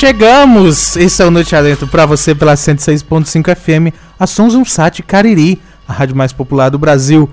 [0.00, 0.96] Chegamos!
[0.96, 5.60] Esse é o Noite Adentro para você pela 106.5 FM, a Sons um Sat Cariri,
[5.86, 7.28] a rádio mais popular do Brasil.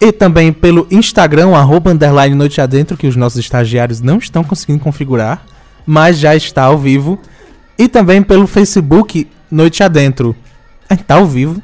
[0.00, 4.78] E também pelo Instagram, arroba underline Noite Adentro, que os nossos estagiários não estão conseguindo
[4.78, 5.44] configurar,
[5.84, 7.18] mas já está ao vivo.
[7.76, 10.36] E também pelo Facebook Noite Adentro.
[10.88, 11.60] É, tá ao vivo?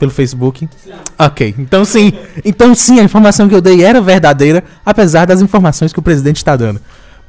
[0.00, 0.68] Pelo Facebook?
[0.82, 0.90] Sim.
[1.16, 2.12] Ok, então sim.
[2.44, 6.38] Então sim, a informação que eu dei era verdadeira, apesar das informações que o presidente
[6.38, 6.80] está dando.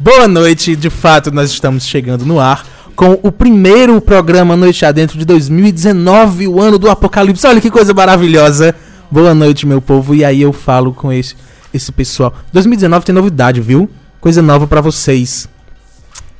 [0.03, 2.65] Boa noite, de fato nós estamos chegando no ar
[2.95, 7.45] com o primeiro programa Noite Adentro de 2019, o ano do apocalipse.
[7.45, 8.75] Olha que coisa maravilhosa.
[9.11, 10.15] Boa noite, meu povo.
[10.15, 11.35] E aí eu falo com esse,
[11.71, 12.33] esse pessoal.
[12.51, 13.87] 2019 tem novidade, viu?
[14.19, 15.47] Coisa nova para vocês.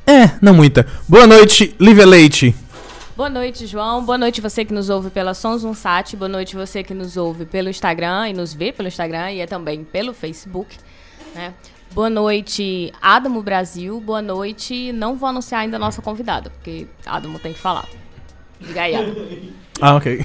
[0.04, 0.84] É, não muita.
[1.08, 2.56] Boa noite, Lívia Leite.
[3.16, 4.04] Boa noite, João.
[4.04, 6.16] Boa noite você que nos ouve pela Sons Unsat.
[6.16, 9.46] Boa noite você que nos ouve pelo Instagram e nos vê pelo Instagram e é
[9.46, 10.74] também pelo Facebook.
[11.32, 11.54] Né?
[11.94, 14.00] Boa noite, Adamo Brasil.
[14.00, 14.92] Boa noite.
[14.92, 17.86] Não vou anunciar ainda a nossa convidada, porque Adamo tem que falar.
[18.58, 19.16] Diga aí, Adamo.
[19.78, 20.24] Ah, ok.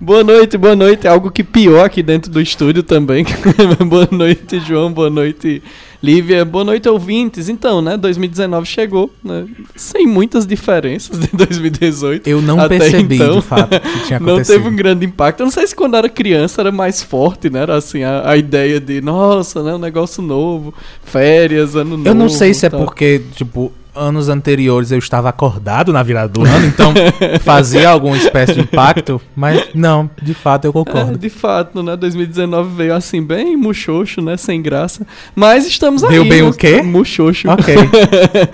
[0.00, 1.06] Boa noite, boa noite.
[1.06, 3.24] É algo que pior aqui dentro do estúdio também.
[3.88, 4.92] boa noite, João.
[4.92, 5.62] Boa noite,
[6.04, 6.44] Lívia.
[6.44, 7.48] Boa noite, ouvintes.
[7.48, 12.28] Então, né, 2019 chegou, né, sem muitas diferenças de 2018.
[12.28, 15.40] Eu não até percebi, então, de fato, que tinha Não teve um grande impacto.
[15.40, 17.60] Eu não sei se quando era criança era mais forte, né?
[17.60, 22.08] Era assim, a, a ideia de, nossa, né, um negócio novo, férias, ano novo.
[22.08, 26.44] Eu não sei se é porque, tipo, anos anteriores eu estava acordado na virada do
[26.44, 26.92] ano, então
[27.40, 31.14] fazia alguma espécie de impacto, mas não, de fato eu concordo.
[31.14, 31.96] É, de fato, né?
[31.96, 34.36] 2019 veio assim bem muxoxo, né?
[34.36, 35.06] Sem graça.
[35.34, 36.10] Mas estamos aí.
[36.10, 36.48] Veio bem né?
[36.48, 36.82] o quê?
[36.82, 37.48] Muxoxo.
[37.48, 37.74] Ok.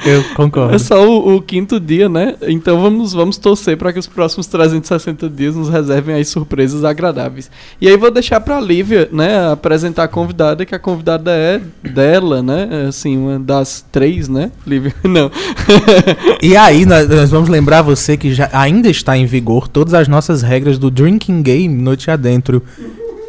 [0.07, 0.75] Eu concordo.
[0.75, 2.37] É só o, o, quinto dia, né?
[2.43, 7.51] Então vamos, vamos torcer para que os próximos 360 dias nos reservem aí surpresas agradáveis.
[7.81, 11.61] E aí vou deixar para a Lívia, né, apresentar a convidada, que a convidada é
[11.83, 12.87] dela, né?
[12.89, 14.51] Assim, uma das três, né?
[14.67, 15.30] Lívia, não.
[16.43, 20.09] e aí, nós, nós, vamos lembrar você que já ainda está em vigor todas as
[20.09, 22.63] nossas regras do Drinking Game Noite Adentro.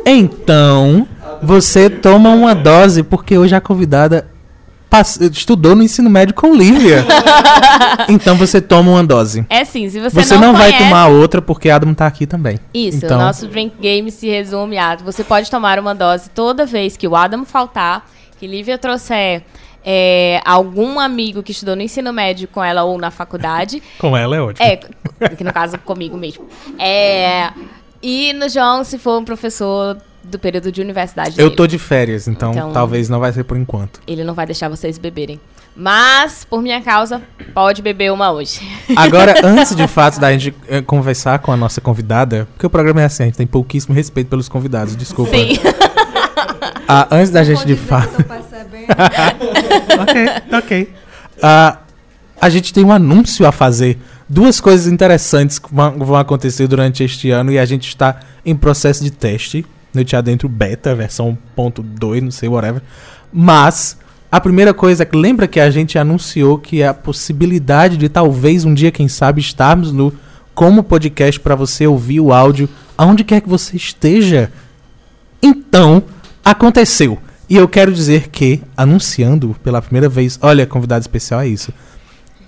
[0.06, 1.08] Então,
[1.42, 4.28] você toma uma dose, porque hoje a convidada
[5.32, 7.06] estudou no ensino médio com Lívia.
[8.10, 9.46] então você toma uma dose.
[9.50, 10.72] É sim, se você, você não, não conhece...
[10.72, 12.60] vai tomar outra porque Adam tá aqui também.
[12.74, 13.18] Isso, então...
[13.18, 17.08] o nosso drink game se resume a você pode tomar uma dose toda vez que
[17.08, 18.06] o Adam faltar,
[18.38, 19.44] que Lívia trouxer
[19.84, 23.82] é, algum amigo que estudou no ensino médio com ela ou na faculdade.
[23.98, 24.66] com ela é ótimo.
[24.66, 24.78] É,
[25.36, 26.48] que no caso comigo mesmo.
[26.80, 27.52] É,
[28.02, 31.32] e no João, se for um professor do período de universidade.
[31.32, 31.56] Eu dele.
[31.56, 34.00] tô de férias, então, então, talvez não vai ser por enquanto.
[34.08, 35.40] Ele não vai deixar vocês beberem.
[35.76, 37.22] Mas, por minha causa,
[37.54, 38.60] pode beber uma hoje.
[38.96, 43.02] Agora, antes de fato da gente eh, conversar com a nossa convidada, porque o programa
[43.02, 45.36] é assim, a gente tem pouquíssimo respeito pelos convidados, desculpa.
[45.36, 45.58] Sim.
[46.88, 48.22] Ah, antes da gente de fato.
[50.02, 50.94] Ok, ok.
[51.38, 51.78] Uh,
[52.40, 54.00] a gente tem um anúncio a fazer.
[54.28, 59.04] Duas coisas interessantes que vão acontecer durante este ano e a gente está em processo
[59.04, 59.66] de teste.
[59.94, 62.82] No Tia Dentro Beta, versão 1.2, não sei, whatever.
[63.32, 63.98] Mas,
[64.32, 68.64] a primeira coisa é que lembra que a gente anunciou que a possibilidade de talvez
[68.64, 70.14] um dia, quem sabe, estarmos no
[70.56, 74.52] como podcast para você ouvir o áudio aonde quer que você esteja.
[75.44, 76.04] Então,
[76.44, 77.20] aconteceu.
[77.52, 81.74] E eu quero dizer que, anunciando pela primeira vez, olha, convidado especial é isso.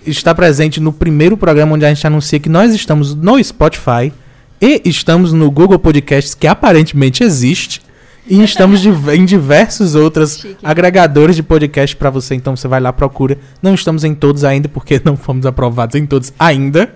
[0.08, 4.14] Está presente no primeiro programa onde a gente anuncia que nós estamos no Spotify
[4.62, 7.82] e estamos no Google Podcasts, que aparentemente existe.
[8.26, 10.56] E estamos de, em diversos outros Chique.
[10.64, 12.36] agregadores de podcast para você.
[12.36, 13.38] Então você vai lá, procura.
[13.62, 16.90] Não estamos em todos ainda, porque não fomos aprovados em todos ainda.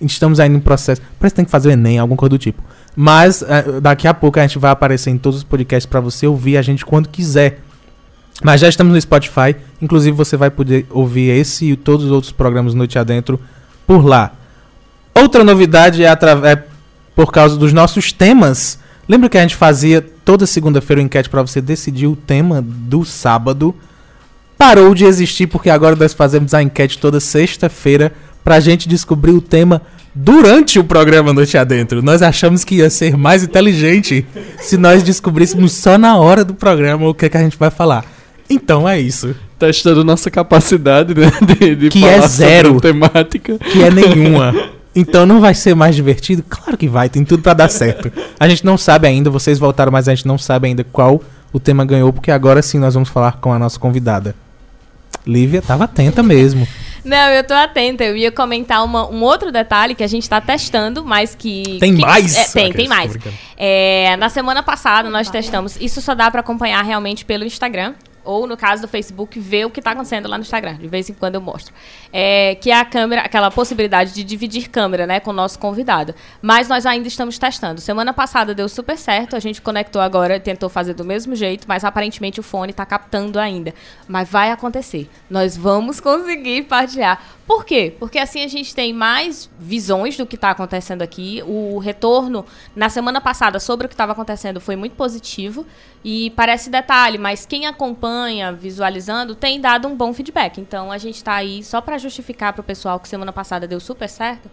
[0.00, 1.00] Estamos ainda em processo.
[1.18, 2.62] Parece que tem que fazer o Enem, alguma coisa do tipo.
[2.96, 6.26] Mas uh, daqui a pouco a gente vai aparecer em todos os podcasts para você
[6.26, 7.60] ouvir a gente quando quiser.
[8.42, 12.32] Mas já estamos no Spotify, inclusive você vai poder ouvir esse e todos os outros
[12.32, 13.40] programas Noite Adentro
[13.86, 14.32] por lá.
[15.14, 16.64] Outra novidade é, é
[17.14, 18.78] por causa dos nossos temas.
[19.08, 23.04] Lembra que a gente fazia toda segunda-feira o enquete para você decidir o tema do
[23.04, 23.74] sábado?
[24.58, 28.12] Parou de existir porque agora nós fazemos a enquete toda sexta-feira
[28.44, 29.80] para a gente descobrir o tema
[30.14, 32.02] durante o programa Noite Adentro.
[32.02, 34.24] Nós achamos que ia ser mais inteligente
[34.60, 37.70] se nós descobríssemos só na hora do programa o que, é que a gente vai
[37.70, 38.04] falar.
[38.48, 39.34] Então é isso.
[39.58, 43.58] Testando nossa capacidade né, de, de que é zero, temática.
[43.58, 44.54] Que é nenhuma.
[44.96, 46.44] Então não vai ser mais divertido?
[46.48, 48.12] Claro que vai, tem tudo para dar certo.
[48.38, 51.20] A gente não sabe ainda, vocês voltaram, mas a gente não sabe ainda qual
[51.52, 54.36] o tema ganhou, porque agora sim nós vamos falar com a nossa convidada.
[55.26, 56.68] Lívia estava atenta mesmo.
[57.04, 58.02] Não, eu tô atenta.
[58.02, 61.78] Eu ia comentar uma, um outro detalhe que a gente está testando, mas que.
[61.78, 62.36] Tem que, mais?
[62.36, 63.16] É, tem, tem mais.
[63.56, 65.76] É, na semana passada nós testamos.
[65.80, 67.94] Isso só dá para acompanhar realmente pelo Instagram.
[68.24, 70.76] Ou no caso do Facebook, ver o que está acontecendo lá no Instagram.
[70.76, 71.74] De vez em quando eu mostro.
[72.12, 76.14] É, que é a câmera, aquela possibilidade de dividir câmera, né, com o nosso convidado.
[76.40, 77.80] Mas nós ainda estamos testando.
[77.80, 81.84] Semana passada deu super certo, a gente conectou agora, tentou fazer do mesmo jeito, mas
[81.84, 83.74] aparentemente o fone está captando ainda.
[84.08, 85.08] Mas vai acontecer.
[85.28, 87.20] Nós vamos conseguir partilhar.
[87.46, 87.94] Por quê?
[87.98, 91.42] Porque assim a gente tem mais visões do que está acontecendo aqui.
[91.46, 92.44] O retorno
[92.74, 95.66] na semana passada sobre o que estava acontecendo foi muito positivo
[96.02, 100.58] e parece detalhe, mas quem acompanha visualizando tem dado um bom feedback.
[100.58, 103.78] Então a gente está aí só para justificar para o pessoal que semana passada deu
[103.80, 104.50] super certo.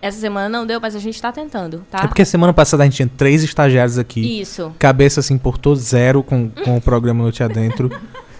[0.00, 1.98] Essa semana não deu, mas a gente está tentando, tá?
[2.02, 4.40] É porque semana passada a gente tinha três estagiários aqui.
[4.40, 4.74] Isso.
[4.76, 7.88] Cabeça assim portou zero com, com o programa Noite Adentro.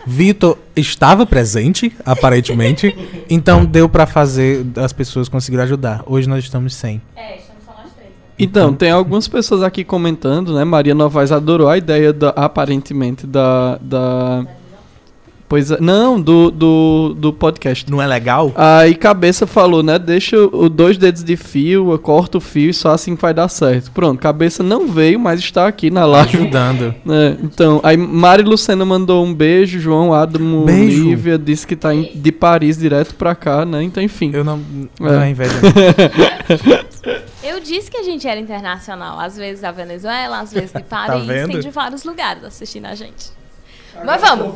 [0.06, 2.94] Vitor estava presente, aparentemente.
[3.30, 6.02] então deu pra fazer, as pessoas conseguiram ajudar.
[6.06, 7.00] Hoje nós estamos sem.
[7.16, 8.10] É, estamos só nós três.
[8.10, 8.14] Né?
[8.38, 10.64] Então, tem algumas pessoas aqui comentando, né?
[10.64, 13.78] Maria Novaes adorou a ideia, da, aparentemente, da.
[13.80, 14.46] da
[15.52, 17.90] Pois é, não, do, do, do podcast.
[17.90, 18.50] Não é legal?
[18.56, 19.98] Aí Cabeça falou, né?
[19.98, 23.90] Deixa os dois dedos de fio, corta o fio e só assim vai dar certo.
[23.90, 26.38] Pronto, Cabeça não veio, mas está aqui na live.
[26.38, 26.94] Ajudando.
[27.12, 31.04] É, então, aí Mari Lucena mandou um beijo, João Adamo Beijo.
[31.10, 33.82] Lívia disse que tá em- de Paris direto pra cá, né?
[33.82, 34.30] Então, enfim.
[34.32, 34.58] Eu não.
[34.98, 35.30] Não é É.
[35.30, 35.52] inveja.
[37.44, 39.20] Eu disse que a gente era internacional.
[39.20, 41.26] Às vezes da Venezuela, às vezes de Paris.
[41.26, 41.48] vendo?
[41.50, 43.41] tem de vários lugares assistindo a gente.
[44.04, 44.54] Mas vamos.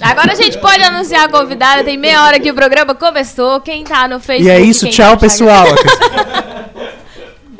[0.00, 1.82] Agora a gente pode anunciar a convidada.
[1.82, 3.60] Tem meia hora que o programa começou.
[3.60, 4.46] Quem tá no Facebook.
[4.46, 5.66] e é isso, tchau, tá pessoal.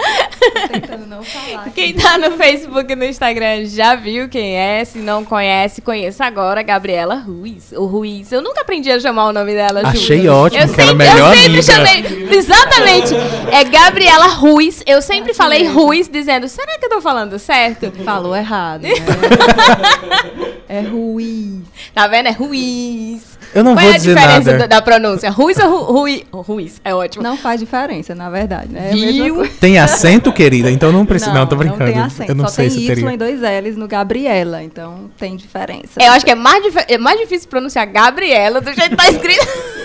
[0.72, 1.70] Tentando não falar.
[1.70, 4.84] Quem tá no Facebook e no Instagram já viu quem é.
[4.84, 6.62] Se não conhece, conheça agora.
[6.62, 7.72] Gabriela Ruiz.
[7.72, 8.30] O Ruiz.
[8.32, 9.80] Eu nunca aprendi a chamar o nome dela.
[9.80, 9.88] juro.
[9.96, 11.62] Achei ótimo, Eu que era sempre, melhor eu sempre amiga.
[11.62, 12.28] chamei.
[12.38, 13.14] Exatamente.
[13.52, 14.82] É Gabriela Ruiz.
[14.86, 17.90] Eu sempre falei Ruiz, dizendo: será que eu tô falando certo?
[18.04, 18.82] Falou errado.
[18.82, 18.90] Né?
[20.68, 21.62] é Ruiz.
[21.94, 22.28] Tá vendo?
[22.28, 23.33] É Ruiz.
[23.54, 24.58] Eu não Qual vou é a dizer diferença nada.
[24.58, 25.30] da, da pronúncia?
[25.30, 26.24] Ruiz ou Ru, Rui?
[26.32, 27.22] Ruiz, é ótimo.
[27.22, 28.72] Não faz diferença, na verdade.
[28.72, 28.90] Né?
[28.90, 29.36] É Viu?
[29.36, 29.52] coisa.
[29.60, 30.70] Tem acento, querida?
[30.70, 31.32] Então não precisa.
[31.32, 31.84] Não, tô Não brincando.
[31.92, 32.30] tem acento.
[32.32, 33.12] Eu não Só sei tem se Y teria.
[33.12, 36.02] e dois L's no Gabriela, então tem diferença.
[36.02, 39.08] Eu acho que é mais, dif- é mais difícil pronunciar Gabriela do jeito que tá
[39.10, 39.46] escrito.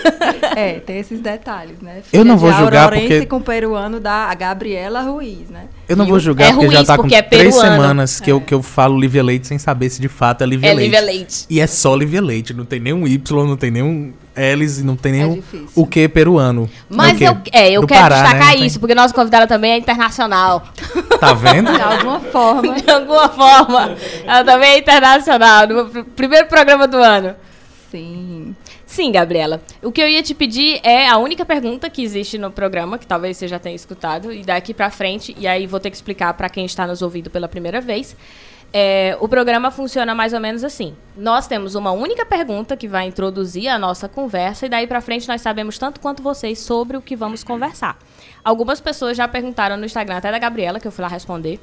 [0.56, 2.02] É, tem esses detalhes, né?
[2.12, 5.64] Eu não Filha vou julgar porque- com peruano da Gabriela Ruiz, né?
[5.88, 6.12] Eu não Viu?
[6.14, 8.62] vou julgar É porque já Ruiz, tá com é três semanas que, eu, que eu
[8.62, 10.84] falo Lívia Leite sem saber se de fato é Lívia É Leite.
[10.90, 11.46] Lívia Leite.
[11.50, 12.54] E é só Lívia Leite.
[12.54, 15.68] Não tem nenhum Y, não tem nenhum L's e não tem nenhum difícil.
[15.74, 16.70] o que peruano.
[16.88, 18.22] Mas eu, é, eu Do quero Pará, né?
[18.22, 20.62] destacar tem- isso, porque nossa convidada também é internacional.
[21.18, 21.70] Tá vendo?
[21.74, 22.74] De alguma forma.
[22.80, 23.94] De alguma forma.
[24.24, 25.66] Ela também é internacional.
[25.66, 27.34] No pr- primeiro programa do ano.
[27.90, 28.39] Sim.
[28.90, 29.62] Sim, Gabriela.
[29.84, 33.06] O que eu ia te pedir é a única pergunta que existe no programa, que
[33.06, 36.34] talvez você já tenha escutado, e daqui pra frente, e aí vou ter que explicar
[36.34, 38.16] pra quem está nos ouvindo pela primeira vez.
[38.72, 40.96] É, o programa funciona mais ou menos assim.
[41.16, 45.28] Nós temos uma única pergunta que vai introduzir a nossa conversa, e daí pra frente
[45.28, 47.96] nós sabemos tanto quanto vocês sobre o que vamos conversar.
[48.42, 51.60] Algumas pessoas já perguntaram no Instagram, até da Gabriela, que eu fui lá responder.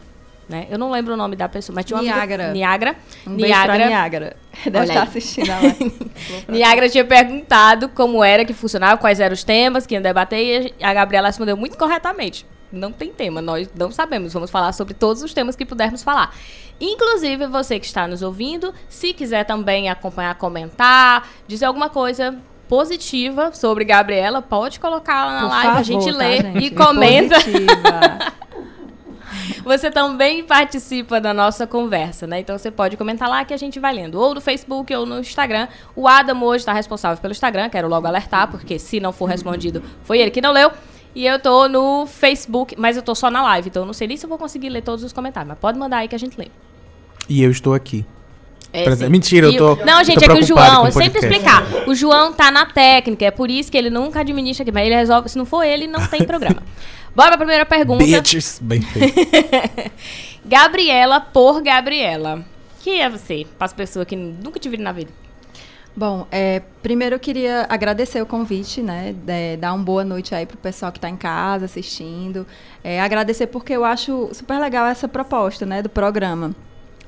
[0.49, 0.65] Né?
[0.69, 2.53] Eu não lembro o nome da pessoa, mas tinha uma amiga- Niágara.
[2.53, 2.95] Niágara.
[3.25, 3.87] Um beijo pra Niágara.
[3.89, 4.37] Niágara.
[4.63, 5.07] Deve Olha estar aí.
[5.07, 6.11] assistindo a live.
[6.47, 10.83] Niágara tinha perguntado como era que funcionava, quais eram os temas que iam debater, e
[10.83, 12.45] a Gabriela respondeu muito corretamente.
[12.71, 14.31] Não tem tema, nós não sabemos.
[14.33, 16.33] Vamos falar sobre todos os temas que pudermos falar.
[16.79, 22.37] Inclusive, você que está nos ouvindo, se quiser também acompanhar, comentar, dizer alguma coisa
[22.69, 26.65] positiva sobre Gabriela, pode colocar lá na Por live, favor, a gente tá, lê gente?
[26.65, 27.35] e comenta.
[29.63, 32.39] Você também participa da nossa conversa, né?
[32.39, 35.19] Então você pode comentar lá que a gente vai lendo, ou no Facebook ou no
[35.19, 35.67] Instagram.
[35.95, 39.83] O Adam hoje está responsável pelo Instagram, quero logo alertar, porque se não for respondido,
[40.03, 40.71] foi ele que não leu.
[41.15, 44.07] E eu tô no Facebook, mas eu tô só na live, então eu não sei
[44.07, 46.19] nem se eu vou conseguir ler todos os comentários, mas pode mandar aí que a
[46.19, 46.47] gente lê.
[47.27, 48.05] E eu estou aqui.
[48.85, 51.63] É, mentira, eu tô- Não, gente, tô é que o João, eu sempre explicar.
[51.87, 54.95] O João tá na técnica, é por isso que ele nunca administra aqui, mas ele
[54.95, 55.29] resolve.
[55.29, 56.61] Se não for ele, não tem programa.
[57.15, 58.03] Bora pra primeira pergunta.
[58.03, 58.59] Bitches.
[58.61, 59.15] Bem feito.
[60.45, 62.43] Gabriela por Gabriela.
[62.81, 63.45] Quem é você?
[63.57, 65.11] Para as pessoas que nunca te viram na vida.
[65.95, 69.15] Bom, é, primeiro eu queria agradecer o convite, né?
[69.25, 72.45] de- dar uma boa noite aí pro pessoal que está em casa assistindo.
[72.83, 76.55] É, agradecer porque eu acho super legal essa proposta, né, do programa.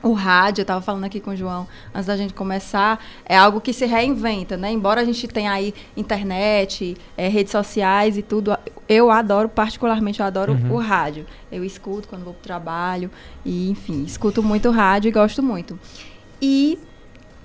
[0.01, 3.59] O rádio, eu estava falando aqui com o João antes da gente começar, é algo
[3.59, 4.71] que se reinventa, né?
[4.71, 10.25] Embora a gente tenha aí internet, é, redes sociais e tudo, eu adoro, particularmente, eu
[10.25, 11.25] adoro o rádio.
[11.51, 13.11] Eu escuto quando vou pro trabalho
[13.43, 15.77] e, enfim, escuto muito rádio e gosto muito.
[16.41, 16.79] E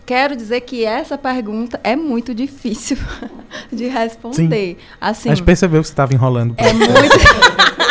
[0.06, 2.96] quero dizer que essa pergunta é muito difícil
[3.73, 4.78] de responder.
[5.00, 6.54] Assim, A gente percebeu que você estava enrolando.
[6.56, 6.88] é muito,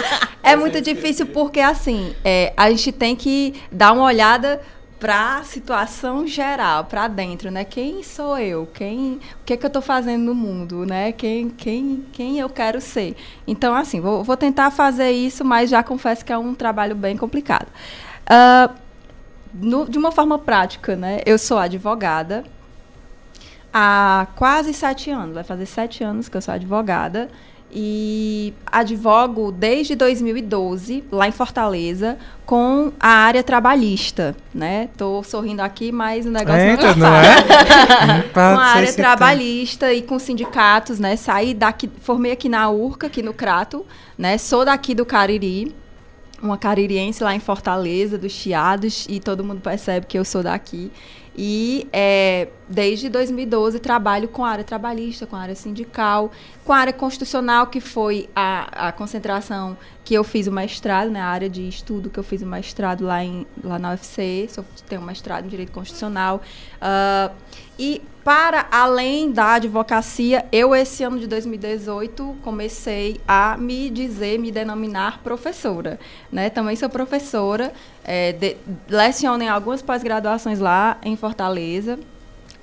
[0.53, 4.61] é muito difícil porque, assim, é, a gente tem que dar uma olhada
[4.99, 7.65] para a situação geral, para dentro, né?
[7.65, 8.65] Quem sou eu?
[8.73, 11.11] Quem, o que é que eu estou fazendo no mundo, né?
[11.11, 13.13] Quem, quem, quem eu quero ser?
[13.45, 17.17] Então, assim, vou, vou tentar fazer isso, mas já confesso que é um trabalho bem
[17.17, 17.67] complicado.
[18.29, 18.73] Uh,
[19.53, 21.19] no, de uma forma prática, né?
[21.25, 22.45] Eu sou advogada
[23.73, 27.29] há quase sete anos, vai fazer sete anos que eu sou advogada
[27.75, 34.89] e advogo desde 2012 lá em Fortaleza com a área trabalhista, né?
[34.95, 38.21] Tô sorrindo aqui, mas o negócio Eita, não não é é?
[38.31, 41.15] com a área trabalhista e com sindicatos, né?
[41.15, 43.83] Saí daqui, formei aqui na URCA, aqui no Crato,
[44.17, 44.37] né?
[44.37, 45.73] Sou daqui do Cariri,
[46.43, 50.91] uma caririense lá em Fortaleza, dos Chiados, e todo mundo percebe que eu sou daqui.
[51.35, 56.31] E é, desde 2012 trabalho com a área trabalhista, com a área sindical,
[56.65, 61.21] com a área constitucional, que foi a, a concentração que eu fiz o mestrado, né,
[61.21, 64.65] a área de estudo que eu fiz o mestrado lá, em, lá na UFC, sou,
[64.89, 66.41] tenho mestrado em Direito Constitucional.
[66.81, 67.33] Uh,
[67.77, 74.51] e para além da advocacia, eu esse ano de 2018 comecei a me dizer, me
[74.51, 75.99] denominar professora.
[76.31, 76.49] Né?
[76.49, 81.99] Também sou professora, é, de, leciono em algumas pós-graduações lá em Fortaleza.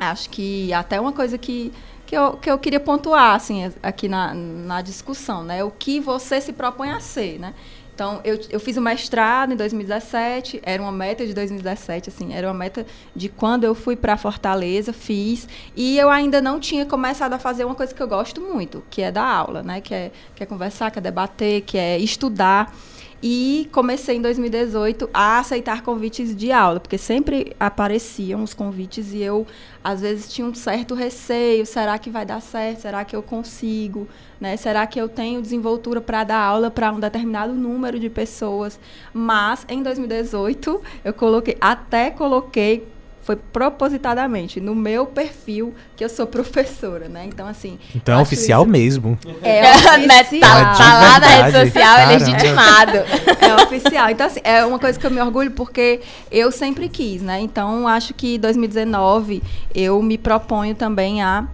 [0.00, 1.71] Acho que até uma coisa que,
[2.07, 5.62] que, eu, que eu queria pontuar assim, aqui na, na discussão, né?
[5.62, 7.54] O que você se propõe a ser, né?
[8.00, 12.47] Então, eu, eu fiz o mestrado em 2017, era uma meta de 2017, assim, era
[12.49, 17.35] uma meta de quando eu fui para Fortaleza, fiz, e eu ainda não tinha começado
[17.35, 19.83] a fazer uma coisa que eu gosto muito, que é dar aula, né?
[19.83, 22.75] Que é, que é conversar, que é debater, que é estudar.
[23.22, 29.20] E comecei em 2018 a aceitar convites de aula, porque sempre apareciam os convites e
[29.20, 29.46] eu,
[29.84, 32.80] às vezes, tinha um certo receio: será que vai dar certo?
[32.80, 34.08] Será que eu consigo?
[34.40, 34.56] Né?
[34.56, 38.80] Será que eu tenho desenvoltura para dar aula para um determinado número de pessoas?
[39.12, 42.88] Mas, em 2018, eu coloquei, até coloquei
[43.22, 47.24] foi propositadamente no meu perfil que eu sou professora, né?
[47.26, 47.78] Então, assim.
[47.94, 48.70] Então é oficial isso...
[48.70, 49.18] mesmo.
[49.42, 50.40] É oficial.
[50.40, 52.96] tá, tá lá na rede social, é legitimado.
[53.40, 54.10] É oficial.
[54.10, 56.00] Então, assim, é uma coisa que eu me orgulho porque
[56.30, 57.40] eu sempre quis, né?
[57.40, 59.42] Então, acho que 2019
[59.74, 61.46] eu me proponho também a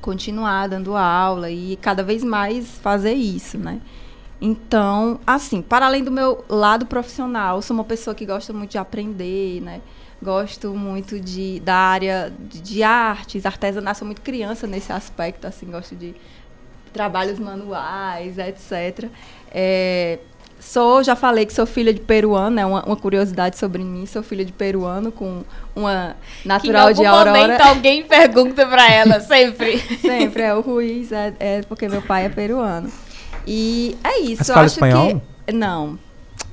[0.00, 3.80] continuar dando aula e cada vez mais fazer isso, né?
[4.40, 8.78] Então, assim, para além do meu lado profissional, sou uma pessoa que gosta muito de
[8.78, 9.80] aprender, né?
[10.22, 15.66] Gosto muito de, da área de, de artes, artesanato, sou muito criança nesse aspecto, assim,
[15.66, 16.14] gosto de
[16.92, 19.08] trabalhos manuais, etc.
[19.50, 20.18] É,
[20.60, 24.04] sou, já falei que sou filha de peruano, é né, uma, uma, curiosidade sobre mim,
[24.04, 25.42] sou filha de peruano com
[25.74, 27.38] uma natural de Aurora.
[27.38, 29.78] Em momento alguém pergunta para ela, sempre.
[29.78, 32.92] sempre, é o Ruiz, é, é, porque meu pai é peruano.
[33.46, 34.44] E é isso.
[34.44, 35.22] Você fala espanhol?
[35.46, 35.98] Que, não.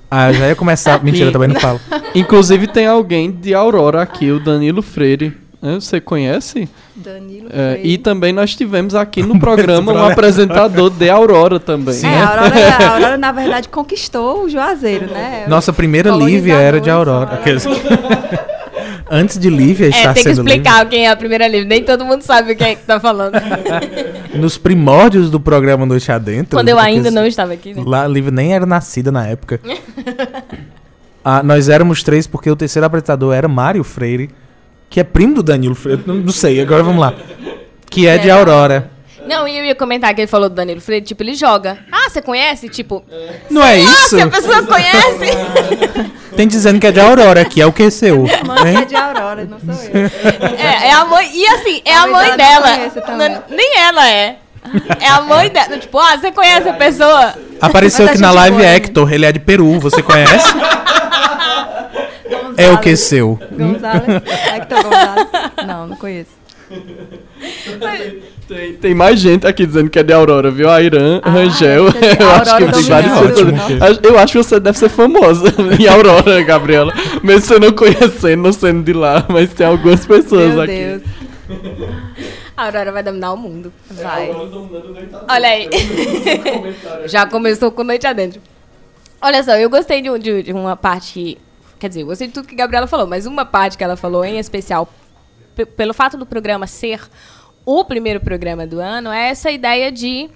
[0.10, 1.02] Ah, eu já ia começar.
[1.04, 1.80] Mentira, também não falo.
[2.16, 5.36] Inclusive tem alguém de Aurora aqui, o Danilo Freire.
[5.62, 6.70] Você conhece?
[6.96, 11.96] Danilo é, E também nós tivemos aqui no programa um apresentador de Aurora também.
[11.96, 12.08] Sim.
[12.08, 15.46] É, a Aurora, a Aurora, na verdade, conquistou o Juazeiro, né?
[15.48, 17.42] Nossa primeira Lívia era de Aurora.
[19.10, 20.86] Antes de Lívia estar é, tem que explicar Lívia.
[20.86, 21.66] quem é a primeira Lívia.
[21.66, 23.34] Nem todo mundo sabe o que é que tá falando.
[24.36, 26.58] Nos primórdios do programa Noite Adentro.
[26.58, 27.84] Quando eu ainda não estava aqui, né?
[27.86, 29.60] Lá, Lívia nem era nascida na época.
[31.24, 34.30] ah, nós éramos três porque o terceiro apresentador era Mário Freire,
[34.90, 36.04] que é primo do Danilo Freire.
[36.06, 37.14] Não, não sei, agora vamos lá.
[37.90, 38.97] Que é, é de Aurora.
[39.28, 41.80] Não, e eu ia comentar que ele falou do Danilo Freire, tipo, ele joga.
[41.92, 42.70] Ah, você conhece?
[42.70, 43.04] Tipo.
[43.50, 44.16] Não é isso?
[44.16, 46.18] Ah, se a pessoa conhece.
[46.36, 48.24] Tem dizendo que é de Aurora, que é o que seu.
[48.24, 50.06] Minha mãe é de Aurora, não sou eu.
[50.58, 51.30] É, é a mãe.
[51.34, 52.78] E assim, é a mãe dela.
[53.18, 54.38] Não, nem ela é.
[55.00, 55.78] É a mãe dela.
[55.78, 57.34] Tipo, ah, você conhece a pessoa?
[57.60, 60.48] Apareceu aqui na live Hector, ele é de Peru, você conhece?
[62.58, 63.40] é o que seu.
[63.52, 64.22] Gonzalez.
[64.54, 65.28] Hector Gonzalez.
[65.66, 66.32] Não, não conheço.
[68.48, 70.70] Tem, tem, mais gente aqui dizendo que é de Aurora, viu?
[70.70, 71.88] A Irã, ah, Rangel.
[71.88, 74.00] É eu acho que tem vários pessoas.
[74.04, 76.94] Eu acho que você deve ser famosa em Aurora, Gabriela.
[77.24, 80.74] Mesmo você não conhecendo, não sendo de lá, mas tem algumas pessoas Meu aqui.
[80.74, 81.04] Deus.
[82.56, 83.72] A Aurora vai dominar o mundo.
[83.92, 84.32] Vai.
[85.30, 85.70] Olha aí.
[87.06, 88.42] Já começou com noite adentro.
[89.22, 91.38] Olha só, eu gostei de, de, de uma parte.
[91.80, 93.96] Quer dizer, eu gostei de tudo que a Gabriela falou, mas uma parte que ela
[93.96, 94.90] falou em especial
[95.66, 97.02] pelo fato do programa ser
[97.66, 100.30] o primeiro programa do ano, é essa ideia de,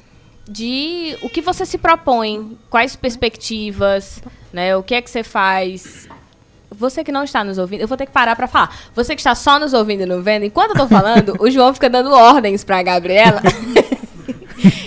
[0.47, 6.09] de o que você se propõe, quais perspectivas, né, o que é que você faz.
[6.69, 8.75] Você que não está nos ouvindo, eu vou ter que parar para falar.
[8.95, 11.73] Você que está só nos ouvindo e não vendo, enquanto eu tô falando, o João
[11.73, 13.41] fica dando ordens para a Gabriela.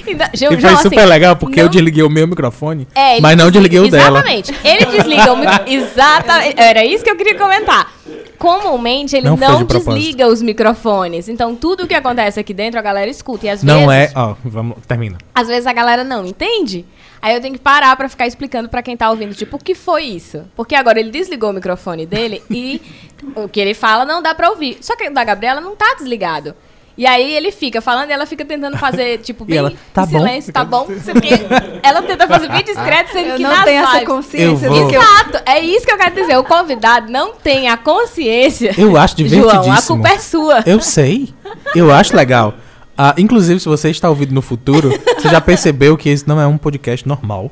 [0.06, 1.64] Então, e foi João, super assim, legal, porque não...
[1.64, 4.52] eu desliguei o meu microfone, é, mas não desliguei o exatamente.
[4.52, 4.68] dela.
[4.68, 4.68] Exatamente.
[4.68, 5.74] Ele desliga o microfone.
[5.74, 6.60] Exatamente.
[6.60, 7.90] Era isso que eu queria comentar.
[8.38, 11.28] Comumente ele Não não, desliga os microfones.
[11.28, 13.46] Então tudo que acontece aqui dentro a galera escuta.
[13.46, 14.00] E às Não é.
[14.00, 14.76] vezes, Ó, vamos.
[14.86, 15.18] Termina.
[15.34, 16.84] às vezes a galera não entende.
[17.22, 19.74] Aí eu tenho que parar pra ficar explicando pra quem tá ouvindo, tipo, o que
[19.74, 20.44] foi isso?
[20.54, 22.82] Porque agora ele desligou o microfone dele e
[23.34, 24.76] o que ele fala não dá pra ouvir.
[24.82, 26.54] Só que o da Gabriela não tá desligado.
[26.96, 30.02] E aí ele fica falando e ela fica tentando fazer, tipo, E bem ela, "Tá
[30.02, 30.82] em bom." silêncio, tá bom?
[30.86, 31.40] o quê.
[31.82, 35.60] Ela tenta fazer bem discreto, sendo Eu que não tenho essa consciência Eu Exato, é
[35.60, 36.36] isso que eu quero dizer.
[36.38, 38.72] O convidado não tem a consciência.
[38.78, 39.72] Eu acho João, divertidíssimo.
[39.74, 40.62] a culpa é sua.
[40.66, 41.34] Eu sei.
[41.74, 42.54] Eu acho legal.
[42.96, 46.46] Ah, inclusive, se você está ouvindo no futuro, você já percebeu que esse não é
[46.46, 47.50] um podcast normal.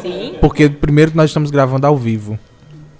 [0.00, 0.36] Sim.
[0.40, 2.38] Porque, primeiro, nós estamos gravando ao vivo.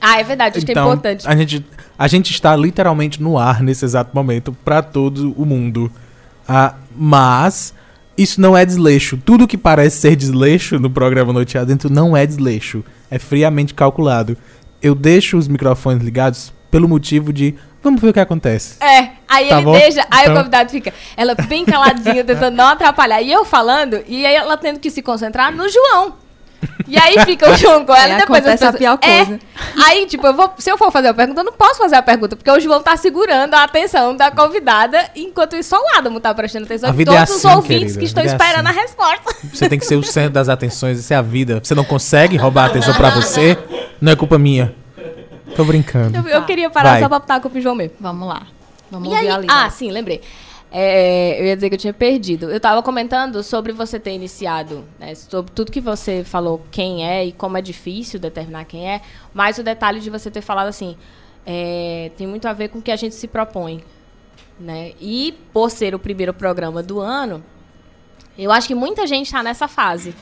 [0.08, 1.26] Ah, é verdade, isso é Então, importante.
[1.28, 1.66] a gente,
[1.98, 5.90] a gente está literalmente no ar nesse exato momento para todo o mundo.
[6.48, 7.74] Ah, mas
[8.16, 9.16] isso não é desleixo.
[9.24, 12.84] Tudo que parece ser desleixo no programa Noite Adentro não é desleixo.
[13.10, 14.36] É friamente calculado.
[14.80, 18.76] Eu deixo os microfones ligados pelo motivo de vamos ver o que acontece.
[18.82, 19.72] É, aí Tá ele bom?
[19.72, 23.22] deixa, aí Então- o convidado fica, ela bem caladinha, tentando não atrapalhar.
[23.22, 26.14] E eu falando, e aí ela tendo que se concentrar no João.
[26.88, 29.24] E aí fica o João com ela Aí e depois acontece as a pior É.
[29.24, 29.40] coisa.
[29.84, 32.02] Aí, tipo, eu vou, se eu for fazer a pergunta, eu não posso fazer a
[32.02, 36.20] pergunta, porque o João tá segurando a atenção da convidada, enquanto isso só o Adamo
[36.20, 38.22] tá prestando atenção A e vida é todos os assim, ouvintes querida, que a estão
[38.22, 38.78] é esperando assim.
[38.78, 39.36] a resposta.
[39.52, 41.60] Você tem que ser o centro das atenções, isso é a vida.
[41.62, 43.58] Você não consegue roubar a atenção pra você,
[44.00, 44.72] não é culpa minha.
[45.56, 46.16] Tô brincando.
[46.18, 47.00] Eu, eu queria parar Vai.
[47.02, 47.96] só pra botar a culpa em João mesmo.
[47.98, 48.42] Vamos lá.
[48.90, 50.20] Vamos E ouvir aí, a ah, sim, lembrei.
[50.78, 52.50] É, eu ia dizer que eu tinha perdido.
[52.50, 57.24] Eu tava comentando sobre você ter iniciado, né, sobre tudo que você falou, quem é
[57.24, 59.00] e como é difícil determinar quem é,
[59.32, 60.94] mas o detalhe de você ter falado assim,
[61.46, 63.82] é, tem muito a ver com o que a gente se propõe.
[64.60, 64.92] Né?
[65.00, 67.42] E por ser o primeiro programa do ano,
[68.36, 70.14] eu acho que muita gente está nessa fase.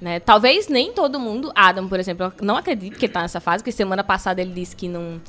[0.00, 0.18] Né?
[0.18, 1.52] Talvez nem todo mundo.
[1.54, 4.74] Adam, por exemplo, não acredito que ele tá nessa fase, porque semana passada ele disse
[4.74, 5.20] que não.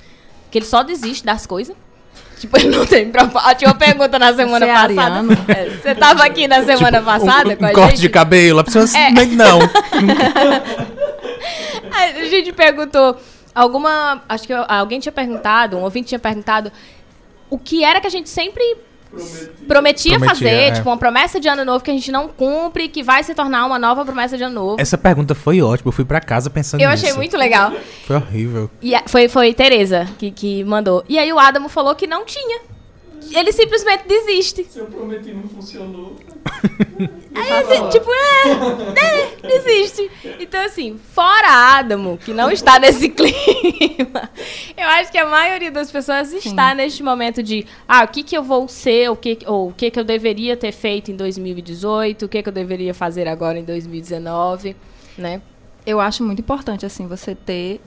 [0.50, 1.76] que ele só desiste das coisas.
[2.40, 3.56] Tipo, ele não tem propósito.
[3.60, 5.28] Tinha uma pergunta na semana Você é passada.
[5.48, 8.02] É, Você tava aqui na semana Tipo, passada um, com um a corte gente?
[8.02, 9.12] de cabelo, a pessoa É.
[9.28, 9.60] não.
[11.92, 13.18] A gente perguntou.
[13.54, 14.24] Alguma.
[14.28, 16.72] Acho que alguém tinha perguntado, um ouvinte tinha perguntado
[17.50, 18.64] o que era que a gente sempre
[19.68, 20.72] prometia, Prometia, fazer, é.
[20.72, 23.66] tipo, uma promessa de ano novo que a gente não cumpre, que vai se tornar
[23.66, 24.76] uma nova promessa de ano novo.
[24.82, 27.06] Essa pergunta foi ótima, eu fui pra casa pensando Eu nisso.
[27.06, 27.72] achei muito legal.
[28.06, 28.70] Foi horrível.
[28.82, 31.04] E a- foi, foi Tereza que, que mandou.
[31.08, 32.62] E aí o Adamo falou que não tinha.
[33.32, 34.64] Ele simplesmente desiste.
[34.66, 36.16] Se eu prometi não funcionou.
[37.36, 40.12] Aí, assim, tipo, é, é, desiste.
[40.40, 44.30] Então, assim, fora Adamo, que não está nesse clima,
[44.78, 48.38] eu acho que a maioria das pessoas está neste momento de, ah, o que que
[48.38, 52.26] eu vou ser, o que, ou o que que eu deveria ter feito em 2018,
[52.26, 54.76] o que que eu deveria fazer agora em 2019,
[55.18, 55.42] né?
[55.86, 57.82] Eu acho muito importante, assim, você ter.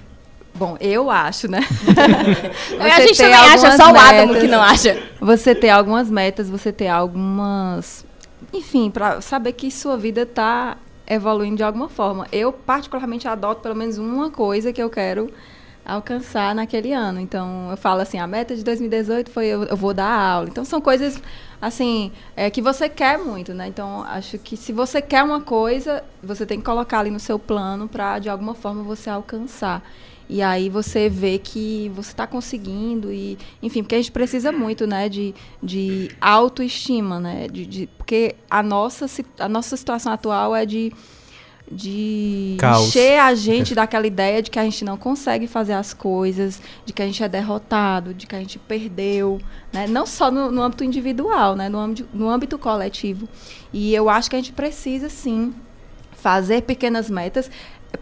[0.56, 1.60] Bom, eu acho, né?
[2.80, 4.40] a gente também acha, só o metas.
[4.40, 5.02] que não acha.
[5.20, 8.06] Você ter algumas metas, você ter algumas.
[8.52, 12.26] Enfim, para saber que sua vida está evoluindo de alguma forma.
[12.32, 15.30] Eu, particularmente, adoto pelo menos uma coisa que eu quero
[15.84, 17.20] alcançar naquele ano.
[17.20, 20.48] Então, eu falo assim: a meta de 2018 foi eu, eu vou dar aula.
[20.48, 21.20] Então, são coisas,
[21.60, 23.68] assim, é, que você quer muito, né?
[23.68, 27.38] Então, acho que se você quer uma coisa, você tem que colocar ali no seu
[27.38, 29.82] plano para, de alguma forma, você alcançar.
[30.28, 34.86] E aí você vê que você está conseguindo e, enfim, porque a gente precisa muito,
[34.86, 39.06] né, de, de autoestima, né, de, de- porque a nossa,
[39.38, 40.92] a nossa situação atual é de,
[41.70, 42.88] de Caos.
[42.88, 46.92] encher a gente daquela ideia de que a gente não consegue fazer as coisas, de
[46.92, 49.40] que a gente é derrotado, de que a gente perdeu,
[49.72, 53.28] né, não só no, no âmbito individual, né, no âmbito, no âmbito coletivo.
[53.72, 55.52] E eu acho que a gente precisa, sim,
[56.12, 57.50] fazer pequenas metas,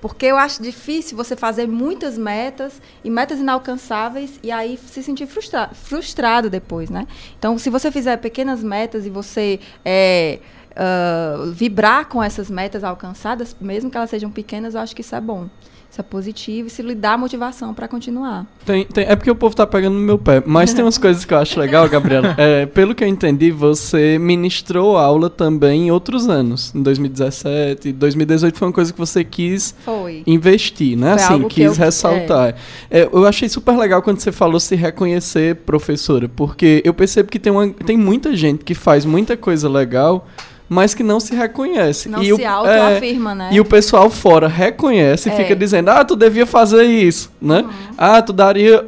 [0.00, 5.26] porque eu acho difícil você fazer muitas metas e metas inalcançáveis e aí se sentir
[5.26, 7.06] frustra frustrado depois, né?
[7.38, 10.38] Então, se você fizer pequenas metas e você é,
[10.76, 15.14] ah, vibrar com essas metas alcançadas, mesmo que elas sejam pequenas, eu acho que isso
[15.14, 15.48] é bom.
[15.94, 18.44] Isso é positivo e se lhe dá motivação para continuar.
[18.66, 20.42] Tem, tem- é porque o povo tá pegando no meu pé.
[20.44, 22.34] Mas tem umas coisas que eu acho legal, Gabriela.
[22.36, 26.74] É, pelo que eu entendi, você ministrou aula também em outros anos.
[26.74, 30.24] Em 2017, 2018 foi uma coisa que você quis Foi.
[30.26, 31.16] investir, né?
[31.16, 32.56] Foi assim, quis eu- ressaltar.
[32.90, 37.38] É, eu achei super legal quando você falou se reconhecer professora, porque eu percebo que
[37.38, 40.26] tem, uma, tem muita gente que faz muita coisa legal,
[40.68, 42.08] mas que não se reconhece.
[42.08, 43.50] Não e se o, é, autoafirma, né?
[43.52, 45.36] E o pessoal fora reconhece e É.
[45.36, 47.60] fica dizendo, ah, tu devia fazer isso, né?
[47.60, 47.70] Uhum.
[47.98, 48.84] Ah, tu daria,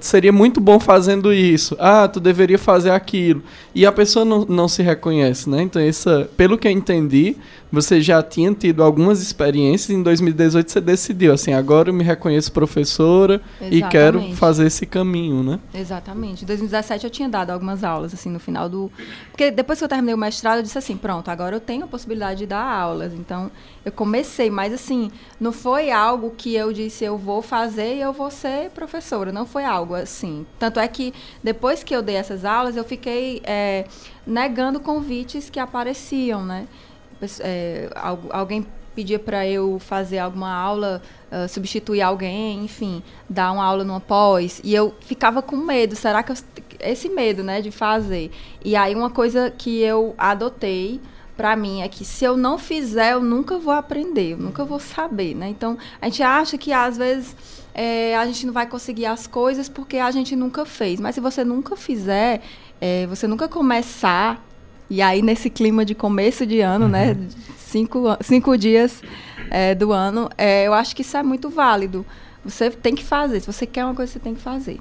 [0.00, 1.76] seria muito bom fazendo isso.
[1.78, 3.42] Ah, tu deveria fazer aquilo.
[3.74, 5.62] E a pessoa não, não se reconhece, né?
[5.62, 7.36] Então, essa, pelo que eu entendi,
[7.70, 9.90] você já tinha tido algumas experiências.
[9.90, 14.36] Em 2018 você decidiu, assim, agora eu me reconheço professora e quero Exatamente.
[14.36, 15.60] fazer esse caminho, né?
[15.74, 16.44] Exatamente.
[16.44, 18.90] Em 2017 eu tinha dado algumas aulas, assim, no final do.
[19.30, 21.88] Porque depois que eu terminei o mestrado, eu disse assim: pronto, agora eu tenho a
[21.88, 23.12] possibilidade de dar aulas.
[23.12, 23.50] Então,
[23.84, 28.12] eu comecei, mas assim, não foi algo que eu disse eu vou fazer e eu
[28.12, 29.32] vou ser professora.
[29.32, 30.46] Não foi algo assim.
[30.58, 33.84] Tanto é que depois que eu dei essas aulas, eu fiquei é,
[34.26, 36.66] negando convites que apareciam, né?
[37.40, 41.00] É, algu- alguém pedia para eu fazer alguma aula,
[41.30, 46.20] ah, substituir alguém, enfim, dar uma aula numa pós, e eu ficava com medo, será
[46.22, 46.36] que eu,
[46.80, 48.32] esse medo, né, de fazer.
[48.64, 51.00] E aí uma coisa que eu adotei
[51.36, 54.80] para mim é que se eu não fizer, eu nunca vou aprender, eu nunca vou
[54.80, 55.48] saber, né?
[55.48, 57.36] Então, a gente acha que às vezes
[57.72, 60.98] é, a gente não vai conseguir as coisas porque a gente nunca fez.
[60.98, 62.40] Mas se você nunca fizer,
[62.80, 64.44] é, você nunca começar,
[64.90, 67.16] e aí nesse clima de começo de ano, né?
[67.58, 69.02] Cinco, an- cinco dias
[69.50, 72.04] é, do ano, é, eu acho que isso é muito válido.
[72.44, 73.40] Você tem que fazer.
[73.40, 74.78] Se você quer uma coisa, você tem que fazer.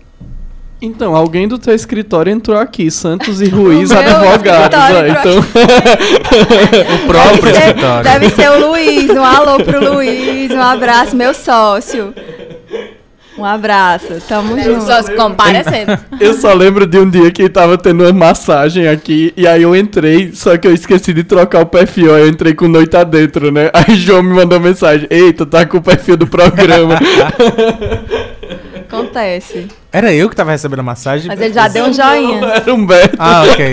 [0.80, 4.78] Então, alguém do teu escritório entrou aqui, Santos e Ruiz, advogados.
[4.78, 5.39] entrou então,
[7.04, 8.04] O próprio deve, ser, escritório.
[8.04, 9.10] deve ser o Luiz.
[9.10, 10.52] Um alô pro Luiz.
[10.52, 12.13] Um abraço, meu sócio.
[13.38, 14.21] Um abraço.
[14.28, 14.86] Tamo junto.
[14.86, 15.97] Só se comparecendo.
[16.19, 19.76] eu só lembro de um dia que tava tendo uma massagem aqui, e aí eu
[19.76, 23.52] entrei, só que eu esqueci de trocar o perfil, aí eu entrei com noite adentro,
[23.52, 23.69] né?
[23.73, 26.97] Aí João me mandou mensagem, eita, tá com o perfil do programa.
[28.88, 29.67] Acontece.
[29.91, 31.28] Era eu que tava recebendo a massagem?
[31.28, 32.45] Mas ele já deu um joinha.
[32.45, 33.17] Era um Beto.
[33.19, 33.71] Ah, ok.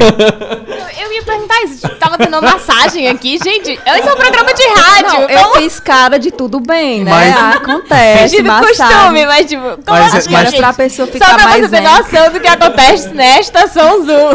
[1.64, 1.88] Isso.
[1.98, 3.72] Tava tendo uma massagem aqui, gente.
[3.72, 5.20] Esse é um programa de rádio.
[5.20, 7.10] Não, eu fiz cara de tudo bem, né?
[7.10, 8.96] Mas- Acontece, Pedido do massagem.
[8.96, 10.58] costume, mas tipo, como Mas- assim, mas- gente?
[10.58, 14.32] pra pessoa Só ficar pra mais você ter noção do que acontece nesta São Zoom.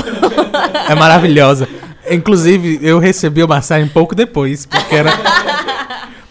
[0.90, 1.68] É maravilhosa.
[2.10, 5.12] Inclusive, eu recebi a massagem pouco depois, porque era.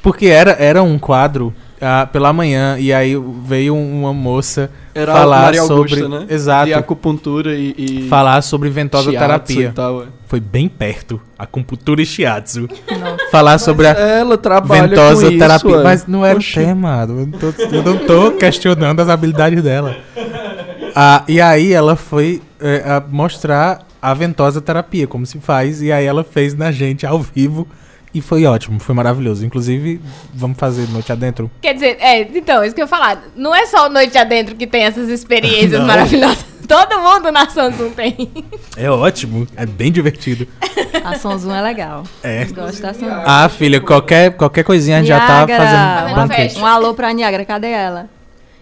[0.02, 3.14] Porque era, era um quadro ah, pela manhã, e aí
[3.45, 6.09] veio uma moça Era falar Maria Augusta, sobre.
[6.09, 6.27] né?
[6.29, 6.67] Exato.
[6.67, 7.75] De acupuntura e...
[7.77, 9.69] e Falar sobre ventosa terapia.
[9.69, 10.07] e tal, é.
[10.27, 11.21] Foi bem perto.
[11.38, 12.69] Acupuntura e shiatsu.
[13.31, 15.77] Falar sobre a Ela trabalha ventosa com isso, terapia.
[15.77, 15.83] é.
[15.83, 16.59] Mas não era Oxi.
[16.61, 17.07] o tema.
[17.09, 19.97] Eu não, tô, eu não tô questionando as habilidades dela.
[20.95, 25.81] Ah, e aí ela foi é, a mostrar a ventosa terapia, como se faz.
[25.81, 27.67] E aí ela fez na gente ao vivo.
[28.18, 29.46] E foi ótimo, foi maravilhoso.
[29.46, 30.00] Inclusive,
[30.35, 31.48] vamos fazer noite adentro.
[31.62, 33.22] Quer dizer, é, então, isso que eu ia falar.
[33.37, 35.87] Não é só Noite Adentro que tem essas experiências Não.
[35.87, 36.44] maravilhosas.
[36.66, 38.31] Todo mundo na Samsung tem.
[38.76, 40.46] É ótimo, é bem divertido.
[41.04, 42.02] A Sonzum é legal.
[42.22, 42.44] É.
[42.46, 43.22] Gosto da Sonzum.
[43.24, 46.59] Ah, filha, qualquer, qualquer coisinha a gente já tá fazendo banquete.
[46.59, 48.11] Um alô pra Niagara, cadê ela?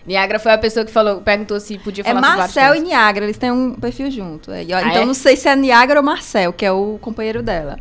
[0.07, 3.25] Niagra foi a pessoa que falou, perguntou se podia É falar sobre Marcel e Niagara,
[3.25, 4.53] eles têm um perfil junto.
[4.53, 5.05] É, Ah, então é?
[5.05, 7.77] não sei se é Niagara ou Marcel, que é o companheiro dela.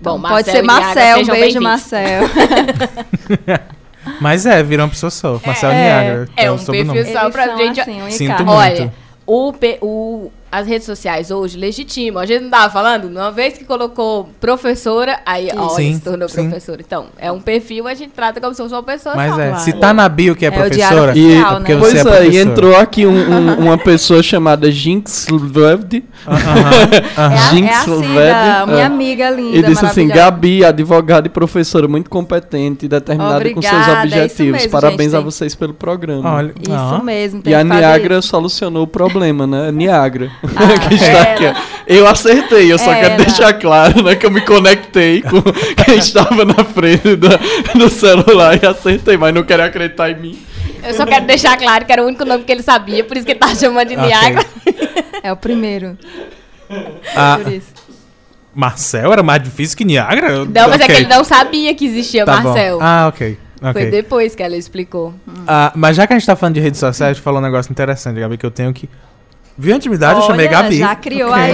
[0.00, 1.60] Bom, Então, pode Marcel ser Marcel, um sejam beijo.
[1.60, 2.22] Marcel.
[4.20, 5.40] Mas é, virou uma pessoa só.
[5.44, 5.76] Marcelo É.
[6.02, 6.28] Niagara.
[6.36, 6.98] É o um sobrenome.
[7.02, 8.50] perfil Só pra gente- assim, um Sinto muito.
[8.50, 8.92] Olha,
[9.26, 12.22] o, P- o- as redes sociais hoje legitimam.
[12.22, 13.04] A gente não tava falando?
[13.06, 16.48] Uma vez que colocou professora, aí ó, Sim, se tornou sim.
[16.48, 16.80] professora.
[16.86, 19.40] Então, é um perfil, a gente trata como se fosse uma pessoa Mas só.
[19.40, 19.64] é, claro.
[19.64, 21.78] se tá na bio que é, É professora, oficial, é porque né?
[21.80, 22.26] você Pois é é, professora.
[22.34, 25.26] e entrou aqui um- um- uma pessoa chamada Jinx.
[25.30, 25.38] Aham,
[26.28, 27.28] É, aham.
[27.28, 28.84] a, é Jinx a Cida, Lved, minha é.
[28.84, 30.08] amiga linda, E disse assim.
[30.08, 34.52] Gabi, advogada e professora muito competente e determinada com seus é objetivos.
[34.52, 36.34] mesmo, Parabéns gente, a tem- vocês pelo programa.
[36.34, 38.28] Olha, Isso mesmo, tem E a isso.
[38.28, 39.70] solucionou o problema, né?
[39.72, 40.30] Niagara.
[40.42, 41.44] Ah, que está aqui.
[41.86, 44.14] Eu acertei, eu só É, quero deixar claro, né?
[44.14, 45.42] Que eu me conectei com
[45.84, 47.28] quem estava na frente do,
[47.78, 50.38] do celular e acertei, mas não quero acreditar em mim.
[50.82, 53.26] Eu só quero deixar claro que era o único nome que ele sabia, por isso
[53.26, 54.06] que ele tava chamando de Ok.
[54.06, 54.46] Niagara.
[55.20, 55.98] É o primeiro,
[57.16, 57.72] Ah, por isso.
[58.54, 60.44] Marcel era mais difícil que Niagara?
[60.44, 62.42] Não, mas é Ok, que ele não sabia que existia tá bom.
[62.50, 62.78] Marcel.
[62.80, 63.38] Ah, ok.
[63.60, 63.72] ok.
[63.72, 65.14] Foi depois que ela explicou.
[65.46, 68.20] Ah, mas já que a gente tá falando de redes sociais, falou um negócio interessante,
[68.20, 68.88] Gabi, que eu tenho que...
[69.58, 70.20] Viu a intimidade?
[70.20, 70.78] eu chamei Olha, Gabi.
[70.78, 71.42] já criou Ok.
[71.42, 71.52] aí.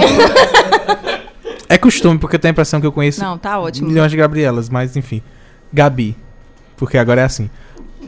[1.67, 3.87] É costume, porque eu tenho a impressão que eu conheço Não, tá ótimo.
[3.87, 5.21] milhões de Gabrielas, mas enfim.
[5.73, 6.15] Gabi.
[6.77, 7.49] Porque agora é assim.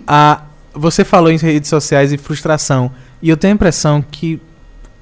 [0.06, 0.42] Ah,
[0.74, 2.92] você falou em redes sociais e frustração.
[3.22, 4.40] E eu tenho a impressão que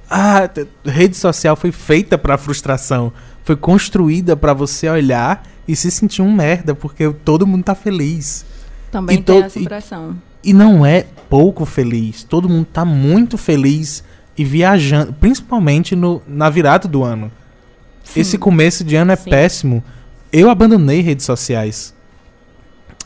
[0.08, 3.12] a t- rede social foi feita pra frustração.
[3.44, 8.46] Foi construída pra você olhar e se sentir um merda, porque todo mundo tá feliz.
[8.90, 10.16] Também E tem essa e- impressão.
[10.42, 12.22] E não é pouco feliz.
[12.22, 14.02] Todo mundo tá muito feliz
[14.36, 17.30] e viajando, principalmente no, na virada do ano.
[18.04, 18.20] Sim.
[18.20, 19.30] Esse começo de ano é Sim.
[19.30, 19.84] péssimo.
[20.32, 21.94] Eu abandonei redes sociais.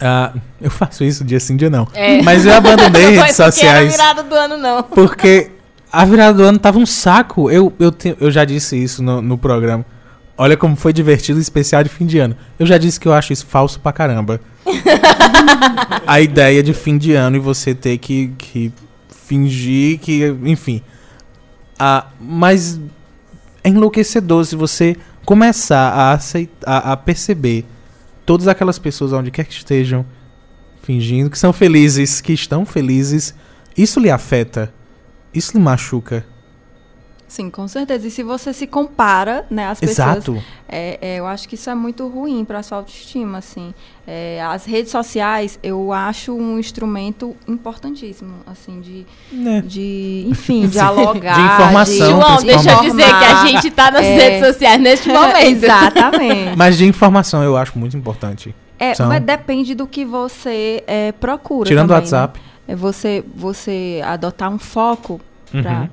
[0.01, 1.87] Ah, eu faço isso dia sim, dia não.
[1.95, 2.23] É.
[2.23, 3.93] Mas eu abandonei Não redes sociais.
[3.93, 4.83] virada do ano, não.
[4.83, 5.51] Porque
[5.93, 7.51] a virada do ano tava um saco.
[7.51, 9.85] Eu, eu, te- eu já disse isso no, no programa.
[10.37, 12.35] Olha como foi divertido o especial de fim de ano.
[12.59, 14.41] Eu já disse que eu acho isso falso pra caramba.
[16.07, 18.73] a ideia de fim de ano e você ter que, que
[19.27, 20.35] fingir que.
[20.45, 20.83] Enfim.
[22.21, 22.81] Mas
[23.65, 27.65] é enlouquecedor se você começar a, aceitar, a, a perceber
[28.27, 30.05] todas aquelas pessoas, onde quer que estejam,
[30.83, 33.35] fingindo que são felizes, que estão felizes.
[33.77, 34.73] Isso lhe afeta.
[35.33, 36.27] Isso lhe machuca.
[37.31, 38.09] Sim, com certeza.
[38.09, 40.43] E se você se compara, né, as pessoas Exato.
[40.69, 43.73] É, é, eu acho que isso é muito ruim para a sua autoestima, assim.
[44.05, 49.63] É, as redes sociais, eu acho um instrumento importantíssimo, assim, de, Né?
[49.65, 51.35] de enfim, dialogar.
[51.37, 54.17] De informação, João, deixa eu dizer que a gente tá nas É.
[54.17, 55.37] redes sociais neste momento.
[55.65, 56.57] Exatamente.
[56.57, 58.53] Mas de informação eu acho muito importante.
[58.77, 61.69] É, São- mas depende do que você é, procura.
[61.69, 62.17] Tirando o também, né?
[62.19, 62.41] WhatsApp.
[62.67, 65.21] É você, você adotar um foco
[65.53, 65.89] para Uhum.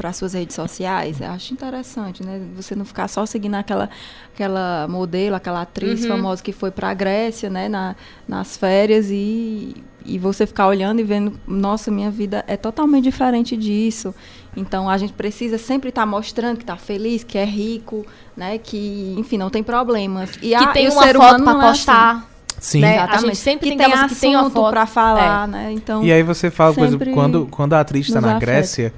[0.00, 2.40] Para suas redes sociais, eu acho interessante, né?
[2.56, 3.90] Você não ficar só seguindo aquela,
[4.34, 6.08] aquela modelo, aquela atriz Uhum.
[6.08, 7.68] famosa que foi para a Grécia, né?
[7.68, 7.94] Na,
[8.26, 13.54] nas férias e, e você ficar olhando e vendo, nossa, minha vida é totalmente diferente
[13.58, 14.14] disso.
[14.56, 18.56] Então a gente precisa sempre estar mostrando que está feliz, que é rico, né?
[18.56, 20.30] Que, enfim, não tem problemas.
[20.36, 21.78] E, Que a- tem e o uma ser foto humano pra não é assim.
[21.84, 22.30] postar.
[22.58, 22.80] Sim.
[22.80, 22.88] né?
[22.92, 23.26] A Exatamente.
[23.26, 24.68] gente sempre que tem tem aquelas que tem uma assunto foto.
[24.68, 24.70] É.
[24.70, 25.72] para falar, né?
[25.72, 28.92] Então, E aí você fala, por exemplo, quando, quando a atriz está na afeta.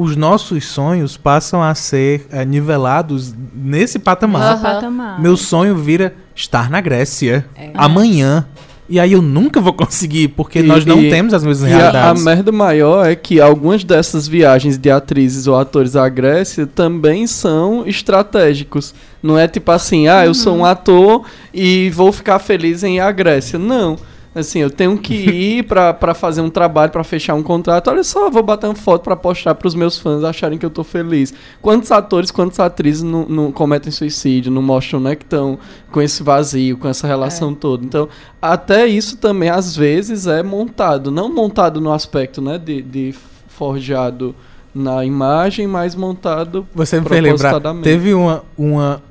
[0.00, 4.62] Os nossos sonhos passam a ser eh, nivelados nesse patamar.
[4.62, 5.20] patamar.
[5.20, 7.70] Meu sonho vira estar na Grécia É.
[7.74, 8.46] amanhã.
[8.90, 11.74] E aí eu nunca vou conseguir, porque E- nós não e- temos as mesmas E
[11.74, 12.24] a, a realidades.
[12.24, 17.82] merda maior é que algumas dessas viagens de atrizes ou atores à Grécia também são
[17.84, 18.94] estratégicos.
[19.22, 23.00] Não é tipo assim, ah, eu sou um ator e vou ficar feliz em ir
[23.00, 23.58] à Grécia.
[23.58, 23.98] Não.
[24.38, 27.88] Assim, eu tenho que ir pra, pra fazer um trabalho, pra fechar um contrato.
[27.90, 30.84] Olha só, vou bater uma foto pra postar pros meus fãs acharem que eu tô
[30.84, 31.34] feliz.
[31.60, 35.58] Quantos atores, quantas atrizes não, não cometem suicídio, não mostram, né, que estão
[35.90, 37.84] com esse vazio, com essa relação toda.
[37.84, 38.08] Então,
[38.40, 41.10] até isso também, às vezes, é montado.
[41.10, 43.14] Não montado no aspecto, né, de, de
[43.48, 44.34] forjado
[44.74, 49.02] na imagem, mas montado Você me fez lembrar, teve uma, uma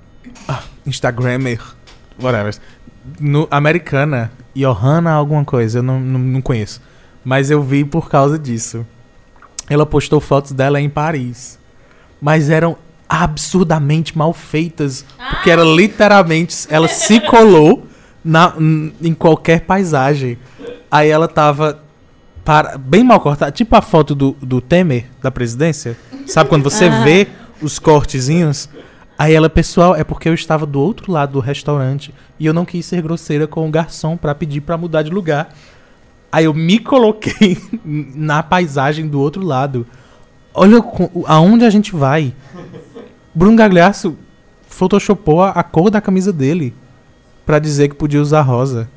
[0.47, 1.59] ah, Instagrammer,
[2.21, 2.55] whatever,
[3.19, 6.81] no, americana, Johanna alguma coisa, eu não, não, não conheço.
[7.23, 8.85] Mas eu vi por causa disso.
[9.69, 11.59] Ela postou fotos dela em Paris.
[12.21, 15.05] Mas eram absurdamente mal feitas.
[15.29, 16.65] Porque era literalmente.
[16.69, 17.85] Ela se colou
[18.23, 18.53] na,
[19.01, 20.37] em qualquer paisagem.
[20.89, 21.79] Aí ela tava
[22.45, 23.51] para, bem mal cortada.
[23.51, 25.97] Tipo a foto do, do Temer, da presidência.
[26.25, 27.03] Sabe quando você Ah.
[27.03, 27.27] vê
[27.61, 28.69] os cortezinhos?
[29.17, 32.65] Aí ela, pessoal, é porque eu estava do outro lado do restaurante e eu não
[32.65, 35.53] quis ser grosseira com o garçom pra pedir pra mudar de lugar.
[36.31, 39.87] Aí eu me coloquei na paisagem do outro lado.
[40.53, 40.83] Olha
[41.25, 42.33] aonde a gente vai.
[43.33, 44.17] Bruno Gagliasso
[44.67, 46.73] photoshopou a, cor da camisa dele
[47.45, 48.89] pra dizer que podia usar rosa.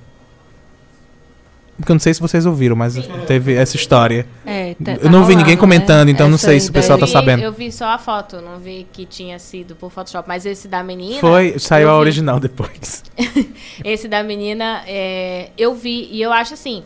[1.80, 2.94] Porque eu não sei se vocês ouviram, mas
[3.26, 4.26] teve essa história.
[4.46, 6.12] É, tá- Eu tá não vi ninguém rolando, comentando, né?
[6.12, 7.42] então não Essa sei se o pessoal eu tá vi, sabendo.
[7.42, 10.28] Eu vi só a foto, não vi que tinha sido por Photoshop.
[10.28, 11.18] Mas esse da menina.
[11.20, 12.00] Foi, saiu eu a vi.
[12.00, 13.02] original depois.
[13.84, 16.82] Esse da menina, é, eu vi e eu acho assim.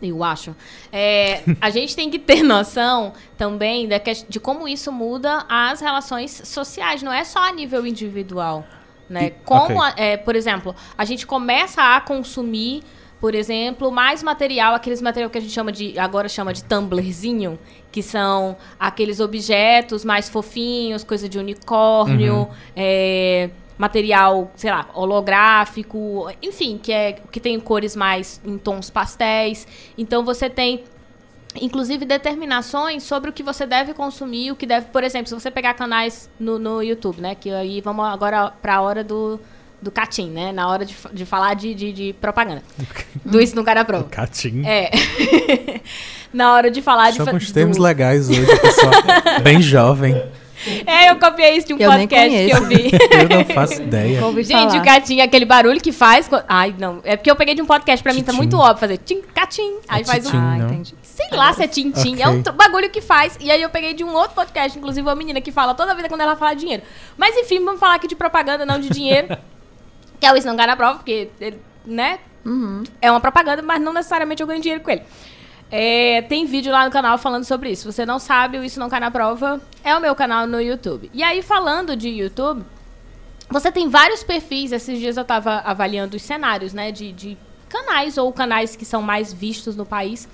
[0.00, 0.54] Eu acho.
[0.92, 5.80] é, a gente tem que ter noção também da que- de como isso muda as
[5.80, 8.64] relações sociais, não é só a nível individual.
[9.10, 9.26] Né?
[9.26, 9.76] E- Como, ok.
[9.76, 12.84] a- é, por exemplo, a gente começa a consumir,
[13.20, 17.58] por exemplo, mais material, aqueles material que a gente chama de, agora chama de tumblerzinho,
[17.90, 26.78] que são aqueles objetos mais fofinhos, coisa de unicórnio, é, material, sei lá, holográfico, enfim,
[26.80, 29.66] que é que tem cores mais em tons pastéis.
[29.96, 30.84] Então você tem
[31.60, 35.50] inclusive determinações sobre o que você deve consumir, o que deve, por exemplo, se você
[35.50, 39.40] pegar canais no, no YouTube, né, que aí vamos agora para a hora do
[39.80, 42.62] do catim, né, na hora de, de falar de, de, de propaganda.
[43.24, 44.04] do isso no cara prova.
[44.04, 44.62] Catim.
[44.66, 44.90] É.
[46.32, 48.92] na hora de falar de Só fa- com os termos do- legais hoje, pessoal.
[49.42, 50.20] Bem jovem.
[50.84, 52.90] É, eu copiei isso de um Eu podcast que eu vi.
[53.14, 54.20] Eu não faço ideia.
[54.42, 54.80] Gente, falar.
[54.80, 56.28] o catim é aquele barulho que faz.
[56.48, 56.98] Ai, não.
[57.04, 59.76] É porque eu peguei de um podcast, pra mim tá muito óbvio fazer tim, catim.
[59.86, 60.30] Aí É faz um.
[60.36, 60.96] Ah, entendi.
[61.00, 62.14] Sei lá se é tim-tim.
[62.14, 62.24] Ok.
[62.24, 63.36] É um bagulho que faz.
[63.40, 66.08] E aí eu peguei de um outro podcast, inclusive uma menina que fala toda vida
[66.08, 66.82] quando ela fala de dinheiro.
[67.16, 69.28] Mas enfim, vamos falar aqui de propaganda, não de dinheiro.
[70.20, 72.18] Que é o Isso Não Ganha na Prova, porque, ele, né?
[72.44, 72.82] Uhum.
[73.00, 75.02] É uma propaganda, mas não necessariamente eu ganho dinheiro com ele.
[75.70, 77.82] É, tem vídeo lá no canal falando sobre isso.
[77.82, 80.60] Se você não sabe, o Isso Não Cai na Prova é o meu canal no
[80.60, 81.10] YouTube.
[81.12, 82.64] E aí, falando de YouTube,
[83.50, 84.72] você tem vários perfis.
[84.72, 86.90] Esses dias eu estava avaliando os cenários, né?
[86.90, 87.36] De, de
[87.68, 90.26] canais ou canais que são mais vistos no país.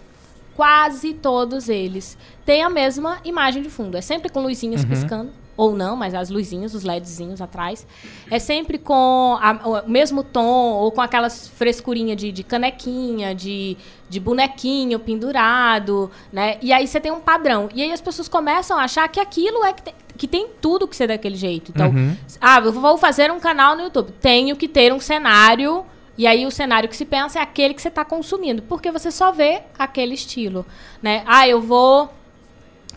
[0.54, 2.16] Quase todos eles
[2.46, 3.96] têm a mesma imagem de fundo.
[3.96, 4.88] É sempre com luzinhas Uhum.
[4.88, 5.32] piscando.
[5.56, 7.86] Ou não, mas as luzinhas, os LEDzinhos atrás.
[8.30, 13.76] É sempre com a- o mesmo tom, ou com aquelas frescurinhas de, de canequinha, de,
[14.08, 16.56] de bonequinho pendurado, né?
[16.60, 17.68] E aí você tem um padrão.
[17.74, 20.88] E aí as pessoas começam a achar que aquilo é que tem, que tem tudo
[20.88, 21.70] que ser daquele jeito.
[21.74, 22.16] Então, Uhum.
[22.40, 24.12] ah, eu vou fazer um canal no YouTube.
[24.20, 25.84] Tenho que ter um cenário.
[26.16, 28.62] E aí o cenário que se pensa é aquele que você está consumindo.
[28.62, 30.64] Porque você só vê aquele estilo.
[31.02, 31.22] Né?
[31.26, 32.08] Ah, eu vou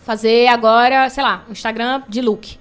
[0.08, 2.58] fazer agora, sei lá, um Instagram de look.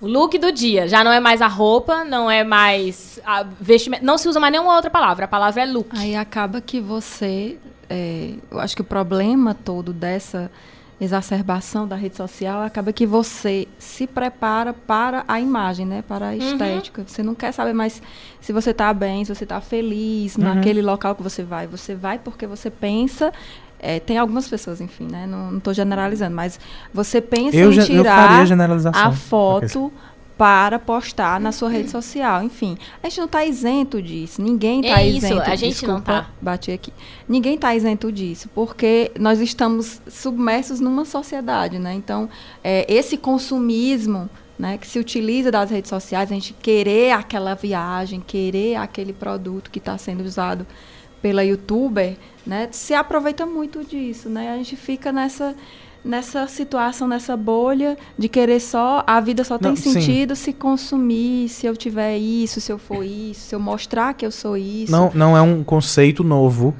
[0.00, 0.86] O look do dia.
[0.86, 4.04] Já não é mais a roupa, não é mais a vestimenta.
[4.04, 5.24] Não se usa mais nenhuma outra palavra.
[5.24, 5.88] A palavra é look.
[5.98, 7.58] Aí acaba que você.
[7.90, 10.48] é, eu acho que o problema todo dessa
[11.00, 16.04] exacerbação da rede social acaba que você se prepara para a imagem, né?
[16.06, 17.04] Para a estética.
[17.04, 18.00] Você não quer saber mais
[18.40, 21.66] se você está bem, se você está feliz naquele local que você vai.
[21.66, 23.32] Você vai porque você pensa.
[23.78, 25.26] É, tem algumas pessoas, enfim, né?
[25.26, 26.58] Não estou generalizando, mas
[26.92, 28.44] você pensa Eu, em tirar
[28.92, 29.92] a foto
[30.38, 32.42] para postar na sua rede social.
[32.44, 34.40] Enfim, a gente não está isento disso.
[34.40, 35.40] Ninguém está É isso, isento.
[35.42, 36.30] a gente não Desculpa, tá.
[36.40, 36.92] Bati aqui.
[37.28, 41.92] Ninguém está isento disso, porque nós estamos submersos numa sociedade, né?
[41.92, 42.30] Então,
[42.62, 48.20] é, esse consumismo né, que se utiliza das redes sociais, a gente querer aquela viagem,
[48.20, 50.66] querer aquele produto que está sendo usado
[51.22, 54.52] pela youtuber, né, se aproveita muito disso, né?
[54.52, 55.54] A gente fica nessa
[56.04, 59.92] nessa situação, nessa bolha de querer só a vida só tem Não, sim.
[59.94, 64.24] sentido se consumir, se eu tiver isso, se eu for isso, se eu mostrar que
[64.24, 64.90] eu sou isso.
[64.92, 66.74] Não, não é um conceito novo,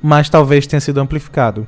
[0.00, 1.66] mas talvez tenha sido amplificado.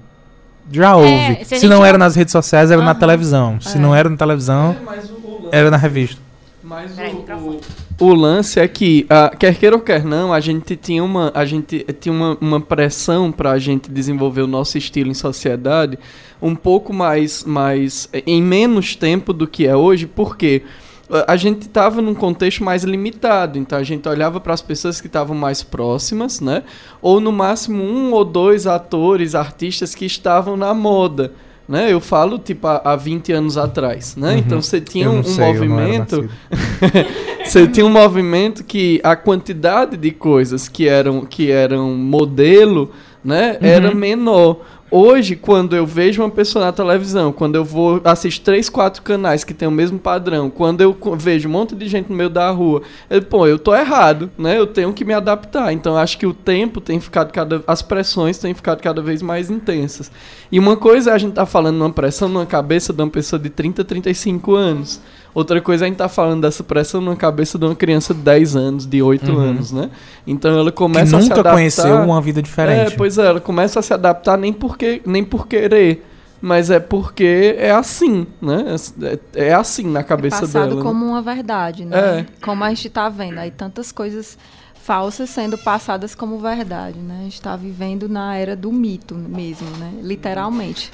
[0.70, 1.44] Já houve.
[1.44, 3.00] se se não gente era nas redes sociais, era na Aham.
[3.00, 3.60] televisão.
[3.60, 3.80] Se É.
[3.80, 6.22] não era na televisão, Mas o, o lance- era na revista.
[6.64, 7.60] Mas Peraí, o,
[8.00, 11.30] o, o lance é que, ah, quer queira ou quer não, a gente tinha uma,
[11.34, 15.98] a gente tinha uma, uma pressão para a gente desenvolver o nosso estilo em sociedade
[16.40, 20.62] um pouco mais, mais em menos tempo do que é hoje, porque
[21.10, 25.02] ah, a gente estava num contexto mais limitado, então a gente olhava para as pessoas
[25.02, 26.62] que estavam mais próximas, né?
[27.02, 31.34] Ou no máximo um ou dois atores, artistas que estavam na moda.
[31.66, 31.90] Né?
[31.90, 34.32] Eu falo, tipo, há, há 20 anos atrás, né?
[34.32, 34.38] Uhum.
[34.38, 36.28] Então você tinha um, sei, movimento
[37.42, 42.90] você tinha um movimento que a quantidade de coisas que eram, que eram modelo,
[43.24, 44.60] né, era menor.
[44.96, 49.42] Hoje, quando eu vejo uma pessoa na televisão, quando eu vou assistir três, quatro canais
[49.42, 52.48] que tem o mesmo padrão, quando eu vejo um monte de gente no meio da
[52.50, 52.80] rua,
[53.10, 54.56] eu, pô, eu tô errado, né?
[54.56, 55.72] Eu tenho que me adaptar.
[55.72, 57.60] Então, acho que o tempo tem ficado cada...
[57.66, 60.12] As pressões têm ficado cada vez mais intensas.
[60.52, 63.40] E uma coisa é a gente tá falando numa pressão numa cabeça de uma pessoa
[63.40, 65.00] de 30, 35 anos.
[65.34, 68.20] Outra coisa é a gente tá falando dessa pressão na cabeça de uma criança de
[68.20, 69.38] 10 anos, de 8 Uhum.
[69.40, 69.90] anos, né?
[70.26, 71.52] Então ela Que começa a se nunca adaptar.
[71.54, 72.92] conheceu uma vida diferente.
[72.92, 76.06] É, pois é, ela começa a se adaptar nem porque nem por querer,
[76.40, 78.76] mas é porque é assim, né?
[79.34, 80.76] É, é assim na é cabeça passado dela.
[80.76, 80.82] né?
[80.82, 81.96] como uma verdade, né?
[82.20, 82.26] É.
[82.44, 84.38] Como a gente está vendo aí tantas coisas
[84.84, 87.20] falsas sendo passadas como verdade, né?
[87.20, 89.94] A gente está vivendo na era do mito mesmo, né?
[90.02, 90.90] Literalmente.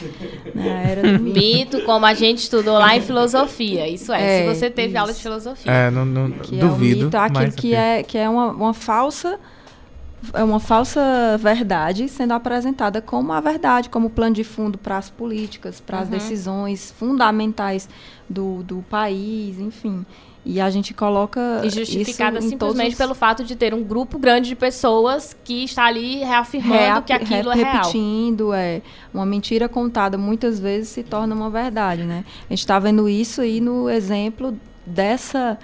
[0.55, 1.39] na era do mito.
[1.41, 3.89] Mito, como a gente estudou lá em filosofia.
[3.89, 4.99] Isso é, É, se você teve isso.
[4.99, 5.73] aula de filosofia.
[5.73, 7.01] É, não, não- Que duvido.
[7.01, 9.39] é o mito, aquilo mas, que é, que é uma, uma falsa
[10.35, 11.01] é uma falsa
[11.41, 16.05] verdade sendo apresentada como a verdade, como plano de fundo para as políticas, para as
[16.05, 16.11] Uhum.
[16.15, 17.89] decisões fundamentais
[18.29, 20.05] do, do país, enfim.
[20.45, 23.83] E a gente coloca E justificada isso todos simplesmente os- pelo fato de ter um
[23.85, 27.75] grupo grande de pessoas que está ali reafirmando Reap- que aquilo é re- real.
[27.77, 28.81] repetindo, é
[29.13, 32.25] uma mentira contada muitas vezes se torna uma verdade, né?
[32.49, 35.59] A gente está vendo isso aí no exemplo dessa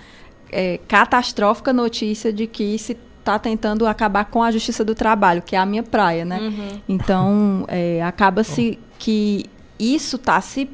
[0.53, 5.57] é, catastrófica notícia de que se está tentando acabar com a justiça do trabalho, que
[5.57, 6.39] é a minha praia, né?
[6.39, 6.81] Uhum.
[6.89, 9.47] Então, é, acaba-se que
[9.79, 10.69] isso está se,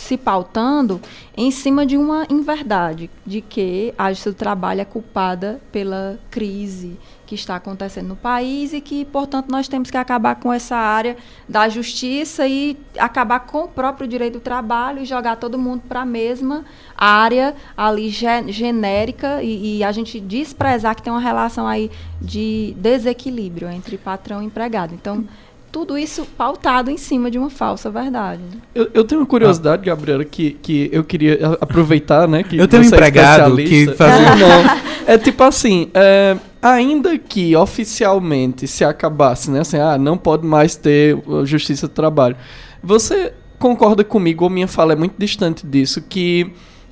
[0.00, 1.00] se pautando
[1.36, 6.98] em cima de uma inverdade, de que a justiça do trabalho é culpada pela crise
[7.26, 11.16] que está acontecendo no país e que, portanto, nós temos que acabar com essa área
[11.48, 16.00] da justiça e acabar com o próprio direito do trabalho e jogar todo mundo para
[16.00, 16.64] a mesma
[16.96, 21.88] área ali ge- genérica e, e a gente desprezar que tem uma relação aí
[22.20, 24.92] de desequilíbrio entre patrão e empregado.
[24.92, 25.24] Então,
[25.72, 28.40] tudo isso pautado em cima de uma falsa verdade.
[28.42, 28.60] né?
[28.74, 32.42] Eu, eu tenho uma curiosidade, Gabriela, que, que eu queria aproveitar, né?
[32.42, 33.92] Que Eu tenho um você é empregado especialista.
[33.92, 39.60] que fazia- Não, é tipo assim, é, ainda que oficialmente se acabasse, né?
[39.60, 42.36] Assim, ah, não pode mais ter justiça do trabalho.
[42.82, 46.50] Você concorda comigo, ou minha fala é muito distante disso, que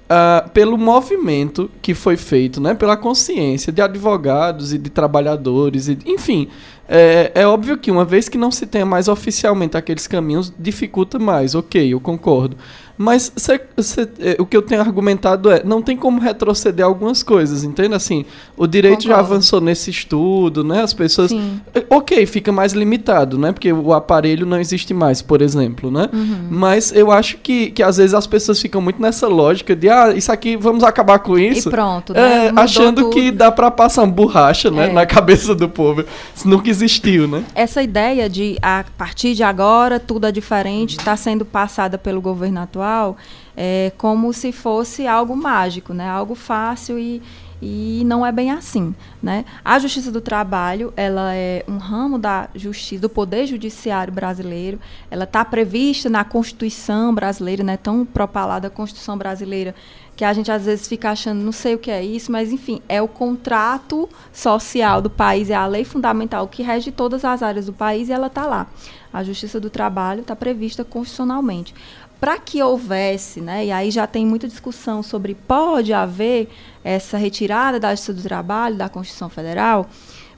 [0.08, 5.98] uh, pelo movimento que foi feito, né, pela consciência de advogados e de trabalhadores, e,
[6.06, 6.48] enfim,
[6.88, 11.18] é, é, óbvio que uma vez que não se tenha mais oficialmente aqueles caminhos, dificulta
[11.18, 12.56] mais, ok, eu concordo.
[12.98, 17.22] Mas cê, cê, é, o que eu tenho argumentado é, não tem como retroceder algumas
[17.22, 17.94] coisas, entende?
[17.94, 18.24] Assim,
[18.56, 19.14] o direito Concordo.
[19.14, 20.82] já avançou nesse estudo, né?
[20.82, 21.30] As pessoas...
[21.30, 21.60] Sim.
[21.72, 23.52] É, ok, fica mais limitado, né?
[23.52, 26.08] Porque o aparelho não existe mais, por exemplo, né?
[26.12, 26.48] Uhum.
[26.50, 30.12] Mas eu acho que, que às vezes as pessoas ficam muito nessa lógica de, ah,
[30.12, 31.68] isso aqui, vamos acabar com isso.
[31.68, 32.48] E pronto, né?
[32.48, 33.10] É, achando tudo.
[33.10, 34.88] que dá para passar uma borracha, né?
[34.88, 34.92] É.
[34.92, 36.04] Na cabeça do povo.
[36.34, 37.44] Isso nunca existiu, né?
[37.54, 42.60] Essa ideia de, a partir de agora, tudo é diferente, está sendo passada pelo governo
[42.60, 42.87] atual,
[43.56, 46.08] é, como se fosse algo mágico, né?
[46.08, 47.22] algo fácil e,
[47.60, 49.44] e não é bem assim, né?
[49.64, 54.78] A Justiça do Trabalho, ela é um ramo da justiça, do poder judiciário brasileiro.
[55.10, 57.76] Ela está prevista na Constituição brasileira, né?
[57.76, 59.74] Tão propalada a Constituição brasileira
[60.18, 62.82] que a gente às vezes fica achando, não sei o que é isso, mas enfim,
[62.88, 67.66] é o contrato social do país, é a lei fundamental que rege todas as áreas
[67.66, 68.66] do país e ela está lá.
[69.12, 71.72] A Justiça do Trabalho está prevista constitucionalmente
[72.20, 76.48] para que houvesse, né, e aí já tem muita discussão sobre pode haver
[76.82, 79.88] essa retirada da Justiça do Trabalho da Constituição Federal,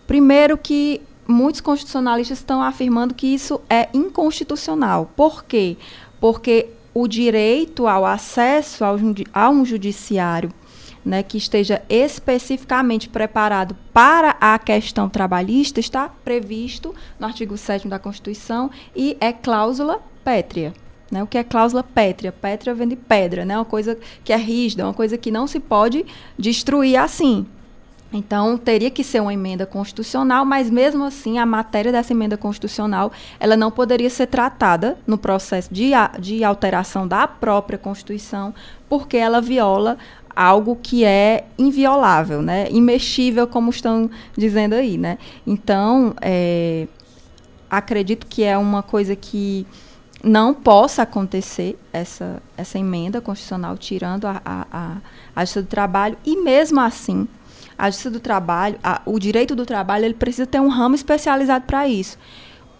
[0.07, 5.11] primeiro que muitos constitucionalistas estão afirmando que isso é inconstitucional.
[5.17, 5.77] Por quê?
[6.21, 8.97] Porque o direito ao acesso ao,
[9.33, 10.53] a um judiciário
[11.05, 17.99] né, que esteja especificamente preparado para a questão trabalhista está previsto no artigo 7 da
[17.99, 20.75] Constituição e é cláusula pétrea.
[21.11, 21.23] Né?
[21.23, 22.33] O que é cláusula pétrea?
[22.33, 23.57] Pétrea vem de pedra, né?
[23.57, 26.07] uma coisa que é rígida, uma coisa que não se pode
[26.39, 27.47] destruir assim.
[28.13, 33.13] Então, teria que ser uma emenda constitucional, mas mesmo assim, a matéria dessa emenda constitucional,
[33.39, 38.53] ela não poderia ser tratada no processo de, de alteração da própria Constituição,
[38.89, 39.97] porque ela viola
[40.35, 42.67] algo que é inviolável, né?
[42.71, 44.99] imexível, como estão dizendo aí.
[44.99, 45.17] Né?
[45.47, 46.89] Então, é,
[47.71, 49.65] acredito que é uma coisa que
[50.23, 54.97] não possa acontecer essa, essa emenda constitucional tirando a, a, a,
[55.35, 57.27] a justiça do trabalho e mesmo assim
[57.79, 61.65] a justiça do trabalho, a, o direito do trabalho, ele precisa ter um ramo especializado
[61.65, 62.19] para isso.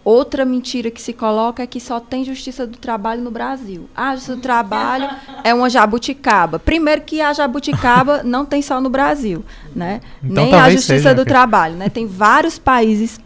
[0.05, 3.89] Outra mentira que se coloca é que só tem justiça do trabalho no Brasil.
[3.95, 5.09] A justiça do trabalho
[5.45, 6.59] é uma jabuticaba.
[6.59, 10.01] Primeiro que a jabuticaba não tem só no Brasil, né?
[10.23, 11.89] Então, Nem a justiça seja, do trabalho, né?
[11.89, 13.21] Tem vários países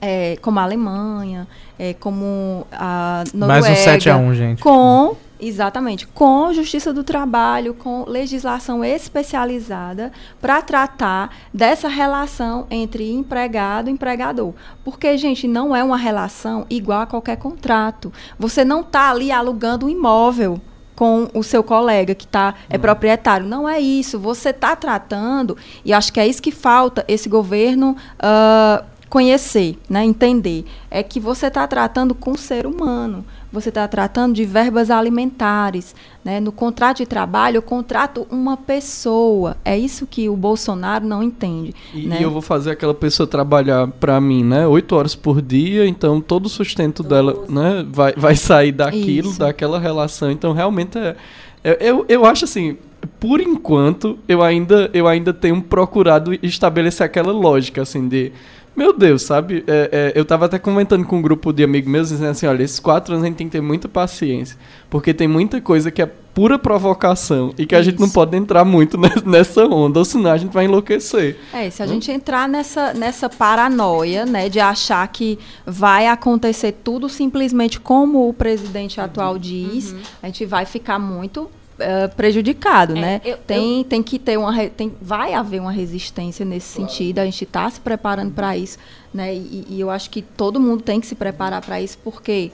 [0.00, 1.46] é, como a Alemanha,
[1.80, 3.66] é, como a Noruega.
[3.66, 4.62] Mais um 7 a 1, gente.
[4.62, 10.12] Com, exatamente, com justiça do trabalho, com legislação especializada
[10.42, 14.52] para tratar dessa relação entre empregado e empregador.
[14.84, 18.12] Porque, gente, não é uma relação igual a qualquer contrato.
[18.38, 20.60] Você não está ali alugando um imóvel
[20.94, 23.46] com o seu colega que tá, é proprietário.
[23.46, 24.18] Não é isso.
[24.18, 30.04] Você está tratando, e acho que é isso que falta esse governo uh, conhecer, né,
[30.04, 34.88] entender, é que você está tratando com o ser humano, você está tratando de verbas
[34.88, 35.96] alimentares.
[36.24, 36.38] Né?
[36.38, 39.56] No contrato de trabalho, eu contrato uma pessoa.
[39.64, 41.74] É isso que o Bolsonaro não entende.
[41.92, 42.18] E, né?
[42.20, 44.64] e eu vou fazer aquela pessoa trabalhar para mim, né?
[44.68, 47.84] Oito horas por dia, então todo o sustento dela né?
[47.90, 49.40] vai, vai sair daquilo, isso.
[49.40, 50.30] daquela relação.
[50.30, 51.16] Então, realmente, é,
[51.64, 52.78] eu, eu, eu acho assim,
[53.18, 58.32] por enquanto, eu ainda, eu ainda tenho procurado estabelecer aquela lógica, assim, de
[58.80, 59.62] meu Deus, sabe?
[59.66, 62.62] É, é, eu tava até comentando com um grupo de amigos meus dizendo assim: olha,
[62.62, 64.56] esses quatro anos a gente tem que ter muita paciência.
[64.88, 68.64] Porque tem muita coisa que é pura provocação e que a gente não pode entrar
[68.64, 71.36] muito nessa onda, ou senão a gente vai enlouquecer.
[71.52, 71.88] É, se a hum?
[71.88, 78.32] gente entrar nessa, nessa paranoia, né, de achar que vai acontecer tudo simplesmente como o
[78.32, 80.00] presidente atual diz, uhum.
[80.22, 81.50] a gente vai ficar muito
[81.80, 83.20] uh, prejudicado, é, né?
[83.24, 83.84] Eu, tem, eu...
[83.84, 86.90] tem que ter uma tem, vai haver uma resistência nesse claro.
[86.90, 87.18] sentido.
[87.18, 88.78] A gente está se preparando para isso,
[89.12, 89.34] né?
[89.34, 92.50] E, e, eu acho que todo mundo tem que se preparar para isso, porque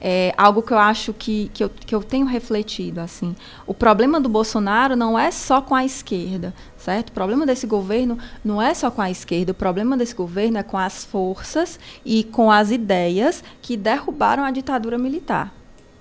[0.00, 3.34] é algo que eu acho que, que, eu, que eu tenho refletido assim.
[3.66, 7.08] O problema do Bolsonaro não é só com a esquerda, certo?
[7.08, 10.62] O problema desse governo não é só com a esquerda, o problema desse governo é
[10.62, 15.52] com as forças e com as ideias que derrubaram a ditadura militar.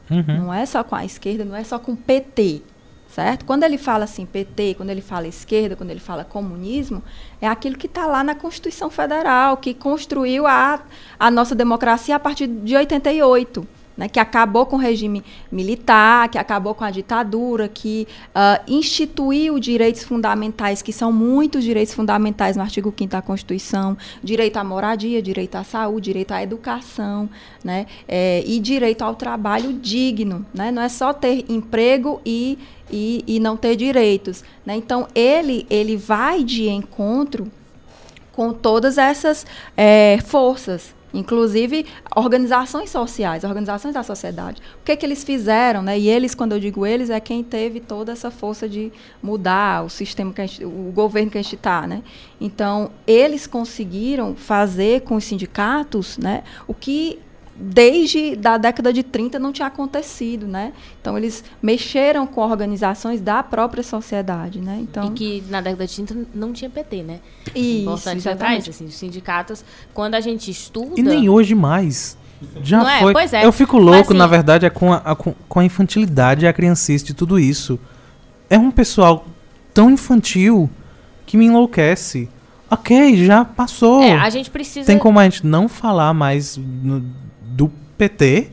[0.10, 0.46] Uhum.
[0.46, 2.62] Não é só com a esquerda, não é só com o PT,
[3.10, 3.46] certo?
[3.46, 7.02] Quando ele fala assim PT, quando ele fala esquerda, quando ele fala comunismo,
[7.42, 10.82] é aquilo que está lá na Constituição Federal, que construiu a,
[11.20, 13.68] a nossa democracia a partir de 88
[13.98, 19.60] né, que acabou com o regime militar, que acabou com a ditadura, que uh, instituiu
[19.60, 25.22] direitos fundamentais, que são muitos direitos fundamentais no artigo 5 da Constituição, direito à moradia,
[25.22, 27.30] direito à saúde, direito à educação,
[27.64, 30.46] né, é, e direito ao trabalho digno.
[30.54, 30.72] Né?
[30.72, 32.58] Não é só ter emprego e
[32.92, 34.44] e, e não ter direitos.
[34.66, 34.76] Né?
[34.76, 37.52] Então, ele, ele vai de encontro
[38.32, 39.46] com todas essas
[39.78, 41.86] é, forças, inclusive
[42.16, 44.62] organizações sociais, organizações da sociedade.
[44.82, 45.98] O que, é que eles fizeram, né?
[45.98, 48.92] E eles, quando eu digo eles, é quem teve toda essa força de
[49.22, 52.04] mudar o sistema, que gente, o governo que a gente está, né?
[52.40, 56.44] Então, eles conseguiram fazer com os sindicatos, né?
[56.68, 57.20] O que
[57.56, 60.74] desde da década de 30 não tinha acontecido, né?
[61.02, 64.80] Então eles mexeram com organizações da própria sociedade, né?
[64.82, 67.20] Então e que na década de 30 não tinha PT, né?
[67.56, 72.18] Isso, Importante lembrar isso, assim, os sindicatos, quando a gente estuda E nem hoje mais.
[72.62, 73.00] Já Não é?
[73.00, 73.14] foi.
[73.14, 73.46] Pois é.
[73.46, 76.48] Eu fico louco, assim- na verdade, é com a, a- com, com a infantilidade e
[76.48, 77.80] a criancice de tudo isso.
[78.50, 79.26] É um pessoal
[79.74, 80.70] tão infantil
[81.26, 82.30] que me enlouquece.
[82.70, 84.04] Ok, já passou.
[84.04, 87.06] é, a gente precisa Tem como a gente não falar mais no-
[87.56, 88.50] do PT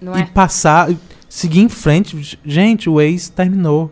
[0.00, 0.24] não e é?
[0.26, 0.88] passar,
[1.28, 2.38] seguir em frente.
[2.44, 3.90] Gente, o ex terminou.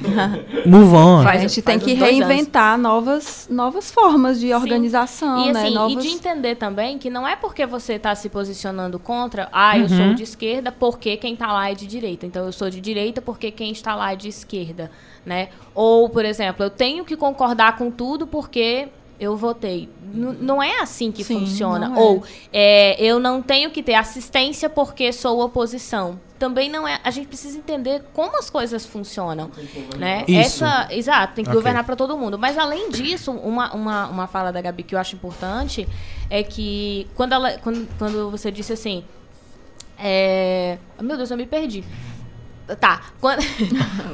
[0.66, 1.22] Move on.
[1.22, 5.62] Faz- a gente tem que reinventar novas, novas formas de organização, E né?
[5.64, 6.04] assim, Novas...
[6.04, 9.82] e de entender também que não é porque você está se posicionando contra, ah, eu
[9.84, 9.88] Uhum.
[9.88, 12.26] sou de esquerda porque quem está lá é de direita.
[12.26, 14.90] Então eu sou de direita porque quem está lá é de esquerda,
[15.24, 15.48] né?
[15.74, 18.88] Ou, por exemplo, eu tenho que concordar com tudo porque
[19.20, 19.88] eu votei.
[20.12, 21.88] N- não é assim que Sim, funciona.
[21.90, 22.00] não é.
[22.00, 26.18] Ou é, eu não tenho que ter assistência porque sou oposição.
[26.38, 26.98] Também não é.
[27.04, 29.50] A gente precisa entender como as coisas funcionam,
[29.98, 30.24] né?
[30.26, 30.64] Isso.
[30.64, 31.60] Essa, exato, tem que Ok.
[31.60, 32.38] governar para todo mundo.
[32.38, 35.86] Mas além disso, uma, uma, uma fala da Gabi que eu acho importante
[36.30, 39.04] é que quando ela quando, quando você disse assim,
[39.98, 41.84] é, meu Deus, eu me perdi.
[42.80, 43.02] Tá.
[43.20, 43.42] Quando,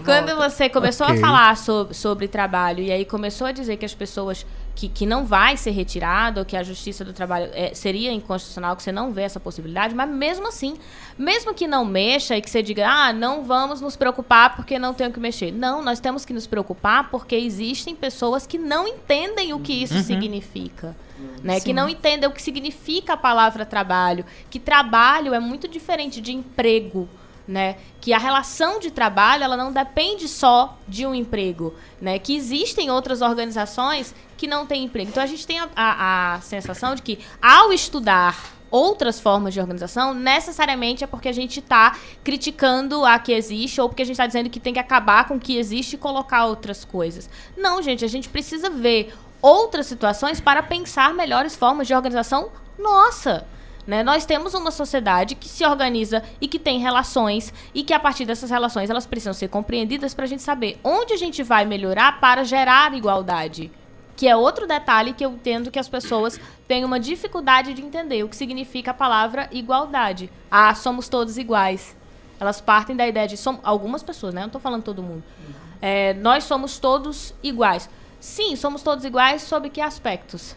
[0.05, 1.19] quando você começou Ok.
[1.19, 4.47] a falar sobre, sobre trabalho e aí começou a dizer que as pessoas
[4.77, 8.77] que, que não vai ser retirado, ou que a justiça do trabalho é, seria inconstitucional,
[8.77, 10.77] que você não vê essa possibilidade, mas mesmo assim,
[11.19, 14.93] mesmo que não mexa e que você diga, ah, não vamos nos preocupar porque não
[14.93, 15.51] tem o que mexer.
[15.51, 19.99] Não, nós temos que nos preocupar porque existem pessoas que não entendem o que isso
[20.03, 20.95] significa.
[21.43, 26.21] Né, que não entendem o que significa a palavra trabalho, que trabalho é muito diferente
[26.21, 27.09] de emprego,
[27.49, 27.77] né?
[28.03, 32.19] Que a relação de trabalho ela não depende só de um emprego, né?
[32.19, 35.11] Que existem outras organizações que não têm emprego.
[35.11, 39.61] Então a gente tem a, a- a sensação de que ao estudar outras formas de
[39.61, 44.15] organização, necessariamente é porque a gente está criticando a que existe ou porque a gente
[44.15, 47.31] está dizendo que tem que acabar com o que existe e colocar outras coisas.
[47.57, 53.47] Não, gente, a gente precisa ver outras situações para pensar melhores formas de organização nossa.
[53.87, 54.03] Né?
[54.03, 58.25] Nós temos uma sociedade que se organiza e que tem relações e que a partir
[58.25, 62.19] dessas relações elas precisam ser compreendidas para a gente saber onde a gente vai melhorar
[62.19, 63.71] para gerar igualdade.
[64.17, 68.25] Que é outro detalhe que eu entendo que as pessoas têm uma dificuldade de entender
[68.25, 70.31] o que significa a palavra igualdade.
[70.51, 71.95] Ah, somos todos iguais.
[72.41, 74.41] Elas partem da ideia de som, algumas pessoas, né?
[74.41, 75.23] Eu não estou falando todo mundo.
[75.81, 77.89] É, nós somos todos iguais.
[78.19, 80.57] Sim, somos todos iguais sob que aspectos,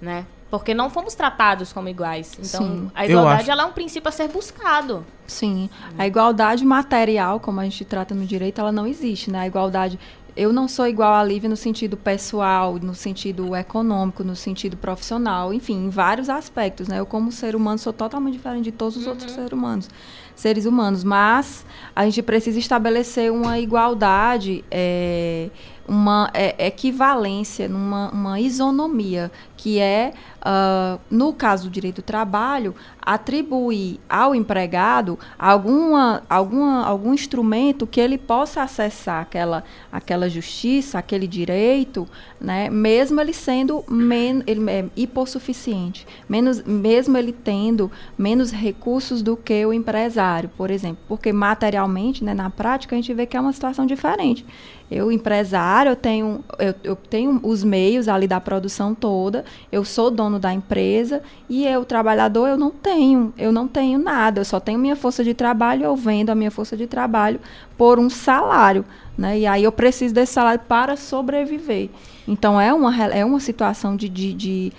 [0.00, 0.26] né?
[0.50, 2.32] Porque não fomos tratados como iguais.
[2.38, 2.90] Então, Sim.
[2.94, 5.04] a igualdade ela é um princípio a ser buscado.
[5.26, 9.40] Sim, a igualdade material, como a gente trata no direito, ela não existe, né?
[9.40, 9.98] A igualdade,
[10.36, 15.52] eu não sou igual a Lívia no sentido pessoal, no sentido econômico, no sentido profissional,
[15.52, 16.98] enfim, em vários aspectos, né?
[16.98, 19.90] Eu como ser humano sou totalmente diferente de todos os outros seres humanos,
[20.34, 21.64] seres humanos, mas
[21.94, 25.50] a gente precisa estabelecer uma igualdade, é,
[25.86, 32.74] uma é, equivalência, numa uma isonomia, que é, ah, no caso do direito do trabalho,
[33.00, 41.28] atribuir ao empregado alguma, alguma, algum instrumento que ele possa acessar aquela, aquela justiça, aquele
[41.28, 42.08] direito,
[42.40, 49.36] né, mesmo ele sendo men, ele é hipossuficiente, menos, mesmo ele tendo menos recursos do
[49.36, 50.21] que o empresário,
[50.56, 50.98] por exemplo.
[51.08, 54.44] Porque materialmente, né, na prática, a gente vê que é uma situação diferente.
[54.90, 60.10] Eu, empresário, eu tenho, eu, eu tenho os meios ali da produção toda, eu sou
[60.10, 64.60] dono da empresa e eu, trabalhador, eu não tenho, eu não tenho nada, eu só
[64.60, 67.40] tenho minha força de trabalho, eu vendo a minha força de trabalho
[67.78, 68.84] por um salário,
[69.16, 69.38] né?
[69.38, 71.88] E aí eu preciso desse salário para sobreviver.
[72.28, 74.72] Então é uma, é uma situação de, de, de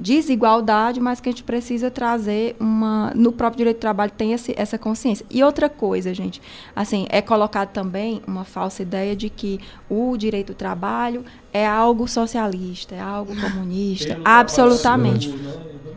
[0.00, 3.12] desigualdade, mas que a gente precisa trazer uma.
[3.14, 5.26] No próprio direito do trabalho tem esse, essa consciência.
[5.30, 6.40] E outra coisa, gente,
[6.74, 12.06] assim, é colocado também uma falsa ideia de que o direito do trabalho é algo
[12.06, 14.18] socialista, é algo comunista.
[14.24, 15.28] Absolutamente.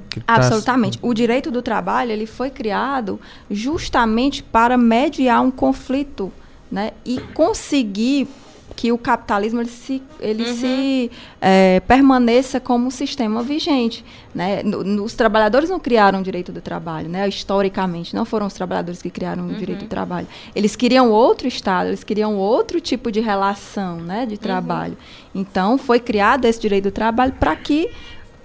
[0.10, 0.99] Que tá- Absolutamente.
[1.02, 6.32] O direito do trabalho ele foi criado justamente para mediar um conflito
[6.72, 8.28] né, e conseguir
[8.82, 10.55] que o capitalismo ele se, ele uhum.
[10.55, 14.03] se é, permaneça como um sistema vigente.
[14.34, 14.63] Né?
[14.63, 17.29] No, os trabalhadores não criaram o direito do trabalho, né?
[17.29, 19.51] historicamente, não foram os trabalhadores que criaram uhum.
[19.51, 20.27] o direito do trabalho.
[20.55, 24.39] Eles queriam outro Estado, eles queriam outro tipo de relação né, de uhum.
[24.39, 24.97] trabalho.
[25.32, 25.41] Uhum.
[25.41, 27.88] Então, foi criado esse direito do trabalho para que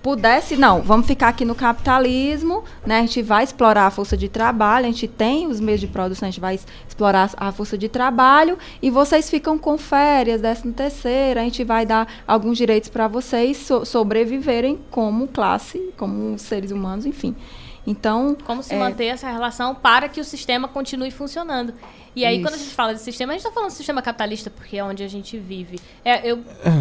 [0.06, 2.98] pudesse, não, vamos ficar aqui no capitalismo, né?
[2.98, 6.28] A gente vai explorar a força de trabalho, a gente tem os meios de produção,
[6.28, 11.40] a gente vai explorar a força de trabalho e vocês ficam com férias, décimo terceira,
[11.40, 17.04] a gente vai dar alguns direitos para vocês so sobreviverem como classe, como seres humanos,
[17.04, 17.34] enfim.
[17.84, 18.78] Então, como se é...
[18.78, 21.74] manter essa relação para que o sistema continue funcionando.
[22.14, 22.44] E aí, Isso.
[22.44, 24.84] quando a gente fala de sistema, a gente está falando de sistema capitalista, porque é
[24.84, 25.80] onde a gente vive.
[26.04, 26.36] É, eu,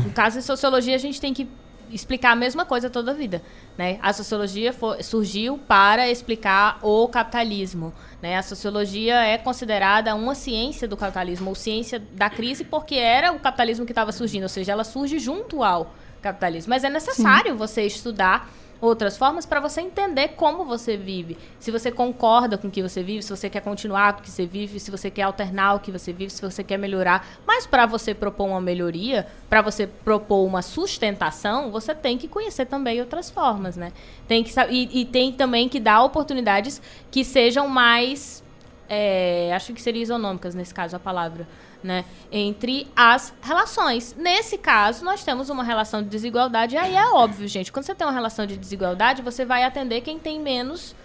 [0.05, 1.47] no caso de sociologia, a gente tem que
[1.91, 3.41] explicar a mesma coisa toda a vida.
[3.77, 3.99] Né?
[4.01, 7.93] A sociologia for, surgiu para explicar o capitalismo.
[8.21, 8.37] Né?
[8.37, 13.39] A sociologia é considerada uma ciência do capitalismo, ou ciência da crise, porque era o
[13.39, 16.69] capitalismo que estava surgindo, ou seja, ela surge junto ao capitalismo.
[16.69, 17.57] Mas é necessário Sim.
[17.57, 18.49] você estudar
[18.85, 21.37] outras formas para você entender como você vive.
[21.59, 24.31] Se você concorda com o que você vive, se você quer continuar com o que
[24.31, 27.27] você vive, se você quer alternar o que você vive, se você quer melhorar.
[27.45, 32.65] Mas para você propor uma melhoria, para você propor uma sustentação, você tem que conhecer
[32.65, 33.91] também outras formas, né?
[34.27, 36.81] Tem que e, e tem também que dar oportunidades
[37.11, 38.43] que sejam mais
[38.87, 41.47] é, acho que seria isonômicas nesse caso a palavra
[41.85, 44.15] né, entre as relações.
[44.17, 47.95] Nesse caso, nós temos uma relação de desigualdade, e aí é óbvio, gente, quando você
[47.95, 50.95] tem uma relação de desigualdade, você vai atender quem tem menos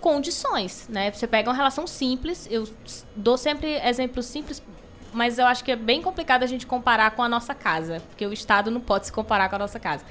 [0.00, 1.12] condições, né?
[1.12, 2.66] Você pega uma relação simples, eu
[3.14, 4.62] dou sempre exemplos simples,
[5.12, 8.26] mas eu acho que é bem complicado a gente comparar com a nossa casa, porque
[8.26, 10.04] o Estado não pode se comparar com a nossa casa.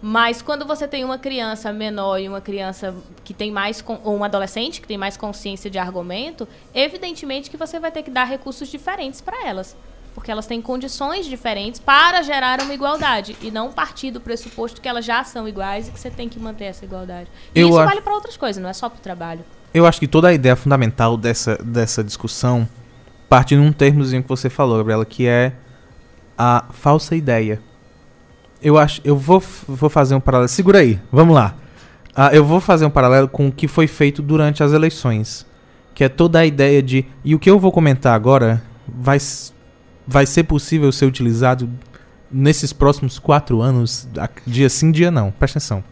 [0.00, 2.94] Mas quando você tem uma criança menor e uma criança
[3.24, 7.80] que tem mais ou um adolescente que tem mais consciência de argumento, evidentemente que você
[7.80, 9.76] vai ter que dar recursos diferentes para elas,
[10.14, 14.88] porque elas têm condições diferentes para gerar uma igualdade e não partir do pressuposto que
[14.88, 17.28] elas já são iguais e que você tem que manter essa igualdade.
[17.54, 19.44] E isso vale para outras coisas, não é só para o trabalho.
[19.72, 22.68] Eu acho que toda a ideia fundamental dessa, dessa discussão
[23.28, 25.52] parte num termozinho que você falou, Gabriela, que é
[26.38, 27.60] a falsa ideia
[28.62, 29.00] eu acho.
[29.04, 30.48] Eu vou, vou fazer um paralelo.
[30.48, 31.54] Segura aí, vamos lá.
[32.14, 35.46] Ah, eu vou fazer um paralelo com o que foi feito durante as eleições.
[35.94, 37.04] Que é toda a ideia de.
[37.24, 39.18] E o que eu vou comentar agora vai,
[40.06, 41.68] vai ser possível ser utilizado
[42.30, 44.08] nesses próximos quatro anos,
[44.46, 45.30] dia sim, dia não.
[45.30, 45.84] Presta atenção.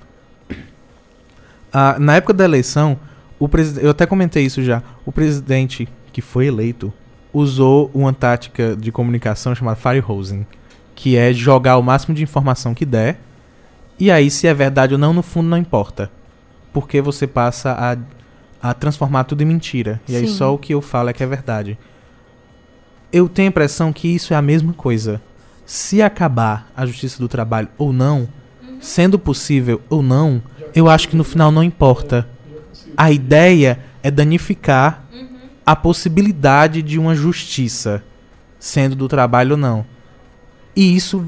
[1.73, 2.99] Ah, na época da eleição,
[3.39, 3.49] o
[3.81, 4.83] eu até comentei isso já.
[5.05, 6.93] O presidente que foi eleito
[7.33, 10.47] usou uma tática de comunicação chamada firehosing
[10.95, 13.19] que é jogar o máximo de informação que der.
[13.99, 16.11] E aí, se é verdade ou não, no fundo não importa.
[16.73, 20.01] Porque você passa a, a transformar tudo em mentira.
[20.09, 20.19] E Sim.
[20.19, 21.79] aí só o que eu falo é que é verdade.
[23.13, 25.21] Eu tenho a impressão que isso é a mesma coisa.
[25.65, 28.29] Se acabar a justiça do trabalho ou não,
[28.81, 30.43] sendo possível ou não,
[30.75, 32.29] eu acho que no final não importa.
[32.97, 35.05] A ideia é danificar
[35.65, 38.03] a possibilidade de uma justiça,
[38.59, 39.87] sendo do trabalho ou não.
[40.77, 41.25] E isso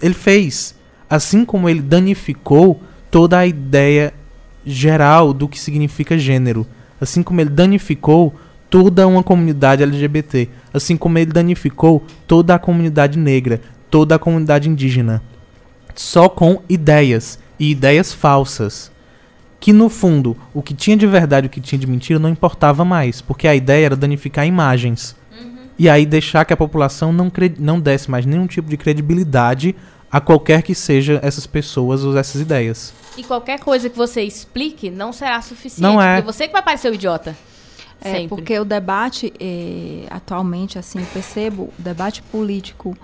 [0.00, 0.74] ele fez.
[1.08, 4.12] Assim como ele danificou toda a ideia
[4.64, 6.66] geral do que significa gênero.
[7.00, 8.34] Assim como ele danificou
[8.68, 10.48] toda uma comunidade LGBT.
[10.74, 13.60] Assim como ele danificou toda a comunidade negra,
[13.90, 15.22] toda a comunidade indígena.
[15.94, 17.38] Só com ideias.
[17.58, 18.90] E ideias falsas.
[19.58, 22.28] Que no fundo, o que tinha de verdade e o que tinha de mentira não
[22.28, 23.22] importava mais.
[23.22, 25.16] Porque a ideia era danificar imagens
[25.78, 29.74] e aí deixar que a população não, não desse mais nenhum tipo de credibilidade
[30.10, 32.94] a qualquer que seja essas pessoas ou essas ideias.
[33.16, 35.82] E qualquer coisa que você explique não será suficiente.
[35.82, 36.16] Não é.
[36.16, 37.36] Porque você que vai parecer o idiota.
[38.00, 38.28] É, Sempre.
[38.28, 42.96] porque o debate, eh, atualmente, assim, eu percebo, o debate político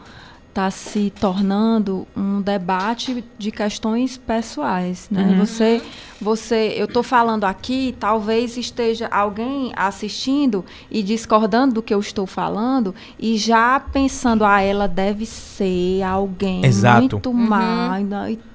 [0.53, 5.23] está se tornando um debate de questões pessoais, né?
[5.23, 5.39] Uhum.
[5.39, 5.83] Você,
[6.21, 12.27] você, eu estou falando aqui, talvez esteja alguém assistindo e discordando do que eu estou
[12.27, 17.01] falando e já pensando, ah, ela deve ser alguém Exato.
[17.01, 17.35] muito uhum.
[17.35, 17.97] má.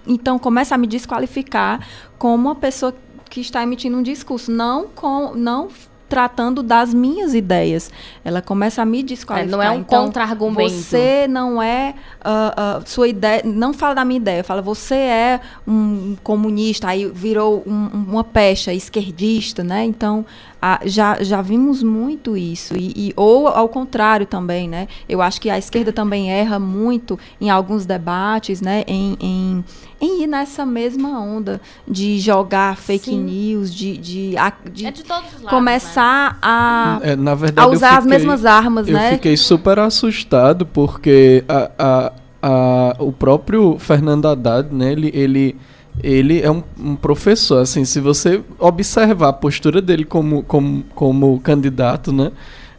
[0.05, 1.85] Então começa a me desqualificar
[2.19, 2.93] como uma pessoa
[3.27, 5.67] que está emitindo um discurso, não com, não
[6.07, 7.91] tratando das minhas ideias.
[8.23, 9.47] Ela começa a me desqualificar.
[9.47, 10.71] É, não é um então, contra-argumento.
[10.71, 11.93] Você não é
[12.23, 13.41] uh, uh, sua ideia.
[13.45, 14.43] Não fala da minha ideia.
[14.43, 16.87] Fala você é um comunista.
[16.87, 19.83] Aí virou um, uma pecha esquerdista, né?
[19.83, 20.25] Então
[20.61, 22.75] ah, já, já vimos muito isso.
[22.75, 24.87] E, e, ou ao contrário também, né?
[25.07, 28.83] Eu acho que a esquerda também erra muito em alguns debates, né?
[28.87, 29.65] Em, em,
[29.99, 33.23] em ir nessa mesma onda de jogar fake Sim.
[33.23, 34.35] news, de, de,
[34.71, 37.97] de, é de todos os lados, começar começar a, É, na verdade, a eu usar
[37.97, 39.13] as fiquei- mesmas armas, Eu né?
[39.13, 45.55] fiquei super assustado porque a, a, a- o próprio Fernando Haddad, né, ele, ele,
[46.03, 51.39] ele é um, um professor, assim, se você observar a postura dele como, como, como
[51.39, 52.31] candidato, né,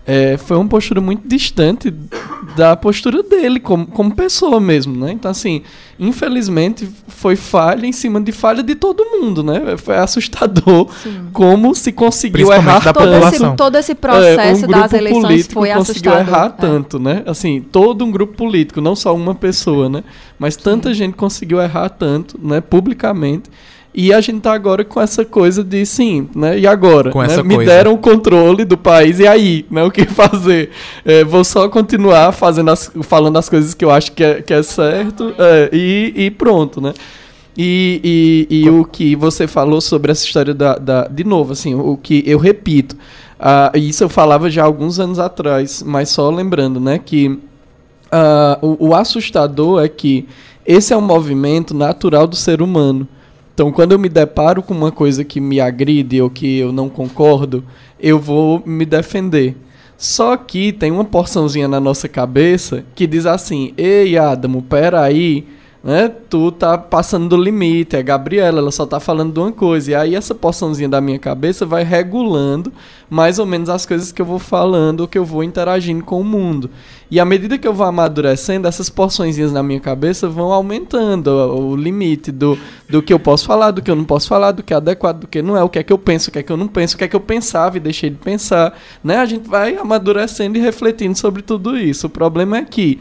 [0.08, 1.92] é, foi uma postura muito distante
[2.56, 5.12] da postura dele como, como pessoa mesmo, né?
[5.12, 5.62] Então, assim,
[6.00, 9.76] infelizmente foi falha em cima de falha de todo mundo, né?
[9.76, 11.28] Foi assustador Sim.
[11.32, 13.34] como se conseguiu errar da Todo tanto.
[13.34, 16.20] esse, todo esse É, processo um das eleições político foi conseguiu assustador.
[16.20, 16.60] errar É.
[16.60, 17.22] tanto, né?
[17.26, 20.02] Assim, todo um grupo político, não só uma pessoa, né?
[20.38, 22.60] Mas tanta gente conseguiu errar tanto, né?
[22.62, 23.50] Publicamente.
[24.00, 26.56] E a gente tá agora com essa coisa de sim, né?
[26.56, 27.10] E agora?
[27.10, 27.26] Com né?
[27.26, 27.68] essa Me coisa.
[27.68, 29.66] deram o controle do país, e aí?
[29.68, 29.82] Né?
[29.82, 30.70] O que fazer?
[31.04, 34.54] É, vou só continuar fazendo as, falando as coisas que eu acho que é, que
[34.54, 36.94] é certo é, e, e pronto, né?
[37.56, 41.74] E, e, e o que você falou sobre essa história da, da- De novo, assim,
[41.74, 42.96] o que eu repito.
[43.36, 47.00] ah, isso eu falava já alguns anos atrás, mas só lembrando, né?
[47.04, 47.36] Que
[48.12, 50.24] ah, o, o assustador é que
[50.64, 53.08] esse é um movimento natural do ser humano.
[53.58, 56.88] Então, quando eu me deparo com uma coisa que me agride ou que eu não
[56.88, 57.64] concordo,
[57.98, 59.56] eu vou me defender.
[59.96, 65.44] Só que tem uma porçãozinha na nossa cabeça que diz assim: Ei, Adamo, peraí,
[65.82, 66.08] né?
[66.28, 67.96] Tu tá passando do limite.
[67.96, 69.92] É a Gabriela, ela só tá falando de uma coisa.
[69.92, 72.72] E aí, essa porçãozinha da minha cabeça vai regulando
[73.08, 76.24] mais ou menos as coisas que eu vou falando que eu vou interagindo com o
[76.24, 76.70] mundo.
[77.10, 81.70] E à medida que eu vou amadurecendo, essas porçõezinhas na minha cabeça vão aumentando o,
[81.70, 82.58] o limite do,
[82.88, 85.20] do que eu posso falar, do que eu não posso falar, do que é adequado,
[85.20, 86.56] do que não é, o que é que eu penso, o que é que eu
[86.56, 88.76] não penso, o que é que eu pensava e deixei de pensar.
[89.02, 89.16] Né?
[89.16, 92.08] A gente vai amadurecendo e refletindo sobre tudo isso.
[92.08, 93.00] O problema é que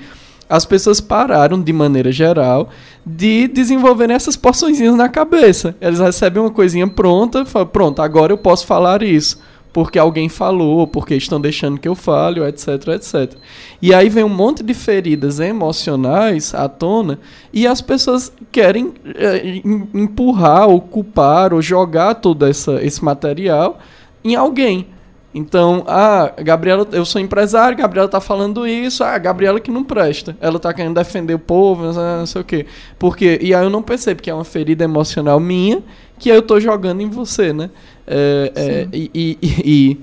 [0.50, 2.70] as pessoas pararam, de maneira geral,
[3.06, 5.76] de desenvolverem essas porçõezinhas na cabeça.
[5.82, 9.40] Eles recebem uma coisinha pronta falam, pronto, agora eu posso falar isso.
[9.74, 13.34] Porque alguém falou, porque estão deixando que eu fale, etc, etc.
[13.80, 17.20] E aí vem um monte de feridas emocionais à tona
[17.54, 18.94] e as pessoas querem
[19.44, 23.78] em- empurrar, ou culpar, ou jogar todo essa, esse material
[24.24, 24.88] em alguém.
[25.38, 30.36] Então, ah, Gabriela, eu sou empresário, Gabriela tá falando isso, ah, Gabriela que não presta.
[30.42, 32.66] Ela tá querendo defender o povo, não sei, não sei o quê.
[32.98, 35.84] Porque, e aí eu não percebo que é uma ferida emocional minha
[36.18, 37.70] que eu tô jogando em você, né?
[38.08, 39.98] É, é, e, e, e,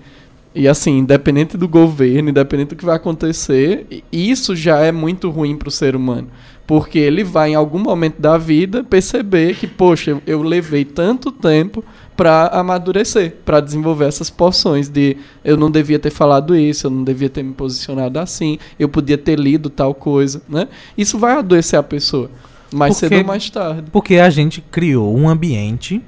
[0.55, 5.57] e- assim, independente do governo, independente do que vai acontecer, isso já é muito ruim
[5.57, 6.29] pro ser humano.
[6.65, 11.33] Porque ele vai, em algum momento da vida, perceber que, poxa, eu, eu levei tanto
[11.33, 11.85] tempo
[12.17, 17.03] para amadurecer, para desenvolver essas porções de eu não devia ter falado isso, eu não
[17.03, 20.69] devia ter me posicionado assim, eu podia ter lido tal coisa, né?
[20.97, 22.31] Isso vai adoecer a pessoa,
[22.73, 23.85] mais Porque- cedo ou mais tarde.
[23.91, 26.01] Porque a gente criou um ambiente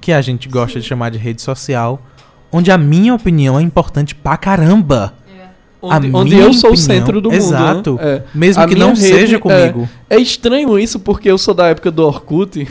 [0.00, 2.02] que a gente gosta de chamar de rede social,
[2.50, 5.14] onde a minha opinião é importante pra caramba.
[5.82, 7.38] A Onde, onde eu sou o opinião- centro do mundo.
[7.38, 7.94] Exato.
[7.94, 8.00] Né?
[8.02, 8.22] É.
[8.32, 9.88] Mesmo A que não seja é, comigo.
[10.08, 12.68] É estranho isso porque eu sou da época do Orkut.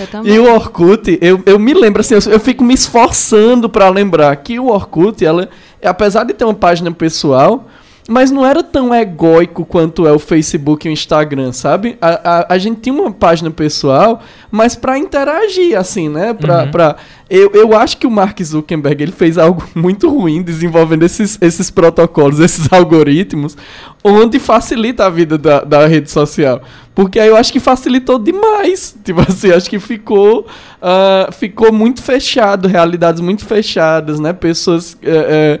[0.00, 0.34] Eu também.
[0.34, 4.34] E o Orkut, eu, eu me lembro assim, eu, eu fico me esforçando pra lembrar
[4.36, 5.48] que o Orkut, ela,
[5.84, 7.68] apesar de ter uma página pessoal,
[8.08, 11.98] mas não era tão egóico quanto é o Facebook e o Instagram, sabe?
[12.00, 12.08] A,
[12.40, 16.32] a, a gente tinha uma página pessoal, mas pra interagir, assim, né?
[16.32, 16.70] Pra, Uhum.
[16.70, 16.96] pra,
[17.28, 21.70] eu, eu acho que o Mark Zuckerberg ele fez algo muito ruim desenvolvendo esses, esses
[21.70, 23.54] protocolos, esses algoritmos,
[24.02, 26.62] onde facilita a vida da, da rede social.
[26.94, 28.96] Porque aí eu acho que facilitou demais.
[29.04, 30.46] Tipo assim, acho que ficou,
[30.80, 34.32] ah, ficou muito fechado, realidades muito fechadas, né?
[34.32, 34.96] Pessoas.
[35.02, 35.60] é,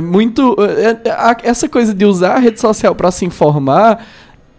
[0.00, 0.56] muito.
[0.60, 4.04] é, é, essa coisa de usar a rede social para se informar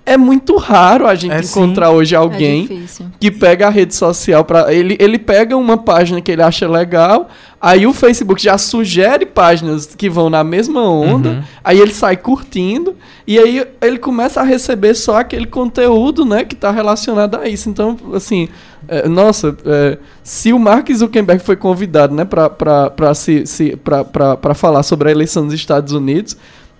[0.06, 1.50] é muito raro a gente É, sim.
[1.60, 3.06] encontrar hoje É alguém difícil.
[3.20, 7.30] que pega a rede social para ele ele pega uma página que ele acha legal
[7.62, 11.44] aí o Facebook já sugere páginas que vão na mesma onda Uhum.
[11.64, 12.96] aí ele sai curtindo
[13.28, 17.70] e aí ele começa a receber só aquele conteúdo né que está relacionado a isso
[17.70, 18.48] então assim
[18.88, 24.82] é, nossa é, se o Mark Zuckerberg foi convidado né para se, se para falar
[24.82, 26.36] sobre a eleição dos Estados Unidos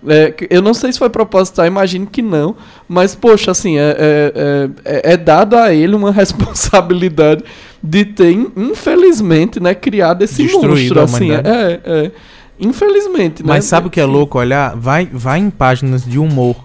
[0.06, 2.56] é, eu não sei se foi proposital, imagino que não.
[2.88, 4.70] Mas, poxa, assim, é, é, é-
[5.10, 7.44] é- é dado a ele uma responsabilidade
[7.82, 11.00] de ter, in- infelizmente, né, criado esse Destruído monstro.
[11.00, 11.48] Assim, humanidade.
[11.56, 12.10] é, é.
[12.58, 13.48] Infelizmente, né?
[13.48, 14.38] Mas sabe o que é louco?
[14.38, 16.56] Olhar, vai, vai em páginas de humor,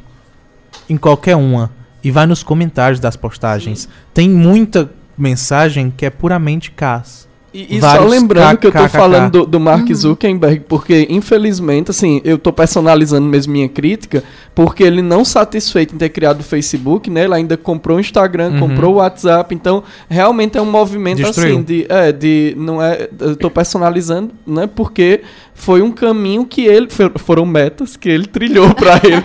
[0.89, 1.71] em qualquer uma,
[2.03, 3.87] e vai nos comentários das postagens.
[4.13, 7.24] Tem muita mensagem que é puramente cas.
[7.55, 11.89] E, e só vários lembrando que eu tô falando do, do Mark Zuckerberg, porque infelizmente,
[11.89, 14.25] assim, eu tô personalizando mesmo minha crítica,
[14.55, 17.25] porque ele não satisfeito em ter criado o Facebook, né?
[17.25, 18.59] Ele ainda comprou o Instagram, Uhum.
[18.61, 21.55] comprou o WhatsApp, então realmente é um movimento Destruiu.
[21.55, 24.65] assim de, é, de não é, eu tô personalizando, né?
[24.73, 25.21] Porque
[25.53, 29.21] foi um caminho que ele for- foram metas que ele trilhou pra ele.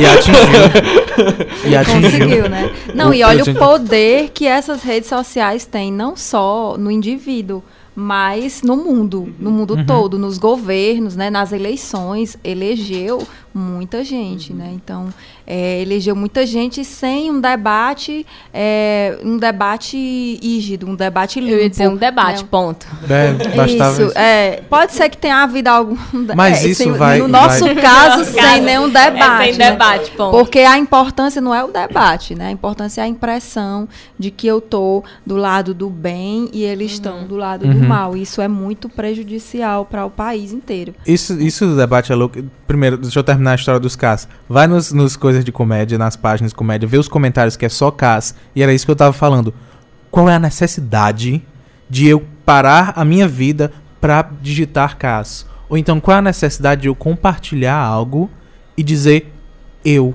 [0.00, 1.70] E atingiu.
[1.70, 2.02] e atingiu.
[2.20, 2.70] Conseguiu, né?
[2.94, 7.62] Não, O- e olha o poder que essas redes sociais têm, não só no indivíduo,
[7.94, 9.84] mas no mundo, no mundo Uhum.
[9.84, 11.30] todo, nos governos, né?
[11.30, 13.22] Nas eleições, elegeu
[13.58, 14.70] muita gente, né?
[14.74, 15.08] Então,
[15.46, 19.96] é, elegeu muita gente sem um debate, é, um debate
[20.42, 21.52] ígido, um debate limpo.
[21.54, 22.48] Eu ia dizer um debate, né?
[22.50, 22.86] ponto.
[23.08, 24.18] É, bastava Isso, isso.
[24.18, 25.96] é, pode ser que tenha havido algum.
[26.36, 29.44] Mas é, isso sem- vai- No nosso vai- caso, sem caso, nenhum é debate.
[29.50, 29.70] sem né?
[29.72, 30.30] debate, ponto.
[30.30, 32.48] Porque a importância não é o debate, né?
[32.48, 33.88] A importância é a impressão
[34.18, 37.86] de que eu tô do lado do bem e eles estão do lado do Uhum.
[37.88, 38.16] mal.
[38.16, 40.94] Isso é muito prejudicial para o país inteiro.
[41.06, 42.38] Isso, isso do debate é louco.
[42.66, 44.28] Primeiro, deixa eu terminar a história dos Cas.
[44.48, 47.68] Vai nos, nos coisas de comédia, nas páginas de comédia, vê os comentários que é
[47.68, 48.34] só Cas.
[48.54, 49.54] E era isso que eu tava falando.
[50.10, 51.42] Qual é a necessidade
[51.88, 55.46] de eu parar a minha vida pra digitar Cas?
[55.68, 58.30] Ou então, qual é a necessidade de eu compartilhar algo
[58.76, 59.32] e dizer
[59.84, 60.14] eu?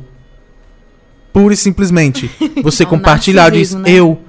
[1.31, 2.29] Pura e simplesmente.
[2.63, 3.89] Você É compartilhar diz né?
[3.89, 4.19] eu.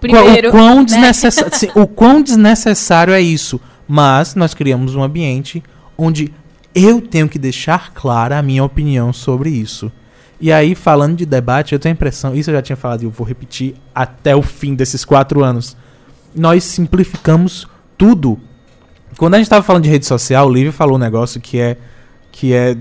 [0.00, 1.12] Primeiro, o, quão né?
[1.74, 3.60] o quão desnecessário é isso.
[3.86, 5.62] Mas nós criamos um ambiente
[5.96, 6.32] onde
[6.74, 9.90] eu tenho que deixar clara a minha opinião sobre isso.
[10.40, 13.06] E aí, falando de debate, eu tenho a impressão, isso eu já tinha falado e
[13.06, 15.76] eu vou repetir até o fim desses quatro anos.
[16.34, 17.66] Nós simplificamos
[17.96, 18.38] tudo.
[19.16, 21.76] Quando a gente estava falando de rede social, o Lívia falou um negócio que é.
[22.30, 22.76] que é.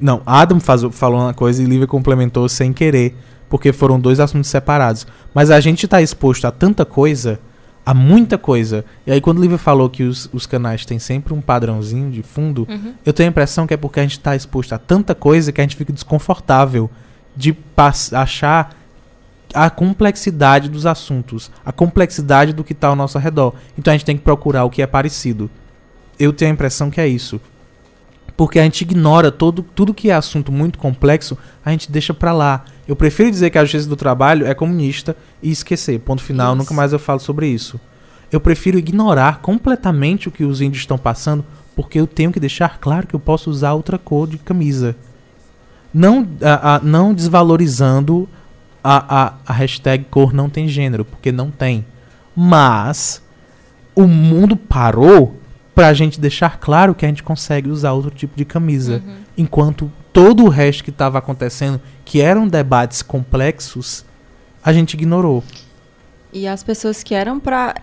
[0.00, 3.14] Não, Adam faz, falou uma coisa e Lívia complementou sem querer,
[3.50, 5.06] porque foram dois assuntos separados.
[5.34, 7.38] Mas a gente está exposto a tanta coisa,
[7.86, 8.84] a muita coisa.
[9.06, 12.22] E aí, quando o Lívia falou que os, os canais têm sempre um padrãozinho de
[12.22, 12.94] fundo, Uhum.
[13.04, 15.60] eu tenho a impressão que é porque a gente está exposto a tanta coisa que
[15.60, 16.90] a gente fica desconfortável
[17.36, 17.54] de
[18.12, 18.74] achar
[19.52, 23.54] a complexidade dos assuntos, a complexidade do que está ao nosso redor.
[23.78, 25.50] Então a gente tem que procurar o que é parecido.
[26.18, 27.40] Eu tenho a impressão que é isso.
[28.36, 32.32] Porque a gente ignora todo, tudo que é assunto muito complexo, a gente deixa pra
[32.32, 32.64] lá.
[32.86, 36.00] Eu prefiro dizer que a justiça do trabalho é comunista e esquecer.
[36.00, 36.56] Ponto final, Isso.
[36.58, 37.78] nunca mais eu falo sobre isso.
[38.32, 41.44] Eu prefiro ignorar completamente o que os índios estão passando,
[41.76, 44.96] porque eu tenho que deixar claro que eu posso usar outra cor de camisa.
[45.92, 48.28] Não, a- a- não desvalorizando
[48.82, 51.86] a, a, a hashtag cor não tem gênero, porque não tem.
[52.34, 53.22] Mas
[53.94, 55.36] o mundo parou
[55.74, 59.02] pra gente deixar claro que a gente consegue usar outro tipo de camisa.
[59.36, 64.04] Enquanto todo o resto que estava acontecendo, que eram debates complexos,
[64.62, 65.42] a gente ignorou.
[66.34, 67.76] E as pessoas que eram para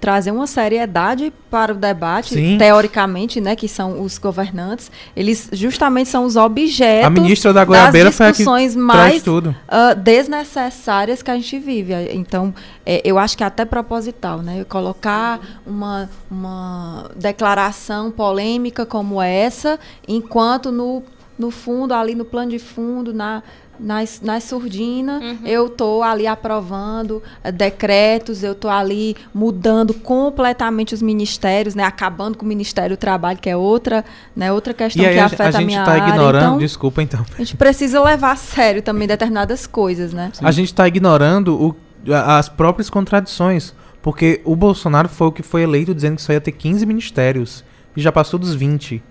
[0.00, 2.56] trazer uma seriedade para o debate, Sim.
[2.58, 8.08] teoricamente, né, que são os governantes, eles justamente são os objetos a ministra da Goiabeira
[8.08, 9.54] das foi a que discussões mais tudo.
[9.68, 11.92] ah, desnecessárias que a gente vive.
[12.12, 12.54] Então,
[12.84, 14.64] é, eu acho que é até proposital, né?
[14.68, 21.02] Colocar uma, uma declaração polêmica como essa, enquanto no,
[21.38, 23.42] no fundo, ali no plano de fundo, na,
[23.78, 31.02] nas, nas surdinas, eu tô ali aprovando eh, decretos, eu tô ali mudando completamente os
[31.02, 31.82] ministérios, né?
[31.84, 34.04] Acabando com o Ministério do Trabalho, que é outra,
[34.34, 34.52] né?
[34.52, 36.08] outra questão E aí que a, afeta a a, gente minha tá área.
[36.08, 37.24] ignorando, Então, desculpa então.
[37.34, 40.32] a gente precisa levar a sério também determinadas coisas, né?
[40.42, 41.76] A gente tá ignorando o-
[42.12, 43.74] a- as próprias contradições.
[44.00, 47.64] Porque o Bolsonaro foi o que foi eleito dizendo que só ia ter 15 ministérios.
[47.96, 49.02] E já passou dos 20.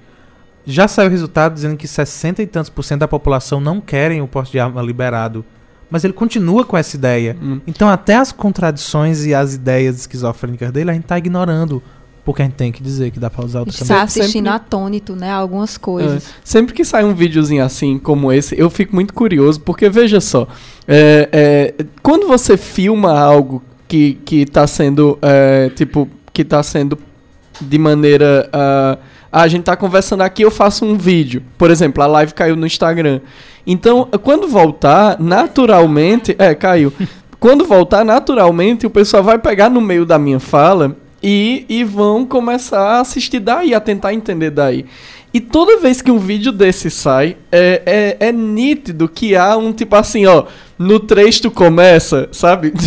[0.68, 4.22] Já saiu o resultado dizendo que 60 e tantos por cento da população não querem
[4.22, 5.46] o porte de arma liberado.
[5.90, 7.38] Mas ele continua com essa ideia.
[7.42, 7.62] Hum.
[7.66, 11.82] Então até as contradições e as ideias esquizofrênicas dele a gente tá ignorando.
[12.26, 13.84] Porque a gente tem que dizer que dá pra usar gente camisa.
[13.86, 15.32] está Sempre- assistindo atônito, né?
[15.32, 16.28] Algumas coisas.
[16.28, 16.32] É.
[16.44, 20.46] Sempre que sai um videozinho assim, como esse, eu fico muito curioso, porque veja só,
[20.86, 21.30] é,
[21.80, 27.00] é, quando você filma algo que, que tá sendo, é, tipo, que tá sendo
[27.62, 28.50] de maneira...
[28.52, 28.98] ah,
[29.32, 31.44] a gente tá conversando aqui, eu faço um vídeo.
[31.58, 33.22] Por exemplo, a live caiu no Instagram.
[33.66, 36.36] Então, quando voltar, naturalmente...
[36.40, 36.92] É, caiu.
[37.40, 42.26] Quando voltar, naturalmente, o pessoal vai pegar no meio da minha fala e, e vão
[42.26, 44.86] começar a assistir daí, a tentar entender daí.
[45.38, 49.72] E toda vez que um vídeo desse sai, é, é, é nítido que há um
[49.72, 50.46] tipo assim, ó.
[50.80, 52.74] No trecho começa, sabe?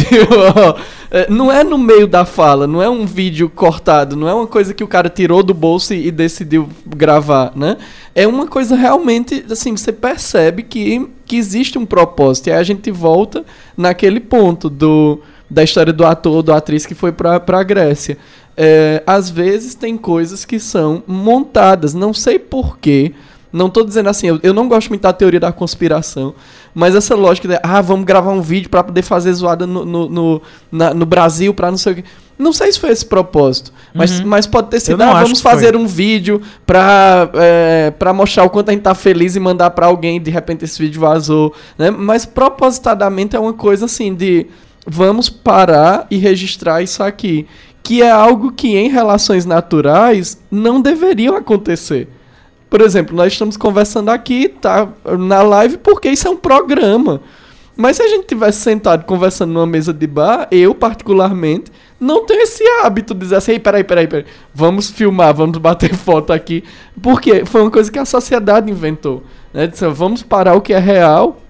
[1.12, 4.46] É, não é no meio da fala, não é um vídeo cortado, não é uma
[4.46, 7.78] coisa que o cara tirou do bolso e, e decidiu gravar, né?
[8.14, 12.46] É uma coisa realmente, assim, você percebe que, que existe um propósito.
[12.46, 13.44] E aí a gente volta
[13.76, 15.20] naquele ponto do,
[15.50, 18.16] da história do ator ou da atriz que foi pra, pra Grécia.
[18.56, 23.12] É, às vezes tem coisas que são montadas, não sei porquê,
[23.52, 26.34] Não tô dizendo assim, eu, eu não gosto muito da teoria da conspiração,
[26.72, 30.08] mas essa lógica de, ah, vamos gravar um vídeo pra poder fazer zoada no, no,
[30.08, 32.04] no, na- no Brasil pra não sei o quê.
[32.38, 34.26] Não sei se foi esse propósito, mas, Uhum.
[34.28, 38.68] mas pode ter sido, ah, vamos fazer um vídeo pra, é, pra mostrar o quanto
[38.68, 41.90] a gente tá feliz e mandar pra alguém, e de repente esse vídeo vazou, né?
[41.90, 44.46] Mas propositadamente é uma coisa assim de,
[44.86, 47.46] vamos parar e registrar isso aqui,
[47.82, 52.08] que é algo que em relações naturais não deveriam acontecer.
[52.68, 57.20] Por exemplo, nós estamos conversando aqui, tá na live, porque isso é um programa.
[57.76, 62.42] Mas se a gente tivesse sentado conversando numa mesa de bar, eu, particularmente, não tenho
[62.42, 66.62] esse hábito de dizer assim, "Ei, peraí, peraí, peraí, vamos filmar, vamos bater foto aqui.
[67.02, 69.22] Porque foi uma coisa que a sociedade inventou.
[69.52, 69.66] Né?
[69.66, 71.40] Disse, vamos parar o que é real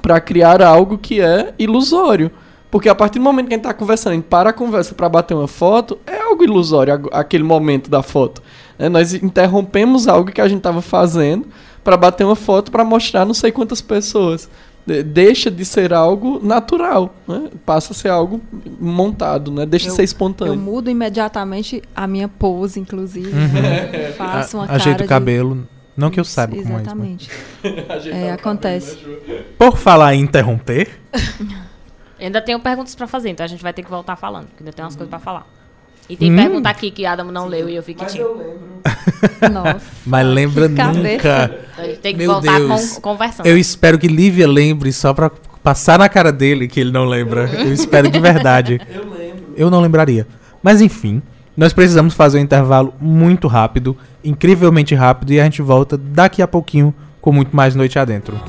[0.00, 2.30] para criar algo que é ilusório.
[2.70, 4.94] Porque a partir do momento que a gente tá conversando, a gente para a conversa
[4.94, 8.40] para bater uma foto, é algo ilusório, aquele momento da foto.
[8.78, 8.88] né?
[8.88, 11.46] Nós interrompemos algo que a gente estava fazendo
[11.82, 14.48] para bater uma foto para mostrar não sei quantas pessoas.
[14.86, 17.48] De- Deixa de ser algo natural, né?
[17.66, 18.40] passa a ser algo
[18.80, 19.66] montado, né?
[19.66, 20.56] deixa de Eu- ser Eu espontâneo.
[20.56, 23.30] mudo imediatamente a minha pose, inclusive.
[23.30, 23.60] Uhum.
[23.62, 24.12] né?
[24.16, 25.68] Faço uma A- cara Ajeita o de- cabelo.
[25.96, 26.96] Não que eu saiba como é isso.
[26.96, 28.96] mas- É, acontece.
[28.96, 29.42] cabelo, né?
[29.58, 30.88] Por falar em interromper,
[32.20, 34.72] Ainda tenho perguntas pra fazer, então a gente vai ter que voltar falando, porque ainda
[34.72, 35.46] tem umas coisas pra falar.
[36.08, 36.36] E tem Hum.
[36.36, 38.24] pergunta aqui que Adam não leu e eu vi que Mas tinha.
[38.24, 38.60] eu lembro.
[39.52, 39.80] Nossa.
[40.04, 41.54] mas lembra nunca.
[41.78, 42.94] A gente tem que Meu voltar Deus.
[42.94, 43.46] con- conversando.
[43.46, 45.30] Eu espero que Lívia lembre só pra
[45.62, 47.48] passar na cara dele que ele não lembra.
[47.48, 48.80] Eu espero de verdade.
[48.92, 49.54] Eu lembro.
[49.56, 50.26] Eu não lembraria.
[50.62, 51.22] Mas enfim,
[51.56, 56.48] nós precisamos fazer um intervalo muito rápido, incrivelmente rápido, e a gente volta daqui a
[56.48, 58.40] pouquinho com muito mais Noite Adentro.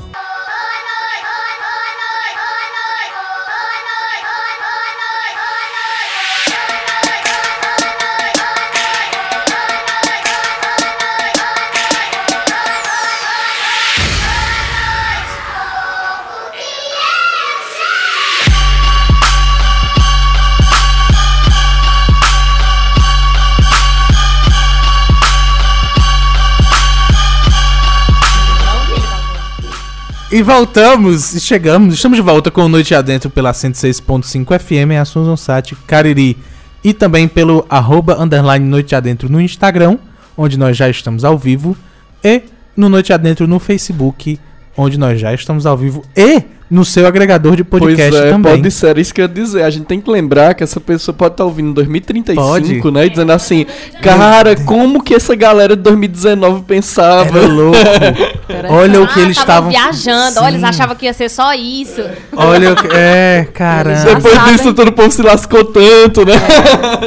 [30.32, 35.36] E voltamos, e chegamos, estamos de volta com Noite Adentro pela 106.5 FM, a Susan
[35.36, 36.38] Sat Cariri.
[36.82, 39.98] E também pelo arroba underline Noite Adentro no Instagram,
[40.34, 41.76] onde nós já estamos ao vivo.
[42.24, 44.40] E no Noite Adentro no Facebook,
[44.74, 46.02] onde nós já estamos ao vivo.
[46.16, 48.56] E no seu agregador de podcast pois é, também.
[48.56, 49.62] pode ser, isso que eu ia dizer.
[49.62, 52.42] A gente tem que lembrar que essa pessoa pode estar ouvindo em 2035,
[52.82, 52.90] Pode.
[52.90, 53.06] né?
[53.06, 53.66] E dizendo assim,
[54.02, 57.38] cara, como que essa galera de 2019 pensava?
[57.38, 57.76] Era louco.
[58.70, 60.40] Olha o que Ah, eles tavam estavam viajando.
[60.40, 60.66] Olha, eles Sim.
[60.66, 62.02] achavam que ia ser só isso.
[62.34, 62.88] Olha o que.
[62.90, 64.04] É, caramba.
[64.14, 64.52] Depois sabem.
[64.56, 66.32] disso, todo o povo se lascou tanto, né?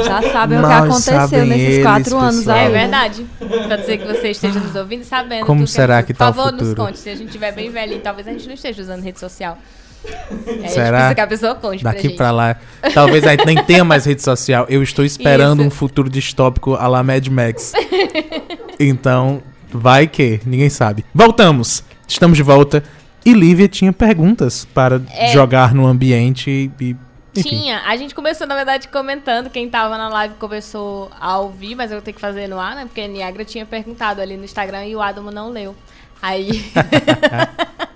[0.04, 2.56] Já sabem o que Mal aconteceu sabem nesses eles, quatro anos pessoal.
[2.56, 2.66] aí.
[2.66, 3.26] É verdade.
[3.66, 5.44] Pra dizer que você esteja nos ouvindo e sabendo.
[5.46, 6.86] Como será gente- que tá o Por favor, nos futuro?
[6.86, 6.98] conte.
[6.98, 9.55] Se a gente estiver bem velhinho, talvez a gente não esteja usando rede social.
[10.62, 11.14] É, Será?
[11.14, 12.16] que a pessoa conte pra Daqui gente.
[12.16, 12.56] pra lá.
[12.94, 14.64] Talvez a gente nem tenha mais rede social.
[14.68, 15.68] Eu estou esperando Isso.
[15.68, 17.72] um futuro distópico a la Mad Max.
[18.78, 21.04] então, vai que, ninguém sabe.
[21.14, 21.82] Voltamos.
[22.06, 22.84] Estamos de volta.
[23.24, 25.32] E Lívia tinha perguntas para É.
[25.32, 26.96] jogar no ambiente e.
[27.36, 27.48] enfim.
[27.48, 27.82] Tinha.
[27.84, 29.50] A gente começou, na verdade, comentando.
[29.50, 32.76] Quem tava na live começou a ouvir, mas eu vou ter que fazer no ar,
[32.76, 32.84] né?
[32.84, 35.74] Porque a Niagra tinha perguntado ali no Instagram e o Adamo não leu.
[36.22, 36.64] Aí.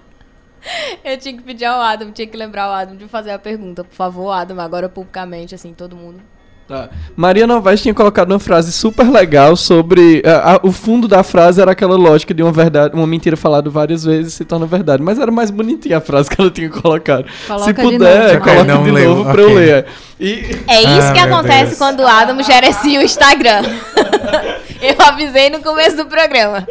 [1.05, 3.85] eu tinha que pedir ao Adam, tinha que lembrar o Adam de fazer a pergunta.
[3.85, 6.21] Por favor, Adam, agora publicamente, assim, todo mundo.
[6.69, 6.89] Tá.
[7.17, 10.23] Maria Novaes tinha colocado uma frase super legal sobre.
[10.25, 13.69] a- a- o fundo da frase era aquela lógica de uma verdade, uma mentira falada
[13.69, 15.03] várias vezes se torna verdade.
[15.03, 17.25] Mas era mais bonitinha a frase que ela tinha colocado.
[17.45, 19.87] Coloca se de puder, novo, coloca Não de novo pra eu ler.
[20.21, 21.79] E É isso Ah, que acontece Deus.
[21.79, 23.63] quando o Adam gerencia o Instagram.
[24.81, 26.69] eu avisei no começo do programa.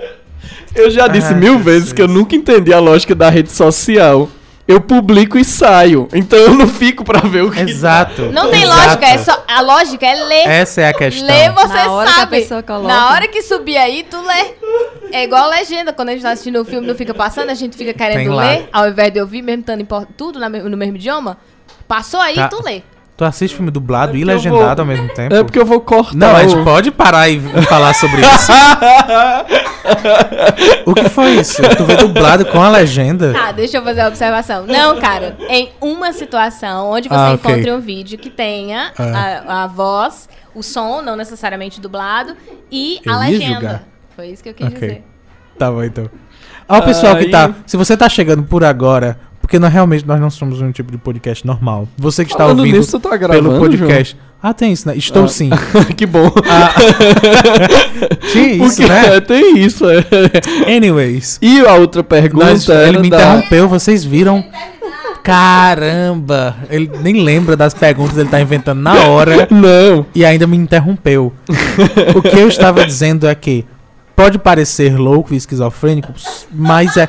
[0.76, 1.66] Eu já disse Ah, mil Jesus.
[1.66, 4.30] vezes que eu nunca entendi a lógica da rede social.
[4.68, 6.08] Eu publico e saio.
[6.14, 7.60] Então eu não fico pra ver o que.
[7.60, 8.24] Exato.
[8.32, 8.80] Não tem exato.
[8.86, 10.48] lógica, é só, a lógica é ler.
[10.48, 11.26] Essa é a questão.
[11.26, 12.64] Lê, você Na hora que a sabe.
[12.68, 12.88] coloca.
[12.88, 14.54] Na hora que subir aí, tu lê.
[15.12, 15.92] É igual a legenda.
[15.92, 18.32] Quando a gente tá assistindo o filme, não fica passando, a gente fica Tem querendo
[18.36, 18.44] lá.
[18.44, 21.38] ler, ao invés de ouvir, mesmo estando tudo no mesmo idioma.
[21.88, 22.48] Passou aí, Tá.
[22.48, 22.84] tu lê.
[23.18, 25.34] Tu assiste filme dublado É e legendado vou- ao mesmo tempo?
[25.34, 26.16] É porque eu vou cortar.
[26.16, 28.52] Não, a o- gente pode parar e falar sobre isso.
[30.86, 31.62] o que foi isso?
[31.78, 33.34] Tu vê dublado com a legenda?
[33.34, 34.66] Tá, deixa eu fazer uma observação.
[34.66, 37.52] Não, cara, em uma situação onde você Ah, ok.
[37.52, 39.44] encontre um vídeo que tenha Ah.
[39.48, 42.36] a, a voz, o som, não necessariamente dublado,
[42.72, 43.54] e Eu a legenda.
[43.54, 43.84] julgar.
[44.16, 44.80] Foi isso que eu quis Ok.
[44.80, 45.04] dizer.
[45.58, 46.10] Tá bom, então.
[46.68, 47.54] Ao pessoal que tá.
[47.66, 50.98] Se você tá chegando por agora, porque nós realmente nós não somos um tipo de
[50.98, 51.88] podcast normal.
[51.98, 54.16] Você que está Falando ouvindo nisso, tá gravando, pelo podcast.
[54.42, 54.96] Ah, tem isso, né?
[54.96, 55.28] Estou Ah.
[55.28, 55.50] sim.
[55.98, 56.32] que bom.
[56.50, 56.72] Ah,
[58.32, 59.16] tinha isso, Porque né?
[59.18, 59.86] é, tem isso.
[59.90, 60.04] é.
[60.76, 61.38] Anyways.
[61.42, 64.44] E a outra pergunta Nós- era ele me da- interrompeu, vocês viram?
[65.24, 66.56] Caramba!
[66.70, 70.06] Ele nem lembra das perguntas, ele tá inventando na hora Não.
[70.16, 71.34] e ainda me interrompeu.
[72.16, 73.66] o que eu estava dizendo é que
[74.16, 76.14] pode parecer louco e esquizofrênico,
[76.52, 77.08] mas é,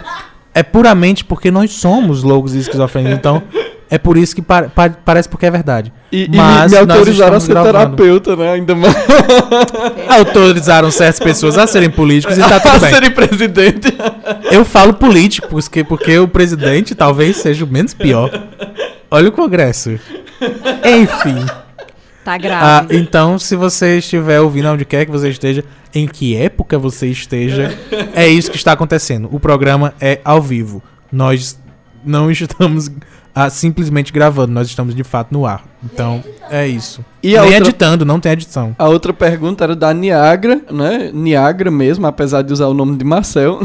[0.54, 3.16] é puramente porque nós somos loucos e esquizofrênicos.
[3.16, 3.42] Então,
[3.90, 5.92] é por isso que pa- pa- parece porque é verdade.
[6.12, 7.72] E, e Mas me, me autorizaram a ser gravando.
[7.96, 8.52] terapeuta, né?
[8.52, 8.94] Ainda mais.
[10.08, 12.90] Autorizaram certas pessoas a serem políticos e tá a tudo bem.
[12.90, 13.88] serem presidente.
[14.50, 18.30] Eu falo político, porque, porque o presidente talvez seja o menos pior.
[19.10, 19.90] Olha o Congresso.
[20.84, 21.44] Enfim.
[22.24, 22.96] Tá Ah, grave.
[22.96, 25.64] então, se você estiver ouvindo onde quer que você esteja,
[25.94, 27.76] em que época você esteja,
[28.14, 29.28] é isso que está acontecendo.
[29.32, 30.82] O programa é ao vivo.
[31.10, 31.58] Nós
[32.04, 32.90] não estamos
[33.34, 35.64] ah, simplesmente gravando, nós estamos de fato no ar.
[35.82, 37.04] Então, é isso.
[37.22, 38.74] E Nem outra- editando, não tem edição.
[38.78, 41.10] A outra pergunta era da Niagra, né?
[41.12, 43.60] Niagra mesmo, apesar de usar o nome de Marcel.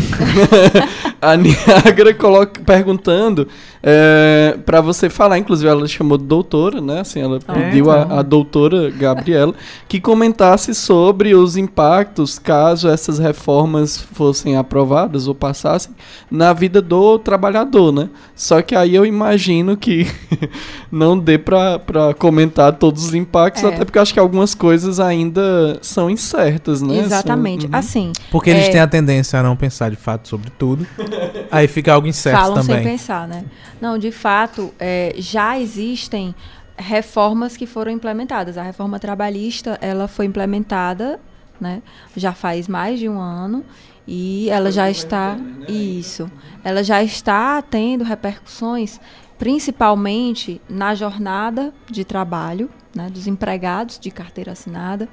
[1.21, 3.47] a Niagra coloca, perguntando
[3.81, 6.99] é, para você falar, inclusive ela chamou de doutora, né?
[7.01, 9.53] Assim, ela pediu a, a doutora Gabriela
[9.87, 15.93] que comentasse sobre os impactos caso essas reformas fossem aprovadas ou passassem
[16.29, 18.09] na vida do trabalhador, né?
[18.35, 20.07] Só que aí eu imagino que
[20.91, 21.79] não dê pra
[22.13, 23.67] comentar todos os impactos, É.
[23.67, 26.99] até porque eu acho que algumas coisas ainda são incertas, né?
[26.99, 27.65] Exatamente.
[27.65, 27.71] Uhum.
[27.75, 28.71] Assim, Porque eles É.
[28.71, 30.85] têm a tendência a não pensar de fato sobre tudo.
[31.51, 32.91] Aí fica algo incerto falam sem também.
[32.91, 33.43] pensar, né?
[33.81, 36.33] Não, de fato, é, já existem
[36.77, 38.57] reformas que foram implementadas.
[38.57, 41.19] A reforma trabalhista, ela foi implementada,
[41.59, 41.81] né?
[42.15, 43.63] Já faz mais de um ano
[44.07, 45.37] e ela já está
[45.67, 46.29] isso.
[46.63, 48.99] Ela já está tendo repercussões
[49.37, 55.09] principalmente na jornada de trabalho, né, dos empregados de carteira assinada.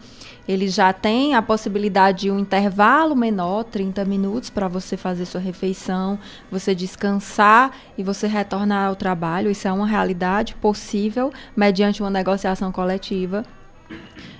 [0.46, 5.40] Eles já têm a possibilidade de um intervalo menor, 30 minutos, para você fazer sua
[5.40, 6.18] refeição,
[6.50, 9.50] você descansar e você retornar ao trabalho.
[9.50, 13.44] Isso é uma realidade possível mediante uma negociação coletiva.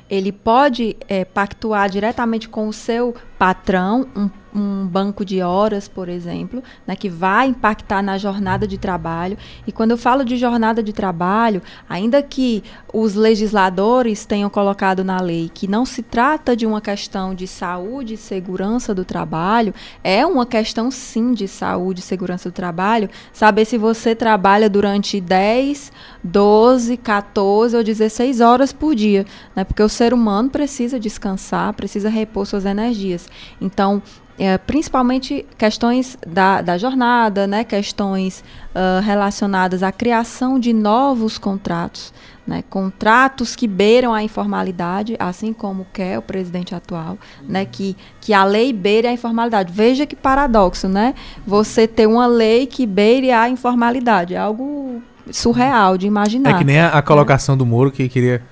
[0.09, 6.09] Ele pode eh, pactuar diretamente com o seu patrão, um, um banco de horas, por
[6.09, 9.36] exemplo, né, que vai impactar na jornada de trabalho.
[9.66, 15.20] E quando eu falo de jornada de trabalho, ainda que os legisladores tenham colocado na
[15.20, 19.74] lei que não se trata de uma questão de saúde e segurança do trabalho,
[20.05, 25.20] é uma questão sim de saúde e segurança do trabalho, saber se você trabalha durante
[25.20, 25.92] 10,
[26.22, 29.24] 12, 14 ou 16 horas por dia,
[29.57, 29.64] né?
[29.64, 33.28] Porque o ser humano precisa descansar, precisa repor suas energias.
[33.61, 34.03] Então,
[34.39, 37.64] é, principalmente questões da, da jornada, né?
[37.64, 38.43] questões
[38.74, 42.12] ah, relacionadas à criação de novos contratos,
[42.47, 42.64] né?
[42.68, 47.66] contratos que beiram a informalidade, assim como quer o presidente atual, né?
[47.66, 49.72] que, que a lei beire a informalidade.
[49.72, 51.14] Veja que paradoxo, né?
[51.47, 56.51] Você ter uma lei que beire a informalidade, é algo surreal de imaginar.
[56.51, 58.43] É que nem a, a colocação do Moro que queria,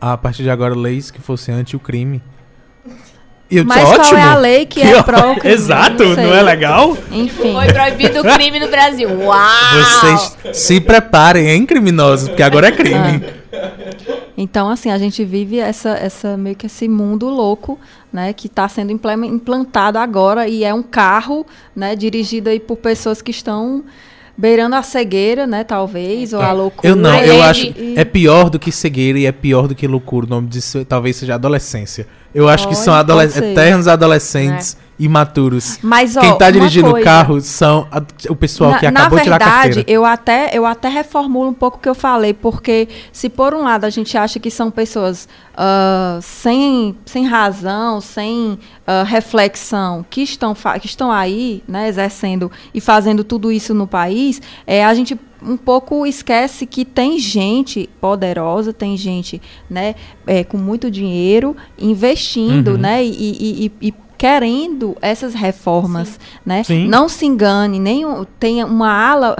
[0.00, 2.22] a partir de agora, leis que fossem anti o crime.
[3.48, 4.04] E eu disse, Mas ótimo.
[4.08, 5.54] qual é a lei que, é ó- pró crime?
[5.54, 6.24] Exato, sei.
[6.24, 6.96] não é legal?
[7.12, 7.52] Enfim.
[7.52, 9.08] Foi proibido o crime no Brasil.
[9.08, 9.40] Uau!
[10.42, 13.22] Vocês se preparem, hein, criminosos, porque agora é crime.
[14.36, 17.78] Então, assim, a gente vive essa, essa meio que esse mundo louco,
[18.12, 23.22] né, que está sendo implantado agora e é um carro, né, dirigido aí por pessoas
[23.22, 23.84] que estão
[24.36, 26.88] beirando a cegueira, né, talvez, ou a loucura.
[26.88, 30.26] Eu não, eu acho é pior do que cegueira e é pior do que loucura.
[30.26, 32.06] O nome disso talvez seja adolescência.
[32.34, 35.78] Eu acho que Olha, são adoles- pode eternos adolescentes imaturos.
[35.82, 39.00] Mas, ó, Quem tá uma dirigindo o carro são a- o pessoal na, que na
[39.00, 39.90] acabou de tirar a verdade, carteira.
[39.90, 43.62] eu até, eu até reformulo um pouco o que eu falei, porque se por um
[43.62, 50.22] lado a gente acha que são pessoas ah, sem, sem razão, sem ah, reflexão, que
[50.22, 55.18] estão, que estão aí, né, exercendo e fazendo tudo isso no país, é, a gente
[55.42, 59.94] um pouco esquece que tem gente poderosa, tem gente né,
[60.26, 62.78] é, com muito dinheiro investindo, Uhum.
[62.78, 66.62] né, e, e- e- e querendo essas reformas, né?
[66.64, 66.88] Sim.
[66.88, 68.04] Não se engane, nem
[68.38, 69.36] tenha uma ala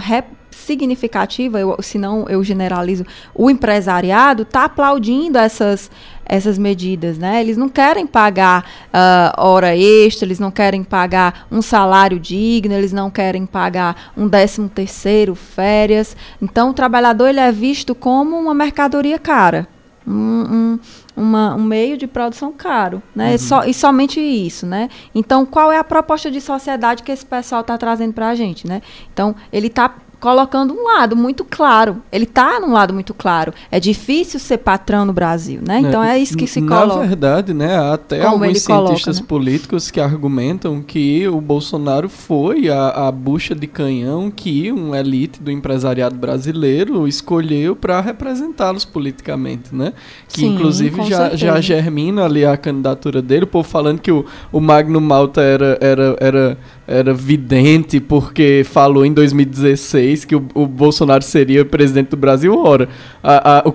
[0.51, 5.91] significativa, eu, se não eu generalizo, o empresariado está aplaudindo essas
[6.29, 7.41] essas medidas, né?
[7.41, 12.93] Eles não querem pagar ah, hora extra, eles não querem pagar um salário digno, eles
[12.93, 16.17] não querem pagar um décimo terceiro, férias.
[16.43, 19.69] Então, o trabalhador ele é visto como uma mercadoria cara,
[20.07, 20.79] um, um,
[21.17, 23.37] uma- um meio de produção caro, né?
[23.39, 24.89] Só, e somente isso, né?
[25.15, 28.67] Então, qual é a proposta de sociedade que esse pessoal está trazendo para a gente,
[28.67, 28.83] né?
[29.13, 29.95] Então, ele está
[30.27, 32.03] colocando um lado muito claro.
[32.11, 33.55] Ele está num lado muito claro.
[33.71, 35.79] É difícil ser patrão no Brasil, né?
[35.79, 37.07] Então é, isso que se Na coloca.
[37.07, 39.27] verdade, né, há até Como alguns ele coloca, cientistas né?
[39.29, 45.41] políticos que argumentam que o Bolsonaro foi a, a bucha de canhão que uma elite
[45.41, 49.93] do empresariado brasileiro escolheu para representá-los politicamente, né?
[50.29, 54.27] Que Sim, inclusive já, já germina ali a candidatura dele, o povo falando que o,
[54.51, 60.67] o Magno Malta era, era, era, era vidente porque falou em 2016 que o, o
[60.67, 62.57] Bolsonaro seria presidente do Brasil.
[62.57, 62.89] Ora,
[63.23, 63.73] a- a- o,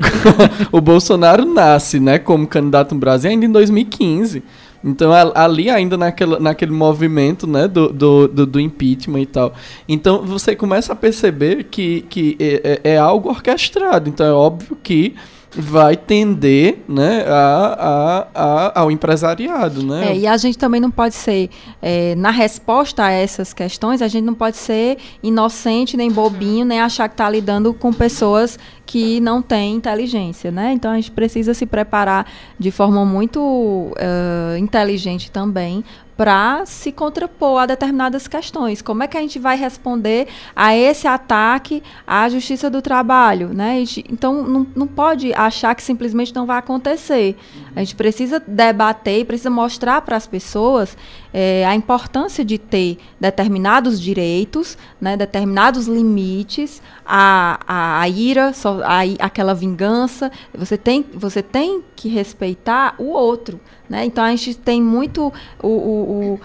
[0.77, 4.43] o Bolsonaro nasce né, como candidato no Brasil ainda em 2015.
[4.83, 9.53] Então, ali ainda naquela, naquele movimento né, do, do, do, do impeachment e tal.
[9.87, 14.09] Então, você começa a perceber que, que é, é- é algo orquestrado.
[14.09, 15.13] Então, é óbvio que
[15.53, 19.85] vai tender né, a, a, a- ao empresariado.
[19.85, 20.11] Né?
[20.11, 21.49] É, e a gente também não pode ser,
[21.81, 26.79] é, na resposta a essas questões, a gente não pode ser inocente, nem bobinho, nem
[26.79, 30.73] achar que está lidando com pessoas que não têm inteligência, né?
[30.73, 32.25] Então a gente precisa se preparar
[32.59, 35.83] de forma muito eh, inteligente também
[36.21, 38.79] para se contrapor a determinadas questões.
[38.79, 43.83] Como é que a gente vai responder a esse ataque à justiça do trabalho, né?
[44.07, 47.35] Então não, não pode achar que simplesmente não vai acontecer.
[47.75, 50.95] A gente precisa debater e precisa mostrar para as pessoas
[51.33, 58.51] eh, a importância de ter determinados direitos, né, determinados limites, a, a, a ira,
[58.83, 60.31] a, aquela vingança.
[60.53, 63.59] Você tem, você tem que respeitar o outro.
[63.89, 64.05] Né?
[64.05, 66.39] Então a gente tem muito o, o- o-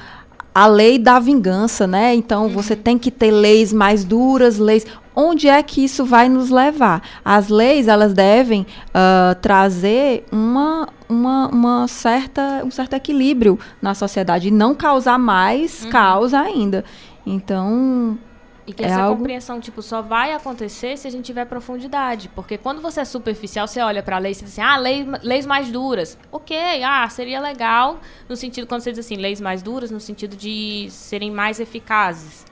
[0.54, 2.14] a lei da vingança, né?
[2.14, 4.86] Então você tem que ter leis mais duras, leis.
[5.14, 7.02] Onde é que isso vai nos levar?
[7.22, 14.48] As leis elas devem ah, trazer uma, uma, uma certa, um certo equilíbrio na sociedade
[14.48, 16.84] e não causar mais caos ainda.
[17.26, 18.18] Então
[18.66, 22.28] E que É essa algo- compreensão, tipo, só vai acontecer se a gente tiver profundidade.
[22.34, 25.46] Porque quando você é superficial, você olha pra lei e diz assim, ah, lei, leis
[25.46, 26.18] mais duras.
[26.32, 30.34] Ok, ah, seria legal, no sentido, quando você diz assim, leis mais duras, no sentido
[30.36, 32.44] de serem mais eficazes.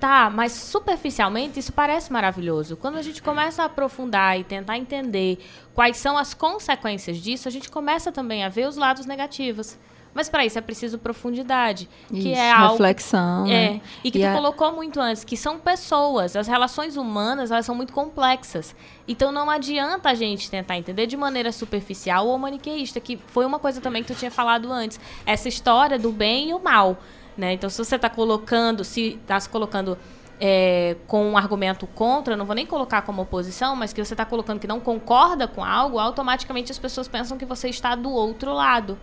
[0.00, 2.74] Tá, mas superficialmente isso parece maravilhoso.
[2.76, 5.38] Quando a gente começa a aprofundar e tentar entender
[5.74, 9.76] quais são as consequências disso, a gente começa também a ver os lados negativos.
[10.12, 13.46] Mas para isso é preciso profundidade, que isso, é algo reflexão.
[13.46, 13.80] é, né?
[14.02, 16.34] e que E tu a- colocou muito antes, que são pessoas.
[16.34, 18.74] As relações humanas, elas são muito complexas.
[19.06, 23.58] Então não adianta a gente tentar entender de maneira superficial ou maniqueísta, que foi uma
[23.60, 24.98] coisa também que tu tinha falado antes.
[25.24, 26.96] Essa história do bem e o mal,
[27.36, 27.52] né?
[27.52, 29.96] Então se você está colocando, se está se colocando
[30.40, 34.24] é, com um argumento contra, não vou nem colocar como oposição, mas que você está
[34.24, 38.52] colocando que não concorda com algo, automaticamente as pessoas pensam que você está do outro
[38.54, 38.98] lado.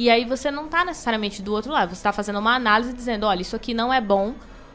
[0.00, 1.90] E aí você não está necessariamente do outro lado.
[1.90, 4.32] Você está fazendo uma análise dizendo, olha, isso aqui não é bom,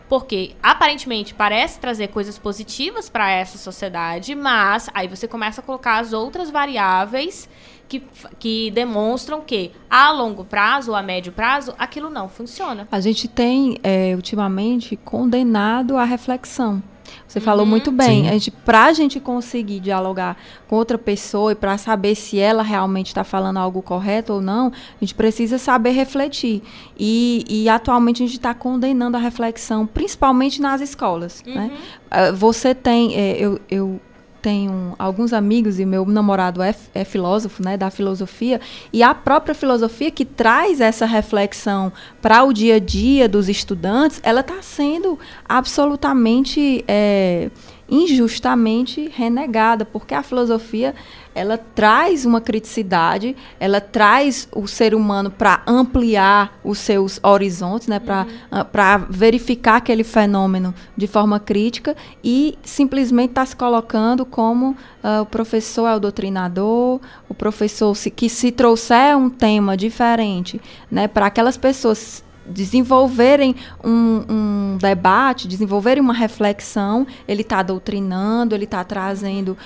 [0.08, 5.98] porque aparentemente parece trazer coisas positivas para essa sociedade, mas aí você começa a colocar
[5.98, 7.50] as outras variáveis
[7.90, 8.04] que,
[8.38, 12.88] que demonstram que a longo prazo ou a médio prazo aquilo não funciona.
[12.92, 16.84] A gente tem, é, ultimamente, condenado a reflexão.
[17.28, 17.70] Você falou Uhum.
[17.72, 18.24] muito bem.
[18.24, 18.30] Sim.
[18.30, 20.38] A gente, pra gente conseguir dialogar
[20.68, 24.68] com outra pessoa e para saber se ela realmente está falando algo correto ou não,
[24.68, 24.72] a
[25.02, 26.62] gente precisa saber refletir.
[26.98, 31.44] E, e atualmente a gente está condenando a reflexão, principalmente nas escolas.
[31.46, 31.72] Né?
[32.10, 34.00] Ah, Você tem, é, eu, eu
[34.46, 38.62] tenho alguns amigos e meu namorado é, é filósofo, né, da filosofia,
[38.94, 41.92] e a própria filosofia que traz essa reflexão
[42.22, 45.18] para o dia a dia dos estudantes, ela está sendo
[45.50, 47.50] absolutamente é,
[47.88, 50.96] injustamente renegada, porque a filosofia
[51.36, 58.00] ela traz uma criticidade, ela traz o ser humano para ampliar os seus horizontes, né,
[58.00, 65.26] para verificar aquele fenômeno de forma crítica e simplesmente está se colocando como ah, o
[65.26, 70.60] professor é o doutrinador, o professor se, que se trouxer um tema diferente,
[70.90, 78.66] né, para aquelas pessoas desenvolverem um, um debate, desenvolverem uma reflexão, ele está doutrinando, ele
[78.66, 79.58] está trazendo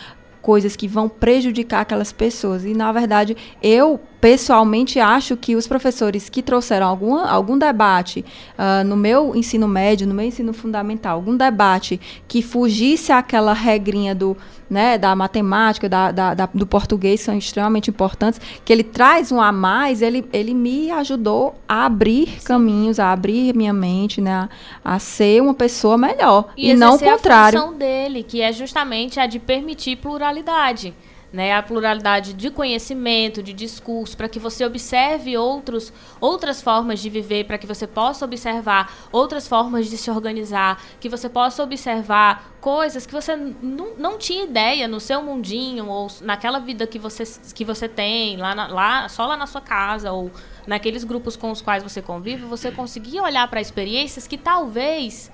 [0.41, 2.64] coisas que vão prejudicar aquelas pessoas.
[2.65, 8.25] E, na verdade, eu pessoalmente acho que os professores que trouxeram algum, algum debate
[8.57, 14.13] ah, no meu ensino médio, no meu ensino fundamental, algum debate que fugisse àquela regrinha
[14.13, 14.35] do,
[14.69, 19.41] né, da matemática, da, da- da- do português, são extremamente importantes, que ele traz um
[19.41, 24.49] a mais, ele, ele me ajudou a abrir caminhos, a abrir minha mente, né,
[24.83, 26.49] a, a ser uma pessoa melhor.
[26.57, 27.57] E, não o contrário.
[27.57, 30.93] a função dele, que é justamente a de permitir pluralidade.
[31.31, 37.10] Né, a pluralidade de conhecimento, de discurso, para que você observe outros, outras formas de
[37.10, 42.56] viver, para que você possa observar outras formas de se organizar, que você possa observar
[42.60, 47.23] coisas que você não tinha ideia no seu mundinho ou naquela vida que você,
[47.53, 50.31] que você tem lá, na, lá só lá na sua casa ou
[50.65, 55.31] naqueles grupos com os quais você convive, você conseguir olhar para experiências que talvez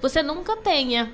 [0.00, 1.12] você nunca tenha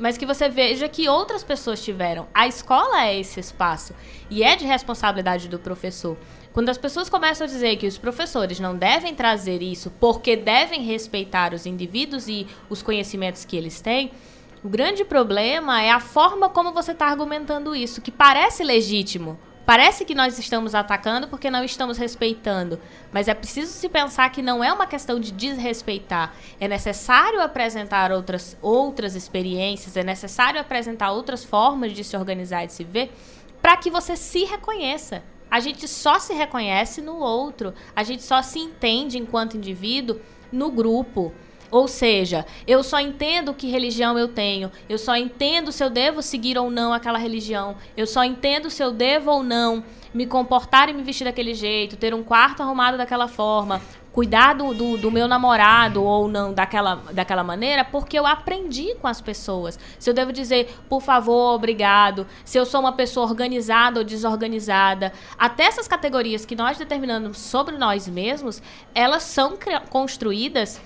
[0.00, 2.26] mas que você veja que outras pessoas tiveram.
[2.34, 3.94] A escola é esse espaço
[4.30, 6.16] e é de responsabilidade do professor.
[6.52, 10.82] Quando as pessoas começam a dizer que os professores não devem trazer isso porque devem
[10.82, 14.10] respeitar os indivíduos e os conhecimentos que eles têm,
[14.64, 19.38] o grande problema é a forma como você está argumentando isso, que parece legítimo.
[19.70, 22.80] Parece que nós estamos atacando porque não estamos respeitando,
[23.12, 26.34] mas é preciso se pensar que não é uma questão de desrespeitar.
[26.58, 32.66] É necessário apresentar outras, outras experiências, é necessário apresentar outras formas de se organizar e
[32.66, 33.12] de se ver
[33.62, 35.22] para que você se reconheça.
[35.48, 40.20] A gente só se reconhece no outro, a gente só se entende enquanto indivíduo
[40.50, 41.32] no grupo.
[41.70, 46.20] Ou seja, eu só entendo que religião eu tenho, eu só entendo se eu devo
[46.20, 50.88] seguir ou não aquela religião, eu só entendo se eu devo ou não me comportar
[50.88, 53.80] e me vestir daquele jeito, ter um quarto arrumado daquela forma,
[54.12, 59.06] cuidar do, do, do, meu namorado ou não daquela, daquela maneira, porque eu aprendi com
[59.06, 59.78] as pessoas.
[59.98, 65.12] Se eu devo dizer, por favor, obrigado, se eu sou uma pessoa organizada ou desorganizada.
[65.38, 68.60] Até essas categorias que nós determinamos sobre nós mesmos,
[68.94, 69.56] elas são
[69.88, 70.80] construídas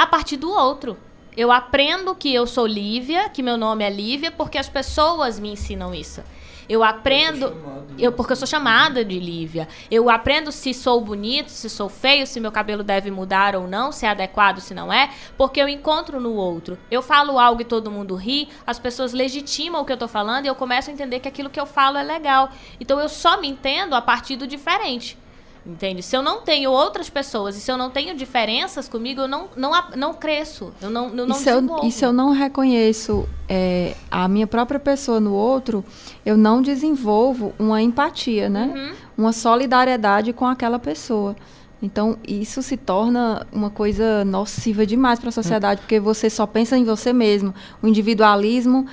[0.00, 0.96] a partir do outro.
[1.36, 5.52] Eu aprendo que eu sou Lívia, que meu nome é Lívia, porque as pessoas me
[5.52, 6.22] ensinam isso.
[6.66, 7.54] Eu aprendo,
[7.98, 9.68] eu, porque eu sou chamada de Lívia.
[9.90, 13.92] Eu aprendo se sou bonito, se sou feio, se meu cabelo deve mudar ou não,
[13.92, 16.78] se é adequado, se não é, porque eu encontro no outro.
[16.90, 20.46] Eu falo algo e todo mundo ri, as pessoas legitimam o que eu estou falando
[20.46, 22.48] e eu começo a entender que aquilo que eu falo é legal.
[22.80, 25.18] Então eu só me entendo a partir do diferente.
[25.64, 26.02] Entende?
[26.02, 29.48] Se eu não tenho outras pessoas e se eu não tenho diferenças comigo, eu não,
[29.56, 30.72] não, não cresço.
[30.80, 34.46] Eu não, eu não e, se eu, e se eu não reconheço é, a minha
[34.46, 35.84] própria pessoa no outro,
[36.24, 38.72] eu não desenvolvo uma empatia, né?
[38.74, 38.94] Uhum.
[39.18, 41.36] Uma solidariedade com aquela pessoa.
[41.82, 46.76] Então, isso se torna uma coisa nociva demais para a sociedade, porque você só pensa
[46.76, 47.54] em você mesmo.
[47.82, 48.86] O individualismo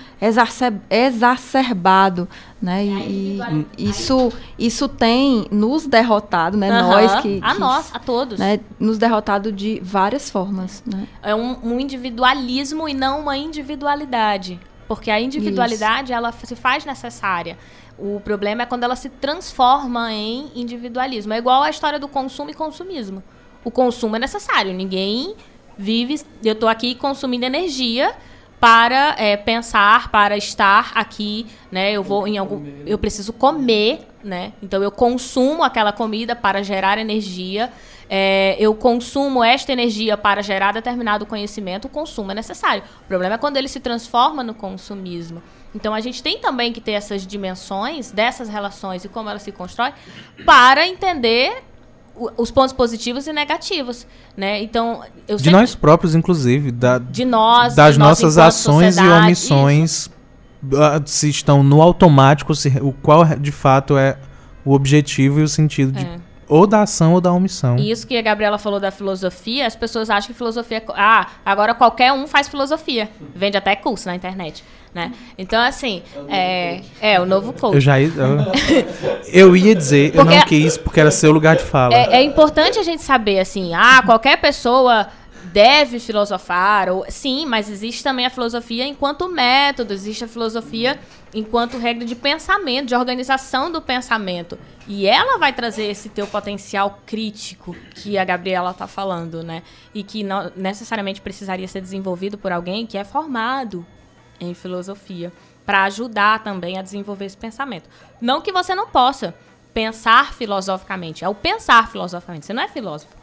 [0.89, 2.29] exacerbado,
[2.61, 2.85] né?
[2.85, 3.39] E,
[3.77, 6.69] e isso, isso tem nos derrotado, né?
[6.81, 6.89] Uhum.
[6.89, 8.39] Nós que, A nós, a todos.
[8.39, 8.61] Né?
[8.79, 11.07] Nos derrotado de várias formas, né?
[11.21, 14.57] É um, um individualismo e não uma individualidade.
[14.87, 16.13] Porque a individualidade, isso.
[16.13, 17.57] ela se faz necessária.
[17.97, 21.33] O problema é quando ela se transforma em individualismo.
[21.33, 23.23] É igual a história do consumo e consumismo.
[23.63, 24.73] O consumo é necessário.
[24.73, 25.35] Ninguém
[25.77, 26.21] vive.
[26.43, 28.13] Eu estou aqui consumindo energia
[28.59, 31.91] para é, pensar, para estar aqui, né?
[31.91, 34.53] Eu vou em algum, eu preciso comer, né?
[34.61, 37.71] Então eu consumo aquela comida para gerar energia.
[38.09, 41.85] É, eu consumo esta energia para gerar determinado conhecimento.
[41.85, 42.83] O consumo é necessário.
[43.03, 45.41] O problema é quando ele se transforma no consumismo.
[45.75, 49.51] Então a gente tem também que ter essas dimensões dessas relações e como elas se
[49.51, 49.93] constroem
[50.45, 51.63] para entender
[52.35, 54.61] os pontos positivos e negativos, né?
[54.61, 55.51] Então, de sempre...
[55.51, 60.11] nós próprios, inclusive, da, de nós, das de nossas ações e omissões, isso.
[60.75, 64.17] Ah, se estão no automático, se, o qual de fato é
[64.65, 66.03] o objetivo e o sentido é.
[66.03, 67.77] de ou da ação ou da omissão.
[67.77, 70.83] E isso que a Gabriela falou da filosofia, as pessoas acham que filosofia é.
[70.95, 73.09] Ah, agora qualquer um faz filosofia.
[73.35, 74.63] Vende até curso na internet.
[74.97, 75.11] Né?
[75.37, 77.75] Então, assim, é, é o novo coach.
[77.75, 81.55] Eu já ia, eu, eu ia dizer, porque eu não quis, porque era seu lugar
[81.55, 81.93] de fala.
[81.93, 85.05] É, é importante a gente saber, assim, ah, qualquer pessoa
[85.53, 90.99] deve filosofar, ou, sim, mas existe também a filosofia enquanto método, existe a filosofia
[91.31, 94.57] enquanto regra de pensamento, de organização do pensamento.
[94.87, 99.61] E ela vai trazer esse teu potencial crítico que a Gabriela está falando, né?
[99.93, 103.85] E que não necessariamente precisaria ser desenvolvido por alguém que é formado
[104.39, 105.31] em filosofia,
[105.65, 107.89] para ajudar também a desenvolver esse pensamento.
[108.21, 109.35] Não que você não possa
[109.73, 112.45] pensar filosoficamente, é o pensar filosoficamente.
[112.45, 113.15] Você não é filósofo.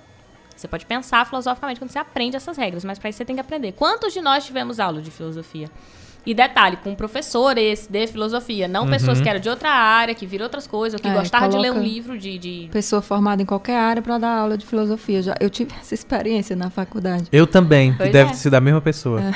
[0.54, 3.40] Você pode pensar filosoficamente quando você aprende essas regras, mas para isso você tem que
[3.40, 3.72] aprender.
[3.72, 5.68] Quantos de nós tivemos aula de filosofia?
[6.26, 8.90] E detalhe, com professores de filosofia, não uhum.
[8.90, 11.70] pessoas que eram de outra área, que viram outras coisas, que é, gostavam de ler
[11.70, 12.68] um livro de, de...
[12.72, 15.20] Pessoa formada em qualquer área para dar aula de filosofia.
[15.22, 17.24] Já, eu tive essa experiência na faculdade.
[17.30, 18.34] Eu também, pois deve é.
[18.34, 19.20] ser da mesma pessoa.
[19.20, 19.32] É.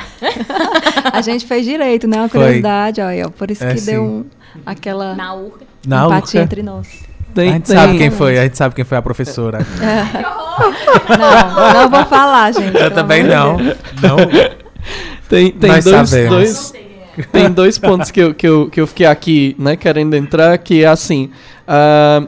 [1.12, 2.16] a gente fez direito, né?
[2.16, 3.92] Uma curiosidade, olha, por isso é, que sim.
[3.92, 4.24] deu um,
[4.64, 5.66] aquela na urca.
[5.86, 6.44] Na empatia urca.
[6.44, 6.88] entre nós.
[7.34, 7.76] Tem, a gente tem.
[7.76, 9.58] sabe quem foi, a gente sabe quem foi a professora.
[10.58, 11.16] É.
[11.16, 12.76] Não, não vou falar, gente.
[12.76, 13.58] Eu também não.
[13.58, 14.16] Não.
[15.28, 16.72] Tem, tem dois, dois,
[17.26, 20.82] tem dois pontos que eu, que, eu, que eu fiquei aqui, né, querendo entrar, que
[20.82, 21.30] é assim.
[21.66, 22.26] Uh,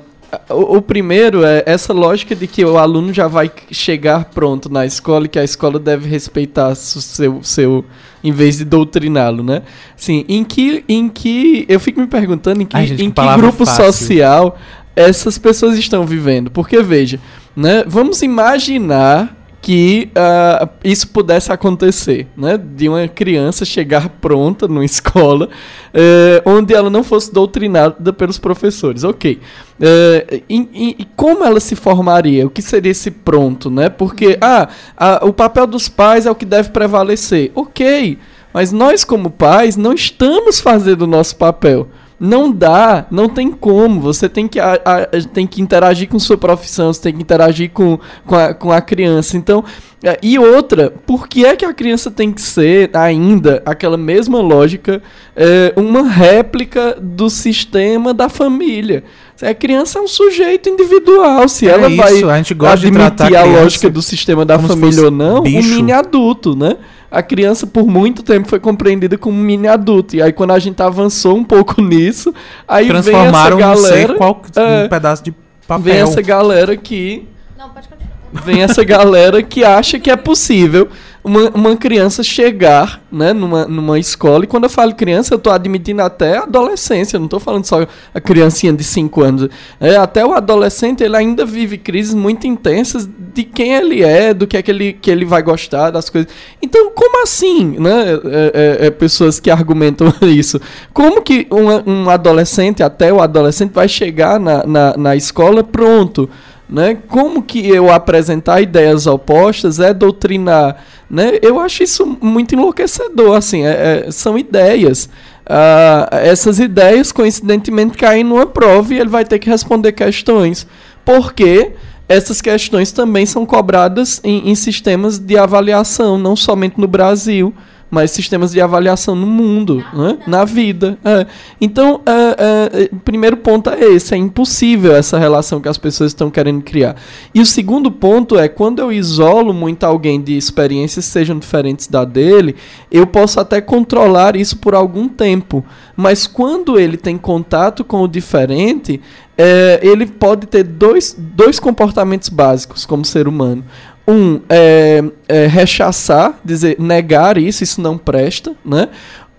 [0.49, 4.87] o, o, primeiro é essa lógica de que o aluno já vai chegar pronto na
[4.87, 7.85] escola e que a escola deve respeitar o seu, seu
[8.23, 9.63] em vez de doutriná-lo, né?
[9.97, 13.37] Sim, em que, em que eu fico me perguntando em que, Ai, gente, em que
[13.37, 13.85] grupo fácil.
[13.85, 14.57] social
[14.95, 17.19] essas pessoas estão vivendo, porque veja,
[17.57, 17.85] né?
[17.87, 22.57] Vamos imaginar que uh, isso pudesse acontecer, né?
[22.57, 29.05] De uma criança chegar pronta numa escola uh, onde ela não fosse doutrinada pelos professores.
[29.05, 29.39] Ok.
[29.79, 32.47] Uh, e, e, como ela se formaria?
[32.47, 33.89] O que seria esse pronto, né?
[33.89, 37.53] Porque, ah, a, o papel dos pais é o que deve prevalecer.
[37.55, 38.19] Ok.
[38.53, 41.89] Mas nós, como pais, não estamos fazendo o nosso papel.
[42.21, 43.99] Não dá, não tem como.
[44.03, 47.71] Você tem que, a, a, tem que interagir com sua profissão, você tem que interagir
[47.71, 49.39] com, com, a, com a criança.
[49.39, 49.65] Então,
[50.05, 54.41] é, e outra, por que é que a criança tem que ser ainda aquela mesma
[54.41, 55.03] lógica,
[55.35, 59.03] é, uma réplica do sistema da família?
[59.43, 61.49] A criança é um sujeito individual.
[61.49, 64.59] Se é ela isso, vai a gente gosta admitir a, a lógica do sistema da
[64.59, 65.59] família ou não, bicho.
[65.59, 66.77] um mini adulto, né?
[67.11, 70.17] A criança por muito tempo foi compreendida como um mini adulto.
[70.17, 72.33] E aí quando a gente avançou um pouco nisso,
[72.69, 75.35] aí Transformaram vem essa galera, um, qual, é, um pedaço de
[75.67, 75.85] papel.
[75.85, 77.27] Vem essa galera que
[77.59, 78.11] Não, pode continuar.
[78.33, 80.89] Vem essa galera que acha que é possível
[81.23, 85.53] uma, uma criança chegar né, numa, numa escola, e quando eu falo criança, eu estou
[85.53, 89.49] admitindo até a adolescência, não estou falando só a criancinha de 5 anos.
[89.79, 94.47] É, até o adolescente, ele ainda vive crises muito intensas de quem ele é, do
[94.47, 96.31] que é que ele, que ele vai gostar, das coisas.
[96.63, 100.61] Então, como assim, né, é, é, é pessoas que argumentam isso?
[100.93, 106.31] Como que um, um adolescente, até o adolescente, vai chegar na, na, na escola pronto?
[106.71, 106.97] Né?
[107.09, 110.77] Como que eu apresentar ideias opostas é doutrinar,
[111.11, 111.33] né?
[111.43, 115.07] Eu acho isso muito enlouquecedor, assim, é, é, são ideias.
[115.47, 120.65] Uh, essas ideias, coincidentemente, caem numa prova e ele vai ter que responder questões.
[121.05, 121.73] Porque
[122.09, 127.53] essas questões também são cobradas em, em sistemas de avaliação, não somente no Brasil,
[127.91, 130.19] mas sistemas de avaliação no mundo, na, né?
[130.27, 130.99] na vida.
[131.05, 131.27] É.
[131.61, 136.13] Então, é, é, o primeiro ponto é esse: é impossível essa relação que as pessoas
[136.13, 136.97] estão querendo criar.
[137.35, 141.89] E o segundo ponto é quando eu isolo muito alguém de experiências que sejam diferentes
[141.89, 142.55] da dele,
[142.91, 145.65] eu posso até controlar isso por algum tempo.
[145.97, 149.01] Mas quando ele tem contato com o diferente,
[149.37, 153.65] é, ele pode ter dois, dois comportamentos básicos como ser humano
[154.07, 158.89] um é, é, rechaçar, dizer negar isso, isso não presta, né?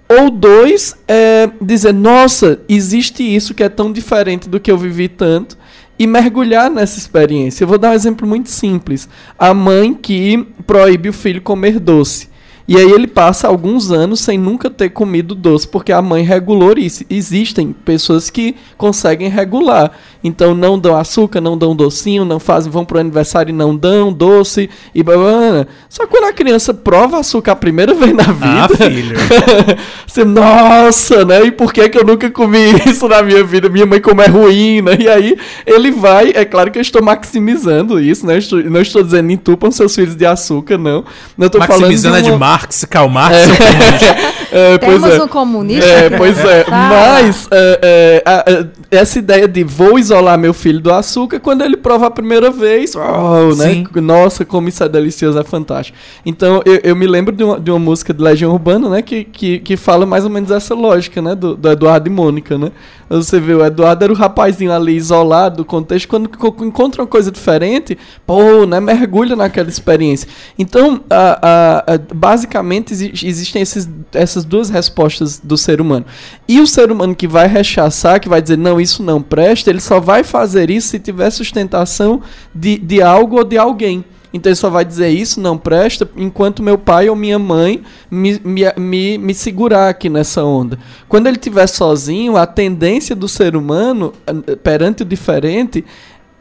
[0.08, 5.08] Ou dois, é dizer, nossa, existe isso que é tão diferente do que eu vivi
[5.08, 5.58] tanto,
[6.02, 7.64] e mergulhar nessa experiência.
[7.64, 9.08] Eu vou dar um exemplo muito simples.
[9.38, 12.28] A mãe que proíbe o filho comer doce.
[12.72, 16.72] E aí ele passa alguns anos sem nunca ter comido doce, porque a mãe regulou
[16.78, 17.04] isso.
[17.10, 19.92] Existem pessoas que conseguem regular.
[20.24, 24.14] Então não dão açúcar, não dão docinho, não fazem, vão pro aniversário e não dão
[24.14, 25.68] doce e blá, blá, blá.
[25.90, 29.18] Só que quando a criança prova açúcar a primeira vez na vida, ah, filho.
[30.08, 31.44] você, nossa, né?
[31.44, 33.68] E por que que eu nunca comi isso na minha vida?
[33.68, 34.96] Minha mãe como é ruim, né?
[34.98, 38.38] E aí ele vai, é claro que eu estou maximizando isso, né?
[38.38, 41.04] Estou, não estou dizendo entupam seus filhos de açúcar, não.
[41.38, 42.36] Não estou maximizando falando de, uma...
[42.36, 44.41] é de Marx, Karl Marx, é.
[44.52, 45.24] é, Temos é.
[45.24, 45.90] um comunista.
[45.90, 46.66] É, pois é.
[46.70, 52.08] Mas é, é, essa ideia de vou isolar meu filho do açúcar, quando ele prova
[52.08, 53.84] a primeira vez, oh, né?
[54.02, 55.98] Nossa, como isso é delicioso, é fantástico.
[56.26, 59.02] Então, eu, eu me lembro de uma, de uma música de Legião Urbana, né?
[59.02, 61.34] Que, que, que fala mais ou menos essa lógica, né?
[61.34, 62.72] Do, do Eduardo e Mônica, né?
[63.10, 66.30] Você vê, o Eduardo era o rapazinho ali isolado do contexto, quando
[66.66, 68.80] encontra uma coisa diferente, pô, né?
[68.80, 70.30] Mergulha naquela experiência.
[70.58, 76.06] Então, a, a, a, basicamente, existem esses, essas duas respostas do ser humano.
[76.48, 79.82] E o ser humano que vai rechaçar, que vai dizer, não, isso não presta, ele
[79.82, 82.22] só vai fazer isso se tiver sustentação
[82.54, 84.04] de, de algo ou de alguém.
[84.34, 88.40] Então ele só vai dizer isso não presta enquanto meu pai ou minha mãe me,
[88.44, 90.80] me, me, me segurar aqui nessa onda.
[91.10, 95.84] Quando ele estiver sozinho, a tendência do ser humano eh, perante o diferente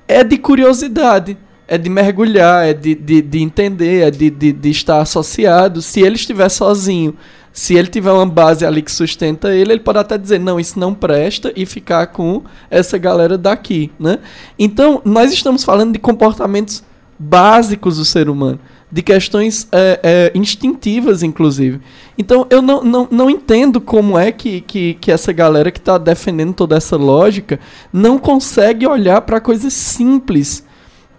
[0.07, 1.37] é de curiosidade
[1.71, 5.81] é de mergulhar, é de, de, de entender, é de, de, de, estar associado.
[5.81, 7.15] Se ele estiver sozinho,
[7.53, 10.79] se ele tiver uma base ali que sustenta ele, ele pode até dizer, não, isso
[10.79, 14.19] não presta e ficar com essa galera daqui, né?
[14.59, 16.85] Então, nós estamos falando de comportamentos
[17.19, 18.61] básicos do ser humano,
[18.91, 21.81] de questões é, é, instintivas, inclusive.
[22.17, 25.99] Então, eu não, não, não entendo como é que, que, que essa galera que está
[25.99, 27.59] defendendo toda essa lógica
[27.93, 30.65] não consegue olhar para coisas simples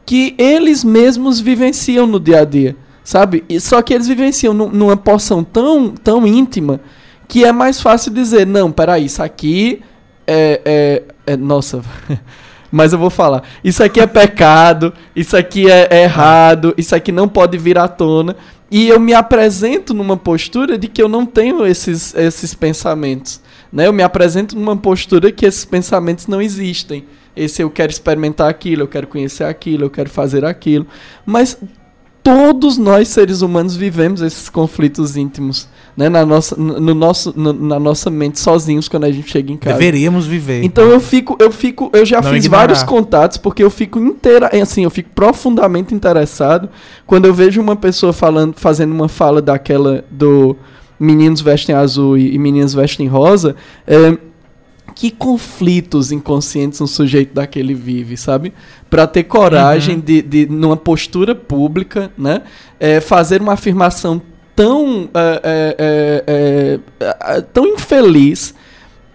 [0.06, 3.44] que eles mesmos vivenciam no dia a dia sabe?
[3.50, 6.80] E, só que eles vivenciam numa porção tão, tão íntima
[7.28, 9.82] que é mais fácil dizer, não, peraí, isso aqui
[10.28, 10.62] é,
[11.26, 11.82] é, é nossa,
[12.70, 17.10] mas eu vou falar, isso aqui é pecado, isso aqui é, é errado, isso aqui
[17.12, 18.36] não pode vir à tona,
[18.70, 23.42] e eu me apresento numa postura de que eu não tenho esses, esses pensamentos,
[23.72, 23.86] né?
[23.86, 27.06] Eu me apresento numa postura que esses pensamentos não existem.
[27.36, 30.88] Esse eu quero experimentar aquilo, eu quero conhecer aquilo, eu quero fazer aquilo.
[31.26, 31.58] Mas
[32.24, 35.68] todos nós seres humanos vivemos esses conflitos íntimos,
[35.98, 39.58] né, na nossa, no nosso, no, na nossa mente sozinhos quando a gente chega em
[39.58, 39.78] casa.
[39.78, 40.64] Deveríamos viver.
[40.64, 42.62] Então eu fico, eu fico, eu já Não fiz ignorar.
[42.68, 46.70] vários contatos porque eu fico inteira, assim, eu fico profundamente interessado
[47.06, 50.56] quando eu vejo uma pessoa falando, fazendo uma fala daquela do
[51.00, 53.56] meninos vestem azul e, e meninas vestem rosa.
[53.88, 54.18] É,
[54.96, 58.54] que conflitos inconscientes um sujeito daquele vive, sabe?
[58.90, 60.02] Para ter coragem uhum.
[60.02, 62.44] de, de, numa postura pública, né?
[62.80, 64.22] É, fazer uma afirmação
[64.56, 65.42] tão, é,
[65.78, 68.54] é, é, é tão infeliz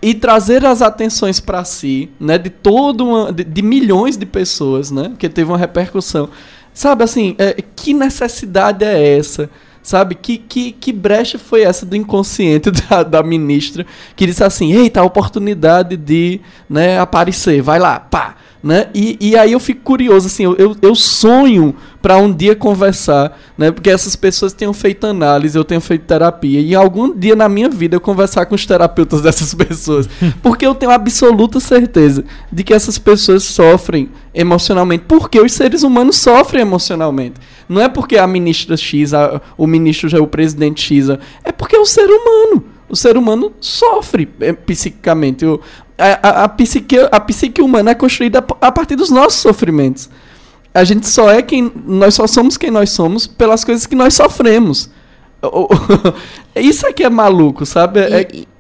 [0.01, 2.39] e trazer as atenções para si, né?
[2.39, 5.13] De todo uma, de, de, milhões de pessoas, né?
[5.19, 6.29] Que teve uma repercussão.
[6.73, 9.49] Sabe assim, é, que necessidade é essa?
[9.87, 10.17] Sabe?
[10.17, 13.87] Que, que, que brecha foi essa do inconsciente da, da ministra
[14.17, 18.35] que disse assim: eita, oportunidade de né, aparecer, vai lá, pá.
[18.61, 18.89] Né?
[18.93, 21.73] E, e aí eu fico curioso, assim, eu, eu sonho
[22.03, 23.71] para um dia conversar, né?
[23.71, 26.61] Porque essas pessoas tenham feito análise, eu tenho feito terapia.
[26.61, 30.09] E algum dia na minha vida eu conversar com os terapeutas dessas pessoas.
[30.43, 35.05] Porque eu tenho absoluta certeza de que essas pessoas sofrem emocionalmente.
[35.07, 37.35] Porque os seres humanos sofrem emocionalmente.
[37.69, 41.09] Não é porque a ministra X, a, o ministro já é o presidente X,
[41.43, 42.65] é porque é o ser humano.
[42.89, 45.45] O ser humano sofre é, psiquicamente.
[45.45, 45.61] O,
[45.99, 50.09] a, a, a, psique, a psique humana é construída a partir dos nossos sofrimentos.
[50.73, 51.73] A gente só é quem.
[51.87, 54.91] Nós só somos quem nós somos pelas coisas que nós sofremos.
[56.55, 58.01] Isso aqui é maluco, sabe?
[58.01, 58.56] É, e, é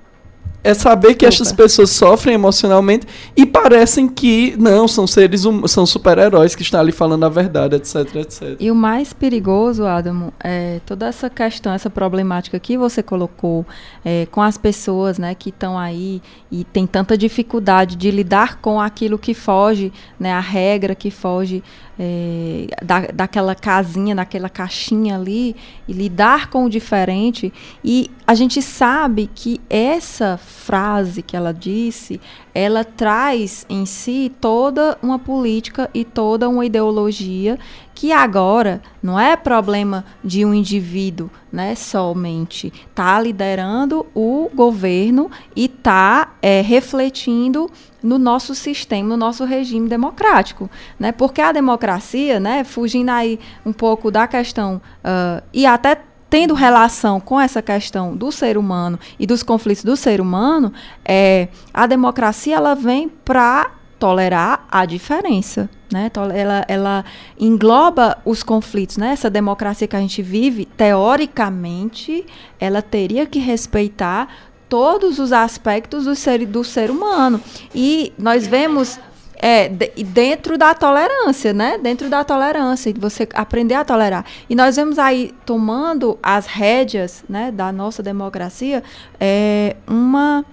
[0.74, 3.06] saber que essas pessoas sofrem emocionalmente
[3.36, 7.76] e parecem que não, são seres hum, são super-heróis que estão ali falando a verdade,
[7.76, 8.56] etc, etc.
[8.58, 13.66] E o mais perigoso, Adamo, é toda essa questão, essa problemática que você colocou
[14.04, 18.80] é, com as pessoas, né, que estão aí e tem tanta dificuldade de lidar com
[18.80, 21.62] aquilo que foge, né, a regra que foge
[21.98, 25.56] é, da, daquela casinha, daquela caixinha ali,
[25.88, 27.52] e lidar com o diferente.
[27.82, 32.20] E a gente sabe que essa frase que ela disse,
[32.56, 37.58] ela traz em si toda uma política e toda uma ideologia
[37.94, 42.72] que agora não é problema de um indivíduo, né, somente.
[42.88, 47.70] Está liderando o governo e está é, refletindo
[48.02, 51.12] no nosso sistema, no nosso regime democrático, né?
[51.12, 57.20] Porque a democracia, né, fugindo aí um pouco da questão uh, e até tendo relação
[57.20, 60.72] com essa questão do ser humano e dos conflitos do ser humano,
[61.04, 66.10] é, a democracia ela vem para tolerar a diferença, né?
[66.34, 67.04] Ela, ela
[67.38, 69.12] engloba os conflitos, né?
[69.12, 72.26] Essa democracia que a gente vive, teoricamente,
[72.60, 74.28] ela teria que respeitar
[74.68, 77.40] todos os aspectos do ser, do ser humano.
[77.74, 78.98] E nós vemos
[79.36, 81.78] é, dentro da tolerância, né?
[81.78, 84.24] Dentro da tolerância, você aprender a tolerar.
[84.48, 88.82] E nós vemos aí tomando as rédeas, né, da nossa democracia,
[89.20, 90.44] é, uma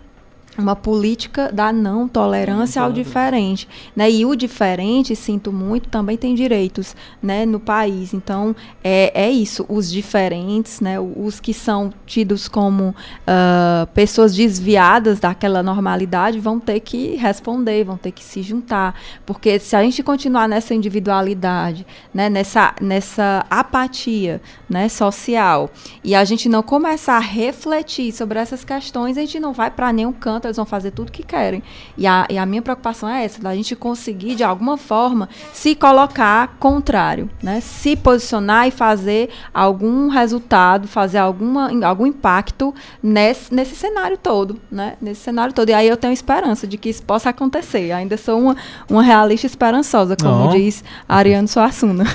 [0.58, 4.10] uma política da não tolerância ao diferente, né?
[4.10, 8.14] E o diferente, sinto muito, também tem direitos, né, no país.
[8.14, 15.20] Então é, é isso, os diferentes, né, os que são tidos como uh, pessoas desviadas
[15.20, 20.04] daquela normalidade vão ter que responder, vão ter que se juntar, porque se a gente
[20.04, 25.70] continuar nessa individualidade, né, nessa nessa apatia, né, social,
[26.04, 29.92] e a gente não começar a refletir sobre essas questões, a gente não vai para
[29.94, 31.64] nenhum canto eles vão fazer tudo que querem.
[31.98, 35.76] E a, e a minha preocupação é essa, da gente conseguir, de alguma forma, se
[35.76, 37.60] colocar contrário, né?
[37.62, 44.96] Se posicionar e fazer algum resultado, fazer alguma, algum impacto nesse, nesse cenário todo, né?
[45.02, 45.70] Nesse cenário todo.
[45.70, 47.92] E aí eu tenho esperança de que isso possa acontecer.
[47.92, 48.56] Ainda sou uma,
[48.90, 52.06] uma realista esperançosa, como diz Ariano Suassuna.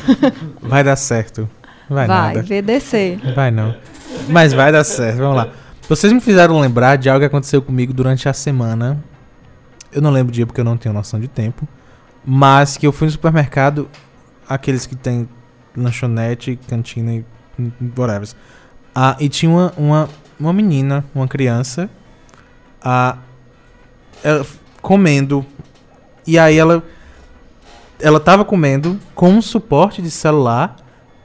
[0.61, 1.49] Vai dar certo.
[1.89, 2.43] Vai, vai nada.
[2.43, 3.19] VDC.
[3.35, 3.75] Vai não.
[4.29, 5.19] Mas vai dar certo.
[5.19, 5.49] Vamos lá.
[5.89, 9.03] Vocês me fizeram lembrar de algo que aconteceu comigo durante a semana.
[9.91, 11.67] Eu não lembro o dia porque eu não tenho noção de tempo.
[12.23, 13.89] Mas que eu fui no supermercado,
[14.47, 15.27] aqueles que tem
[15.75, 17.25] lanchonete, cantina e
[17.97, 18.29] whatever.
[18.95, 20.09] Ah, e tinha uma, uma,
[20.39, 21.89] uma menina, uma criança,
[22.83, 23.17] ah,
[24.23, 24.45] ela,
[24.83, 25.43] comendo.
[26.27, 26.85] E aí ela
[27.99, 30.77] ela tava comendo com um suporte de celular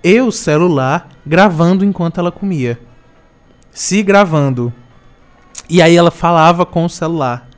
[0.01, 2.79] e o celular gravando enquanto ela comia
[3.73, 4.71] se gravando.
[5.69, 7.49] E aí ela falava com o celular.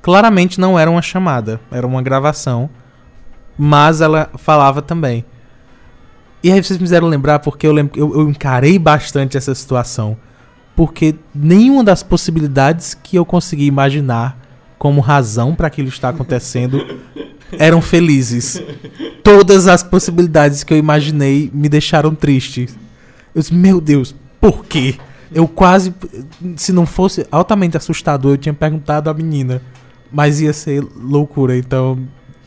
[0.00, 2.70] Claramente não era uma chamada, era uma gravação.
[3.56, 5.24] Mas ela falava também.
[6.42, 10.16] E aí vocês me fizeram lembrar porque eu, lembro, eu, eu encarei bastante essa situação.
[10.74, 14.38] Porque nenhuma das possibilidades que eu consegui imaginar
[14.78, 17.00] como razão para aquilo estar acontecendo
[17.58, 18.62] eram felizes.
[19.24, 22.68] Todas as possibilidades que eu imaginei me deixaram triste.
[23.34, 24.96] Eu disse, meu Deus, por quê?
[25.32, 25.94] Eu quase,
[26.56, 29.60] se não fosse altamente assustador, eu tinha perguntado à menina.
[30.10, 31.98] Mas ia ser loucura, então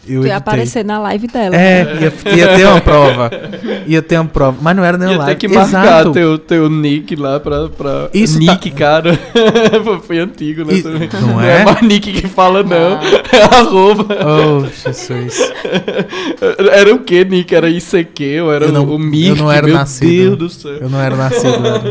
[0.07, 1.55] eu Tu ia aparecer na live dela.
[1.55, 1.85] É,
[2.25, 3.31] ia, ia ter uma prova.
[3.87, 4.57] Ia ter uma prova.
[4.61, 5.35] Mas não era nem Ia live.
[5.35, 5.67] ter que marcar
[6.01, 6.11] Exato.
[6.11, 7.67] teu, teu nick lá pra.
[7.69, 8.09] pra...
[8.13, 9.19] Isso nick, cara.
[10.05, 10.75] Foi antigo, né?
[10.75, 11.09] E- também.
[11.13, 11.61] não Não é?
[11.61, 12.99] é mais nick que fala, não.
[13.33, 14.05] É arroba.
[14.25, 15.51] Oh, Jesus.
[16.71, 17.53] Era o que, Nick?
[17.55, 19.27] Era ICQ ou era Eu não- o Mic?
[19.29, 20.35] eu não era Meu nascido.
[20.35, 20.71] Deus do céu.
[20.81, 21.59] Eu não era nascido.
[21.59, 21.81] né?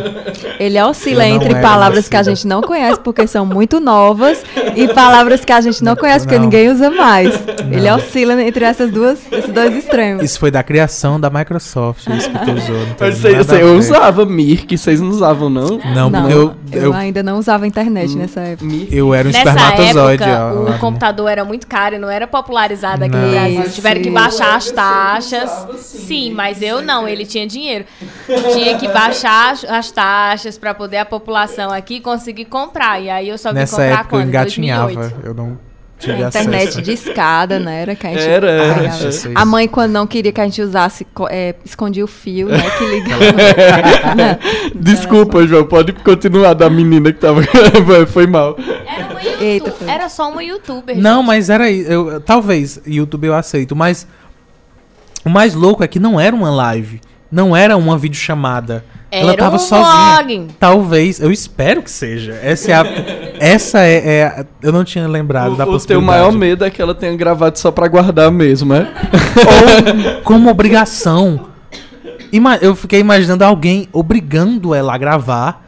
[0.59, 4.43] Ele oscila entre palavras que a gente não conhece porque são muito novas
[4.77, 6.45] e palavras que a gente não conhece porque Não.
[6.45, 7.35] ninguém usa mais.
[7.71, 10.23] Ele oscila entre essas duas, esses dois extremos.
[10.23, 12.77] Isso foi da criação da Microsoft, isso que tu usou.
[12.77, 15.79] Não Eu, sei, eu, sei, eu usava Mirk, vocês não usavam, não?
[15.95, 18.65] Não, Não, eu, eu, eu, ainda não usava internet nessa época.
[18.65, 18.95] Mirk.
[18.95, 20.23] eu era um Nessa espermatozoide.
[20.23, 20.79] época, ó, o ó.
[20.79, 23.23] computador era muito caro e não era popularizado aqui Não.
[23.27, 23.71] no Brasil.
[23.71, 25.51] Tiveram que baixar as taxas.
[25.79, 27.85] Sim, mas eu não, ele tinha dinheiro.
[28.53, 33.01] Tinha que baixar as- as taxas para poder a população aqui conseguir comprar.
[33.01, 34.93] E aí eu só vim Nessa comprar época eu engatinhava.
[34.95, 35.27] 2008.
[35.27, 35.59] Eu não
[36.01, 36.83] tive A internet acesso.
[36.83, 37.83] de escada, né?
[37.83, 38.91] Era que a gente Era, era.
[38.91, 39.33] Jesus.
[39.35, 42.59] A mãe, quando não queria que a gente usasse, é, escondia o fio, né?
[42.77, 43.21] Que ligava.
[44.17, 44.39] Né?
[44.75, 47.43] Desculpa, João, pode continuar da menina que tava.
[48.09, 48.57] Foi mal.
[48.87, 49.89] Era, uma Eita, foi.
[49.89, 50.97] era só uma youtuber.
[50.99, 51.27] Não, gente.
[51.27, 51.71] mas era.
[51.71, 54.07] Eu, talvez YouTube eu aceito, mas
[55.25, 57.01] o mais louco é que não era uma live,
[57.31, 58.75] não era uma videochamada.
[58.77, 60.15] Ela Era tava um sozinha.
[60.23, 60.49] vlog.
[60.59, 62.39] Talvez, eu espero que seja.
[62.43, 62.85] Essa é a,
[63.41, 66.07] essa é, é a- eu não tinha lembrado da O, o teu possibilidade.
[66.07, 68.87] maior medo é que ela tenha gravado só pra guardar mesmo, é?
[70.17, 71.49] Ou como obrigação.
[72.33, 75.67] Ima- eu fiquei imaginando alguém obrigando ela a gravar,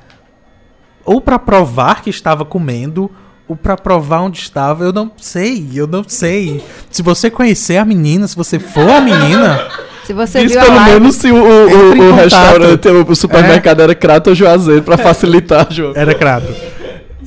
[1.04, 3.10] ou pra provar que estava comendo,
[3.48, 4.84] ou pra provar onde estava.
[4.84, 6.62] Eu não sei, eu não sei.
[6.90, 9.66] Se você conhecer a menina, se você for a menina,
[10.04, 13.14] Se você Diz viu a pelo live, menos se o, o, o, restaurante, o, o
[13.16, 15.92] supermercado era Crato ou Juazeiro pra facilitar, João.
[15.94, 16.52] era crato.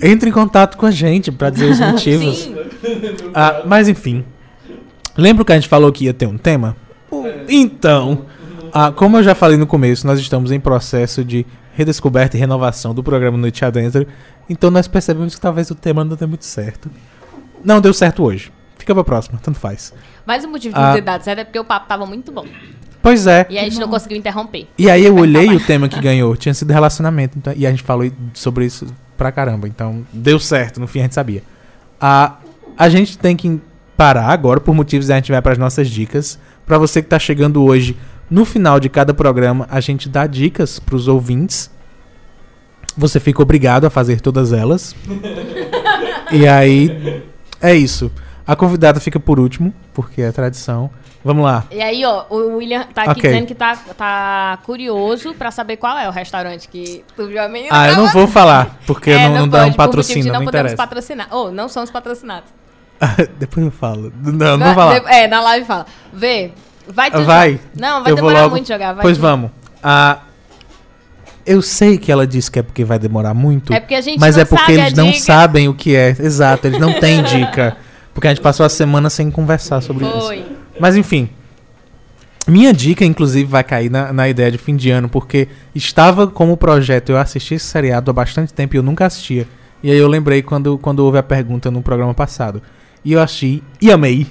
[0.02, 2.39] Entre em contato com a gente pra dizer os motivos.
[2.39, 2.56] Sim.
[3.34, 4.26] Ah, mas enfim.
[5.18, 6.76] Lembra que a gente falou que ia ter um tema?
[7.47, 8.26] Então,
[8.73, 12.93] ah, como eu já falei no começo, nós estamos em processo de redescoberta e renovação
[12.93, 14.06] do programa Noite Adentro.
[14.49, 16.89] Então nós percebemos que talvez o tema não dê muito certo.
[17.64, 18.52] Não deu certo hoje.
[18.86, 19.91] Fica pra próxima, tanto faz.
[20.28, 20.90] Mas o motivo de Ah.
[20.90, 22.45] não ter dado certo é porque o papo tava muito bom.
[23.02, 23.48] Pois é.
[23.49, 24.68] E a gente não conseguiu interromper.
[24.78, 25.60] E aí eu Vai olhei acabar.
[25.64, 28.86] o tema que ganhou, tinha sido relacionamento, então- e a gente falou sobre isso
[29.18, 31.41] pra caramba, então deu certo, no fim a gente sabia.
[31.99, 32.36] A,
[32.78, 33.60] a gente tem que
[33.98, 36.38] parar agora, por motivos a gente vai pras nossas dicas.
[36.64, 37.98] Pra você que tá chegando hoje,
[38.30, 41.72] no final de cada programa, a gente dá dicas pros ouvintes.
[42.95, 44.95] Você fica obrigado a fazer todas elas.
[46.32, 47.24] e aí,
[47.62, 48.12] é isso.
[48.48, 50.90] A convidada fica por último, porque é tradição.
[51.24, 51.64] Vamos lá.
[51.72, 53.22] E aí, ó, o William tá aqui Ok.
[53.32, 57.50] dizendo que tá, tá curioso pra saber qual é o restaurante que tu viu a
[57.50, 57.70] menina.
[57.72, 60.72] Ah, eu não vou falar, porque É, não, não dá um patrocínio, não, não podemos
[60.74, 60.76] interessa.
[60.88, 61.28] patrocinar.
[61.32, 62.50] Ou, não somos patrocinados.
[63.40, 64.14] Depois eu falo.
[64.24, 64.74] Não, não.
[64.94, 65.88] De- É, na live fala.
[66.14, 66.52] Vê,
[66.88, 67.60] vai te Vai.
[67.76, 68.52] Não, vai eu demorar logo.
[68.52, 68.94] muito jogar.
[68.94, 69.50] Vai pois vamos.
[69.82, 70.20] Ah,
[71.46, 73.74] eu sei que ela disse que é porque vai demorar muito.
[73.74, 75.20] É porque a gente mas não é porque eles não dica.
[75.24, 76.10] sabem o que é.
[76.10, 77.78] Exato, eles não têm dica.
[78.16, 80.22] Porque a gente passou a semana sem conversar sobre isso.
[80.22, 80.46] Foi.
[80.80, 81.30] Mas enfim.
[82.48, 86.56] Minha dica, inclusive, vai cair na, na ideia de fim de ano, porque estava como
[86.56, 87.10] projeto.
[87.10, 89.46] Eu assisti esse seriado há bastante tempo e eu nunca assistia.
[89.84, 92.62] E aí eu lembrei quando, quando houve a pergunta no programa passado.
[93.04, 94.28] E eu achei e amei.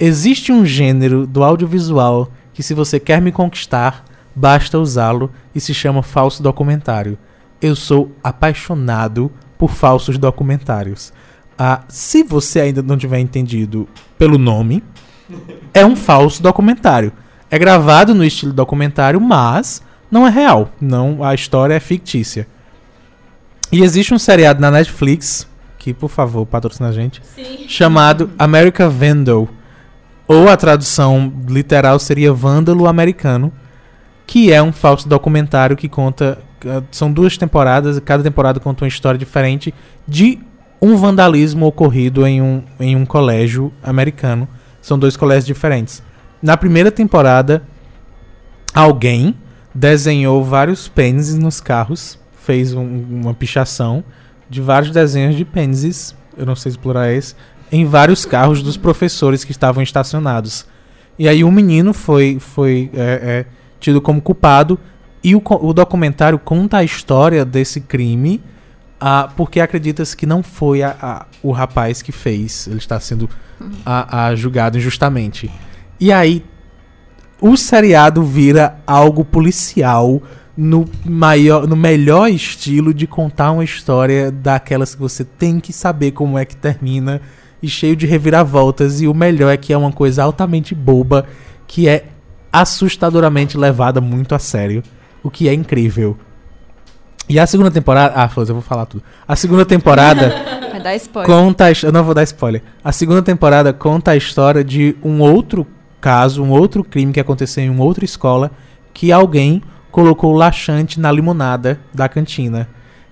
[0.00, 4.04] Existe um gênero do audiovisual que, se você quer me conquistar,
[4.34, 7.16] basta usá-lo e se chama falso documentário.
[7.60, 11.12] Eu sou apaixonado por falsos documentários.
[11.64, 14.82] Ah, se você ainda não tiver entendido pelo nome,
[15.72, 17.12] é um falso documentário.
[17.48, 19.80] É gravado no estilo documentário, mas
[20.10, 20.70] não é real.
[20.80, 22.48] Não, a história é fictícia.
[23.70, 25.46] E existe um seriado na Netflix,
[25.78, 27.68] que por favor patrocina a gente, Sim.
[27.68, 29.48] chamado America Vandal.
[30.26, 33.52] Ou a tradução literal seria Vândalo Americano,
[34.26, 36.38] que é um falso documentário que conta.
[36.64, 39.72] eh, São duas temporadas, e cada temporada conta uma história diferente
[40.08, 40.40] de
[40.82, 44.48] um vandalismo ocorrido em um, em um colégio americano.
[44.80, 46.02] São dois colégios diferentes.
[46.42, 47.62] Na primeira temporada,
[48.74, 49.34] alguém
[49.74, 54.02] desenhou vários pênis nos carros, fez um- uma pichação
[54.50, 57.34] de vários desenhos de pênises, eu não sei explorar esse,
[57.70, 60.66] em vários carros dos professores que estavam estacionados.
[61.18, 63.46] E aí um menino foi, foi é, é,
[63.78, 64.78] tido como culpado
[65.22, 68.42] e o, o documentário conta a história desse crime
[69.04, 72.68] ah, porque acredita-se que não foi a- a- o rapaz que fez.
[72.68, 73.28] Ele está sendo
[73.84, 75.50] a- a julgado injustamente.
[75.98, 76.44] E aí
[77.40, 80.22] o seriado vira algo policial
[80.56, 86.12] no, maior, no melhor estilo de contar uma história daquelas que você tem que saber
[86.12, 87.20] como é que termina
[87.62, 89.00] e cheio de reviravoltas.
[89.00, 91.26] E o melhor é que é uma coisa altamente boba
[91.66, 92.04] que é
[92.52, 94.82] assustadoramente levada muito a sério,
[95.22, 96.16] o que é incrível.
[97.32, 98.12] E a segunda temporada.
[98.14, 99.02] Ah, foda eu vou falar tudo.
[99.26, 100.34] A segunda temporada.
[100.70, 101.34] Vai dar spoiler.
[101.34, 102.62] Conta, a eu não vou dar spoiler.
[102.84, 105.66] A segunda temporada conta a história de um outro
[105.98, 108.50] caso, um outro crime que aconteceu em uma outra escola,
[108.92, 112.68] que alguém colocou laxante na limonada da cantina.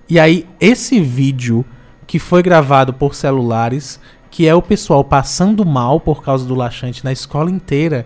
[0.07, 1.65] E aí esse vídeo
[2.05, 3.99] que foi gravado por celulares,
[4.29, 8.05] que é o pessoal passando mal por causa do laxante na escola inteira,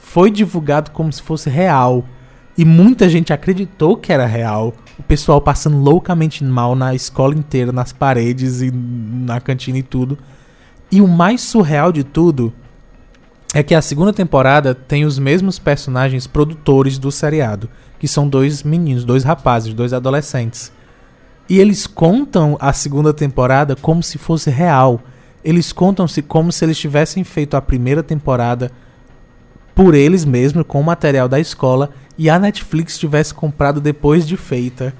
[0.00, 2.04] foi divulgado como se fosse real.
[2.56, 4.72] E muita gente acreditou que era real.
[4.98, 10.18] O pessoal passando loucamente mal na escola inteira, nas paredes e na cantina e tudo.
[10.90, 12.52] E o mais surreal de tudo
[13.54, 17.68] é que a segunda temporada tem os mesmos personagens produtores do seriado,
[17.98, 20.72] que são dois meninos, dois rapazes, dois adolescentes.
[21.48, 25.00] E eles contam a segunda temporada como se fosse real.
[25.42, 28.70] Eles contam-se como se eles tivessem feito a primeira temporada
[29.74, 34.36] por eles mesmos, com o material da escola, e a Netflix tivesse comprado depois de
[34.36, 34.92] feita.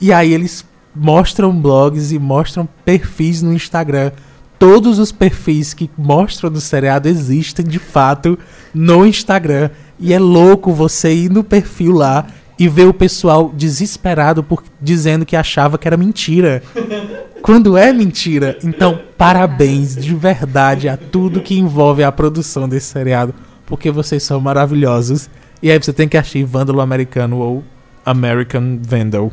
[0.00, 0.64] E aí eles
[0.94, 4.12] mostram blogs e mostram perfis no Instagram.
[4.58, 8.38] Todos os perfis que mostram do seriado existem de fato
[8.72, 9.70] no Instagram.
[9.98, 12.26] E é louco você ir no perfil lá
[12.58, 16.62] e ver o pessoal desesperado por dizendo que achava que era mentira.
[17.42, 18.58] Quando é mentira.
[18.64, 23.34] Então, parabéns de verdade a tudo que envolve a produção desse seriado,
[23.66, 25.28] porque vocês são maravilhosos.
[25.62, 27.64] E aí você tem que achar Vândalo Americano ou
[28.04, 29.32] American Vandal.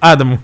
[0.00, 0.38] Adamo.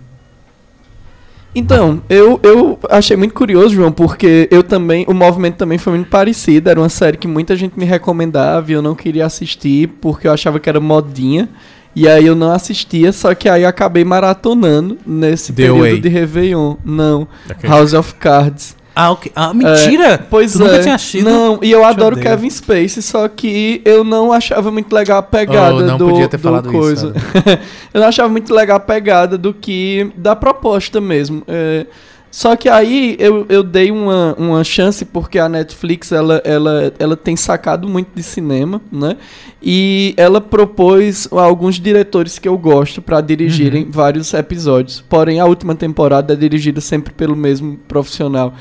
[1.54, 6.10] Então, eu, eu achei muito curioso, João, porque eu também, o movimento também foi muito
[6.10, 6.68] parecido.
[6.68, 10.32] Era uma série que muita gente me recomendava e eu não queria assistir porque eu
[10.32, 11.48] achava que era modinha.
[11.94, 16.00] E aí eu não assistia, só que aí eu acabei maratonando nesse The período Way.
[16.00, 16.74] de Réveillon.
[16.84, 17.28] Não,
[17.62, 18.74] House of Cards.
[18.94, 19.32] Ah, ok.
[19.34, 20.24] Ah, mentira!
[20.30, 20.66] Pois tu é.
[20.66, 21.24] nunca tinha assistido?
[21.24, 22.30] Não, e eu adoro odeio.
[22.30, 26.28] Kevin Spacey, só que eu não achava muito legal a pegada Oh, não do, podia
[26.28, 27.12] ter do falado isso, coisa.
[27.92, 31.42] eu não achava muito legal a pegada do que da proposta mesmo.
[31.48, 31.86] É,
[32.30, 37.16] só que aí eu, eu dei uma, uma chance porque a Netflix ela, ela, ela
[37.16, 39.16] tem sacado muito de cinema, né?
[39.62, 45.00] E ela propôs alguns diretores que eu gosto para dirigirem vários episódios.
[45.08, 48.52] Porém, a última temporada é dirigida sempre pelo mesmo profissional.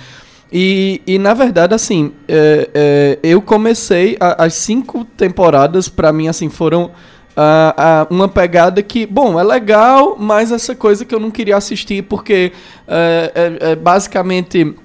[0.56, 6.28] E, e na verdade, assim, é, é, eu comecei a- as cinco temporadas, pra mim,
[6.28, 6.92] assim, foram
[7.36, 11.58] ah, ah, uma pegada que, bom, é legal, mas essa coisa que eu não queria
[11.58, 12.52] assistir, porque
[12.88, 13.32] é,
[13.64, 14.76] é- é basicamente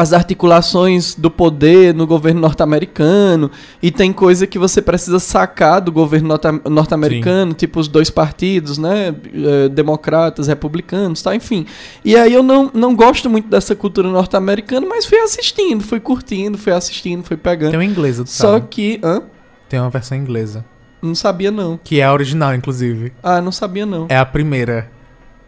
[0.00, 3.50] as articulações do poder no governo norte-americano
[3.82, 8.78] e tem coisa que você precisa sacar do governo norte- norte-americano, tipo os dois partidos,
[8.78, 11.66] né, eh, democratas, republicanos, tá, enfim.
[12.04, 16.56] E aí eu não, não gosto muito dessa cultura norte-americana, mas fui assistindo, fui curtindo,
[16.56, 17.70] fui assistindo, fui pegando.
[17.70, 18.66] Tem uma inglesa, tu Só sabe?
[18.70, 19.22] que, hã?
[19.68, 20.64] Tem uma versão inglesa.
[21.02, 21.78] Não sabia não.
[21.82, 23.12] Que é a original, inclusive.
[23.22, 24.06] Ah, não sabia não.
[24.08, 24.90] É a primeira.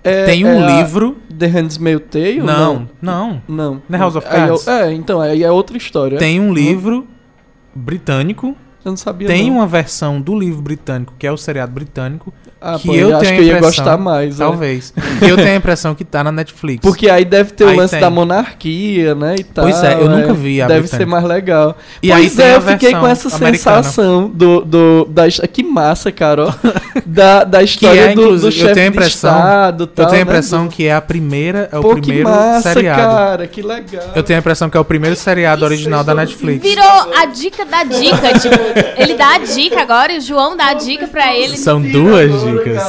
[0.04, 1.16] É- Tem um é livro.
[1.38, 2.40] The Handmaid's Tale?
[2.40, 3.42] Não, não.
[3.48, 3.82] Não.
[3.88, 4.66] Não é House of Cards?
[4.66, 6.18] é, então, aí é outra história.
[6.18, 7.06] Tem um livro
[7.74, 8.56] britânico.
[8.84, 9.58] Eu não sabia Tem não.
[9.58, 12.32] uma versão do livro britânico, que é o seriado britânico.
[12.64, 14.38] Ah, que pô, eu eu acho tenho que eu a ia impressão- gostar mais.
[14.38, 14.44] né?
[14.46, 14.94] Talvez.
[15.18, 16.80] Que eu tenho a impressão que tá na Netflix.
[16.82, 18.00] Porque aí deve ter Aí o lance tem.
[18.00, 19.64] da monarquia, né, e tal.
[19.64, 21.04] Pois é, eu nunca vi a Deve britânica.
[21.04, 21.76] ser mais legal.
[22.02, 23.82] E pois aí é, eu fiquei com essa americana.
[23.82, 26.52] sensação do, do da que massa, cara, ó,
[27.06, 30.06] da, da história é, do, do eu chefe tenho a de impressão- estado, eu tal,
[30.06, 32.72] tenho a né, impressão do- que é a primeira, é o Pô, que primeiro massa,
[32.72, 33.00] seriado.
[33.02, 34.04] cara, que legal.
[34.14, 36.62] Eu tenho a impressão que é o primeiro seriado original da Netflix.
[36.62, 38.56] Virou a dica da dica, tipo,
[38.96, 41.56] ele dá a dica agora e o João dá a dica pra ele.
[41.56, 42.82] São duas dicas.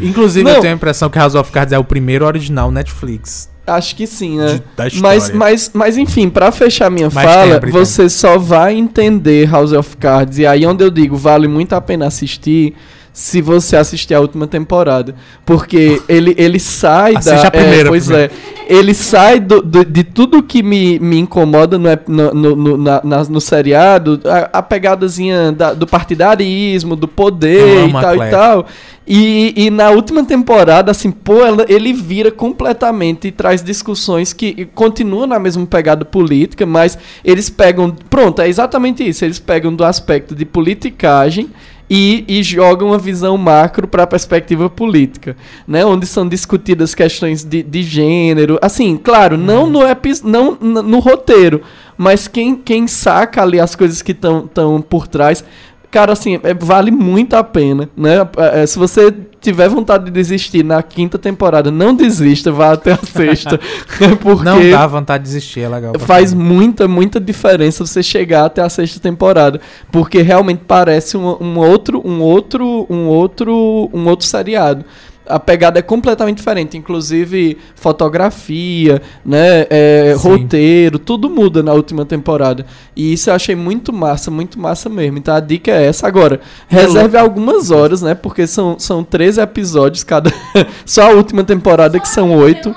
[0.00, 0.52] Inclusive, Não.
[0.56, 3.50] eu tenho a impressão que House of Cards é o primeiro original Netflix.
[3.66, 4.54] Acho que sim, né?
[4.54, 5.00] De- da história.
[5.02, 7.78] mas, mas, mas enfim, pra fechar minha a fala, britânica.
[7.78, 10.38] você só vai entender House of Cards.
[10.38, 12.74] E aí onde eu digo vale muito a pena assistir
[13.12, 15.14] se você assistir a última temporada.
[15.44, 17.48] Porque ele, ele sai Assiste da.
[17.48, 18.30] a primeira é, pois é.
[18.66, 21.88] Ele sai do, do- de tudo que me, me incomoda no,
[22.32, 27.92] no, no, na- na- no seriado, a, a pegadazinha da- do partidarismo, do poder e
[27.92, 28.66] tal e tal.
[29.06, 34.64] E, e na última temporada, assim, pô, ela- ele vira completamente e traz discussões que
[34.74, 37.94] continuam na mesma pegada política, mas eles pegam.
[38.08, 39.24] Pronto, é exatamente isso.
[39.24, 41.50] Eles pegam do aspecto de politicagem
[41.94, 45.36] e, e jogam uma visão macro para a perspectiva política,
[45.68, 45.84] né?
[45.84, 48.58] Onde são discutidas questões de, de gênero.
[48.62, 51.60] Assim, claro, não, no, epi, não no roteiro,
[51.98, 55.44] mas quem, quem saca ali as coisas que estão por trás.
[55.92, 58.26] Cara, assim, é- vale muito a pena, né?
[58.54, 62.96] É, se você tiver vontade de desistir na quinta temporada, não desista, vá até a
[62.96, 63.60] sexta.
[64.22, 65.92] porque Não dá vontade de desistir, é legal.
[65.98, 69.60] faz muita, muita diferença você chegar até a sexta temporada,
[69.90, 74.86] porque realmente parece um, um outro, um outro, um outro, um outro seriado.
[75.26, 82.66] A pegada é completamente diferente, inclusive fotografia, né, é, roteiro, tudo muda na última temporada.
[82.96, 85.18] E isso eu achei muito massa, muito massa mesmo.
[85.18, 86.06] Então a dica é essa.
[86.08, 90.32] Agora, reserve algumas horas, né, porque são, são 13 episódios cada.
[90.84, 92.74] Só a última temporada que são oito.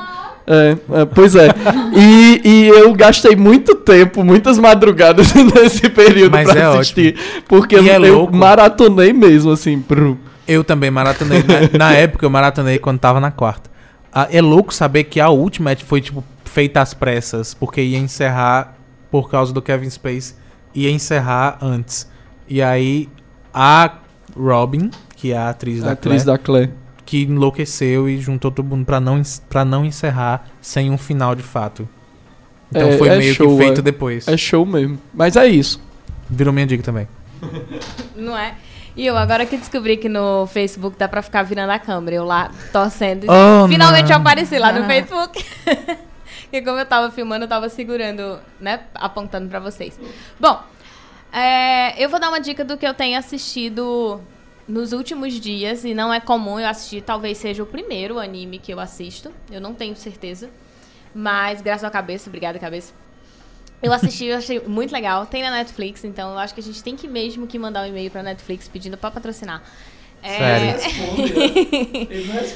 [0.47, 1.49] É, é, pois é.
[1.97, 7.15] E, e eu gastei muito tempo, muitas madrugadas nesse período Mas pra é assistir.
[7.47, 9.81] Porque E é eu maratonei mesmo, assim.
[9.87, 10.17] brum.
[10.47, 11.43] Eu também maratonei.
[11.43, 13.69] na, na época eu maratonei quando tava na quarta.
[14.13, 18.75] Ah, é louco saber que a última foi, tipo, feita às pressas, porque ia encerrar,
[19.11, 20.35] por causa do Kevin Space,
[20.73, 22.09] ia encerrar antes.
[22.47, 23.09] E aí,
[23.53, 23.95] a
[24.37, 26.71] Robin, que é a atriz A da atriz Claire, da Claire.
[27.05, 31.43] que enlouqueceu e juntou todo mundo pra não, pra não encerrar sem um final de
[31.43, 31.87] fato.
[32.69, 33.83] Então É- foi é meio show, que feito é.
[33.83, 34.27] depois.
[34.27, 34.97] É show mesmo.
[35.13, 35.81] Mas é isso.
[36.29, 37.07] Virou minha dica também.
[38.15, 38.55] Não é?
[38.95, 42.23] E eu agora que descobri que no Facebook dá pra ficar virando a câmera, eu
[42.23, 43.25] lá torcendo.
[43.29, 44.11] Oh, Finalmente não.
[44.15, 44.87] eu apareci lá no Ah.
[44.87, 45.45] Facebook.
[46.51, 48.81] e como eu tava filmando, eu tava segurando, né?
[48.95, 49.99] Apontando pra vocês.
[50.39, 50.61] Bom,
[51.33, 54.21] é, eu vou dar uma dica do que eu tenho assistido
[54.65, 55.83] nos últimos dias.
[55.83, 59.29] E não é comum eu assistir, talvez seja o primeiro anime que eu assisto.
[59.51, 60.49] Eu não tenho certeza.
[61.13, 62.93] Mas graças à cabeça, obrigada, cabeça.
[63.81, 65.25] Eu assisti, eu achei muito legal.
[65.25, 67.87] Tem na Netflix, então eu acho que a gente tem que mesmo que mandar um
[67.87, 69.61] e-mail pra Netflix pedindo pra patrocinar.
[70.23, 70.73] É,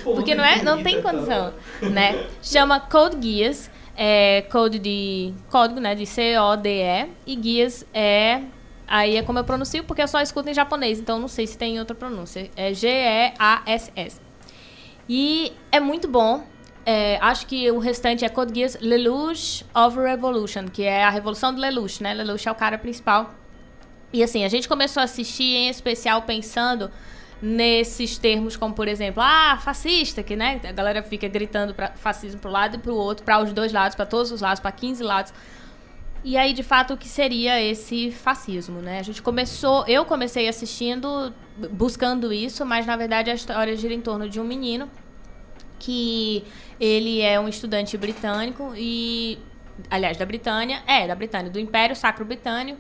[0.04, 2.26] Porque não é, não tem condição, né?
[2.42, 7.86] Chama Code Guias, é code de código, né, de C O D E e guias
[7.94, 8.42] é
[8.88, 11.56] aí é como eu pronuncio porque eu só escuto em japonês, então não sei se
[11.58, 12.50] tem outra pronúncia.
[12.56, 14.20] É G E A S S.
[15.08, 16.44] E é muito bom.
[16.86, 21.54] É, acho que o restante é Code Geass Lelouch of Revolution, que é a revolução
[21.54, 22.14] do Lelouch, né?
[22.14, 23.34] Lelouch é o cara principal.
[24.12, 26.90] E assim, a gente começou a assistir em especial pensando
[27.42, 32.40] nesses termos como, por exemplo, ah, fascista, que né, a galera fica gritando pra, fascismo
[32.40, 35.04] pro lado e pro outro, para os dois lados, para todos os lados, para 15
[35.04, 35.34] lados.
[36.24, 39.00] E aí, de fato, o que seria esse fascismo, né?
[39.00, 41.34] A gente começou, eu comecei assistindo,
[41.72, 44.90] buscando isso, mas na verdade a história gira em torno de um menino
[45.80, 46.44] que
[46.80, 49.40] ele é um estudante britânico e
[49.90, 52.80] aliás da Britânia, é da Britânia, do Império Sacro Britânico.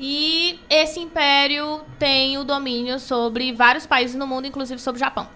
[0.00, 5.28] E esse império tem o domínio sobre vários países no mundo, inclusive sobre o Japão.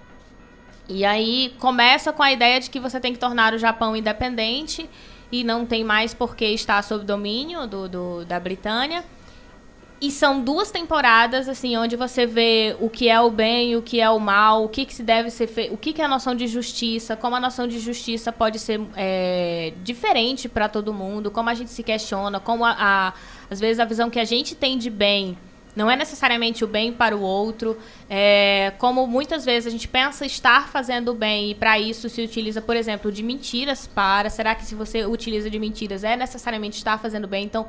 [0.88, 4.88] E aí começa com a ideia de que você tem que tornar o Japão independente
[5.32, 9.04] e não tem mais por que estar sob domínio do, do- da Britânia.
[10.04, 14.00] E são duas temporadas, assim, onde você vê o que é o bem, o que
[14.00, 16.08] é o mal, o que, que se deve ser feito, o que, que é a
[16.08, 21.30] noção de justiça, como a noção de justiça pode ser é, diferente para todo mundo,
[21.30, 23.12] como a gente se questiona, como a, a-
[23.48, 25.38] às vezes a visão que a gente tem de bem
[25.74, 27.78] não é necessariamente o bem para o outro,
[28.10, 32.20] é, como muitas vezes a gente pensa estar fazendo o bem e para isso se
[32.20, 34.28] utiliza, por exemplo, de mentiras para.
[34.28, 37.44] Será que se você utiliza de mentiras é necessariamente estar fazendo bem?
[37.44, 37.66] Então,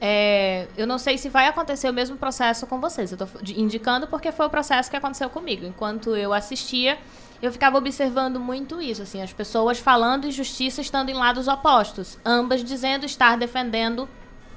[0.00, 3.12] é, eu não sei se vai acontecer o mesmo processo com vocês.
[3.12, 5.64] Eu estou indicando porque foi o processo que aconteceu comigo.
[5.64, 6.98] Enquanto eu assistia,
[7.40, 12.64] eu ficava observando muito isso, assim, as pessoas falando injustiça estando em lados opostos, ambas
[12.64, 14.08] dizendo estar defendendo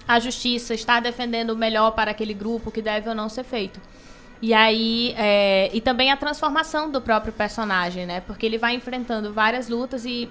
[0.07, 3.79] a justiça, estar defendendo o melhor para aquele grupo que deve ou não ser feito.
[4.41, 8.21] E aí, é, e também a transformação do próprio personagem, né?
[8.21, 10.29] Porque ele vai enfrentando várias lutas e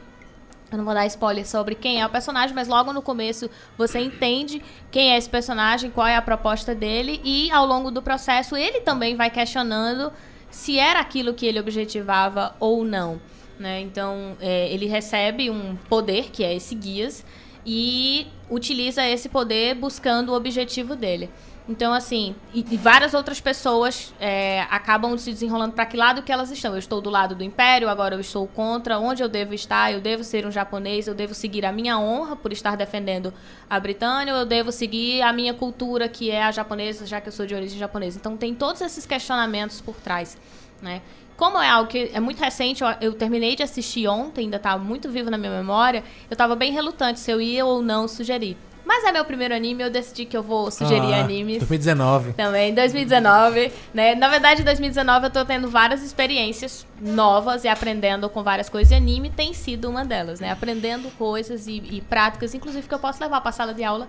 [0.70, 3.48] eu não vou dar spoiler sobre quem é o personagem, mas logo no começo
[3.78, 8.02] você entende quem é esse personagem, qual é a proposta dele, e ao longo do
[8.02, 10.12] processo ele também vai questionando
[10.50, 13.20] se era aquilo que ele objetivava ou não.
[13.58, 13.80] Né?
[13.80, 17.24] Então é, ele recebe um poder, que é esse guias,
[17.64, 21.30] e utiliza esse poder buscando o objetivo dele.
[21.68, 26.30] Então, assim, e, e várias outras pessoas é, acabam se desenrolando para que lado que
[26.30, 26.72] elas estão.
[26.72, 29.00] Eu estou do lado do Império, agora eu estou contra.
[29.00, 29.92] Onde eu devo estar?
[29.92, 33.34] Eu devo ser um japonês, eu devo seguir a minha honra por estar defendendo
[33.68, 37.32] a Britânia, eu devo seguir a minha cultura, que é a japonesa, já que eu
[37.32, 38.16] sou de origem japonesa.
[38.16, 40.38] Então, tem todos esses questionamentos por trás,
[40.80, 41.02] né?
[41.36, 44.78] Como é algo que é muito recente, eu, eu terminei de assistir ontem, ainda está
[44.78, 48.56] muito vivo na minha memória, eu estava bem relutante se eu ia ou não sugerir.
[48.86, 51.58] Mas é meu primeiro anime, eu decidi que eu vou sugerir Ah, animes.
[51.58, 52.34] 2019.
[52.34, 54.14] Também, 2019, né?
[54.14, 58.92] Na verdade, em 2019 eu tô tendo várias experiências novas e aprendendo com várias coisas.
[58.92, 60.52] E anime tem sido uma delas, né?
[60.52, 64.08] Aprendendo coisas e, e práticas, inclusive que eu posso levar pra sala de aula,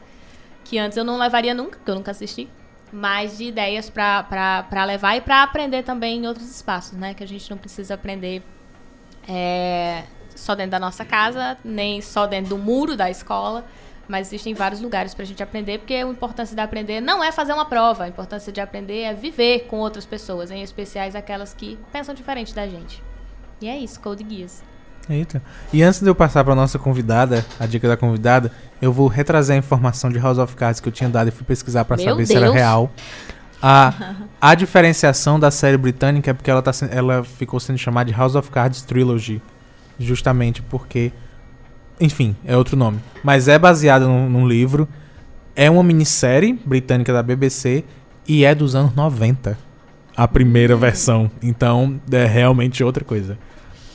[0.63, 2.47] que antes eu não levaria nunca, porque eu nunca assisti.
[2.93, 7.15] Mas de ideias pra levar e pra aprender também em outros espaços, né?
[7.15, 8.43] Que a gente não precisa aprender
[9.27, 10.03] é,
[10.35, 13.65] só dentro da nossa casa, nem só dentro do muro da escola.
[14.07, 17.53] Mas existem vários lugares pra gente aprender, porque a importância de aprender não é fazer
[17.53, 21.77] uma prova, a importância de aprender é viver com outras pessoas, em especiais aquelas que
[21.91, 23.03] pensam diferente da gente.
[23.59, 24.63] E é isso, Code Guias.
[25.09, 25.41] Eita.
[25.71, 28.51] E antes de eu passar pra nossa convidada, a dica da convidada,
[28.81, 31.45] eu vou retrazer a informação de House of Cards que eu tinha dado e fui
[31.45, 32.55] pesquisar pra Meu saber se era Deus.
[32.55, 32.91] real.
[33.61, 33.93] A,
[34.39, 38.35] a diferenciação da série britânica é porque ela, tá, ela ficou sendo chamada de House
[38.35, 39.41] of Cards Trilogy.
[39.99, 41.11] Justamente porque.
[41.99, 42.99] Enfim, é outro nome.
[43.23, 44.87] Mas é baseada num, num livro.
[45.55, 47.83] É uma minissérie britânica da BBC
[48.27, 49.57] e é dos anos 90.
[50.15, 51.29] A primeira versão.
[51.41, 53.37] Então é realmente outra coisa.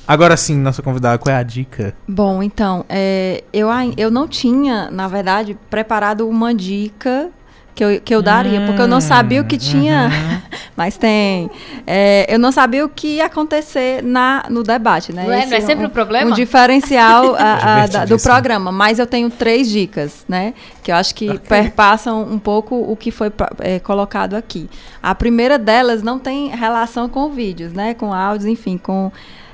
[0.07, 1.95] Agora sim, nossa convidada, qual é a dica?
[2.09, 7.31] Bom, então, é, eu, eu não tinha, na verdade, preparado uma dica
[7.74, 10.11] que eu, que eu daria, porque eu não sabia o que tinha,
[10.77, 11.51] mas tem.
[11.86, 15.24] É, eu não sabia o que ia acontecer na, no debate, né?
[15.24, 16.31] Não é- não é sempre um, o problema?
[16.31, 20.53] Um diferencial a- a- da- do programa, mas eu tenho três dicas, né?
[20.82, 24.69] Que eu acho que perpassam um pouco o que foi é, colocado aqui.
[25.03, 27.94] A primeira delas não tem relação com vídeos, né?
[27.94, 29.11] Com áudios, enfim, com.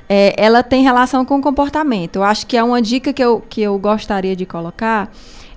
[0.09, 2.17] é, ela tem relação com o comportamento.
[2.17, 5.09] Eu acho que é uma dica que eu, que eu gostaria de colocar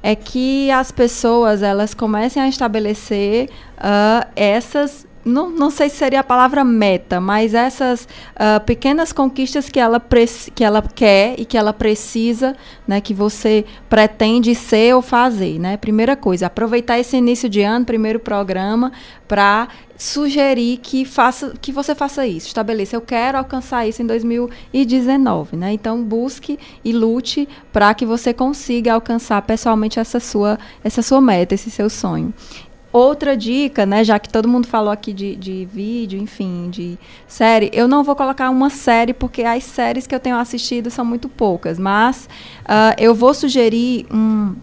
[0.03, 3.49] é que as pessoas elas comecem a estabelecer
[3.79, 9.69] ah, essas não, não sei se seria a palavra meta, mas essas ah, pequenas conquistas
[9.69, 10.03] que ela,
[10.55, 15.77] que ela quer e que ela precisa, né, que você pretende ser ou fazer, né?
[15.77, 18.93] Primeira coisa, aproveitar esse início de ano, primeiro programa,
[19.29, 25.57] para sugerir que faça, que você faça isso, estabeleça, eu quero alcançar isso em 2019,
[25.57, 25.73] né?
[25.73, 31.55] Então busque e lute para que você consiga alcançar pessoalmente essa sua, essa sua meta,
[31.55, 32.35] esse seu sonho.
[32.93, 37.71] Outra dica, né, já que todo mundo falou aqui de, de vídeo, enfim, de série,
[37.73, 41.27] eu não vou colocar uma série porque as séries que eu tenho assistido são muito
[41.27, 42.29] poucas, mas
[42.67, 44.55] ah, eu vou sugerir um,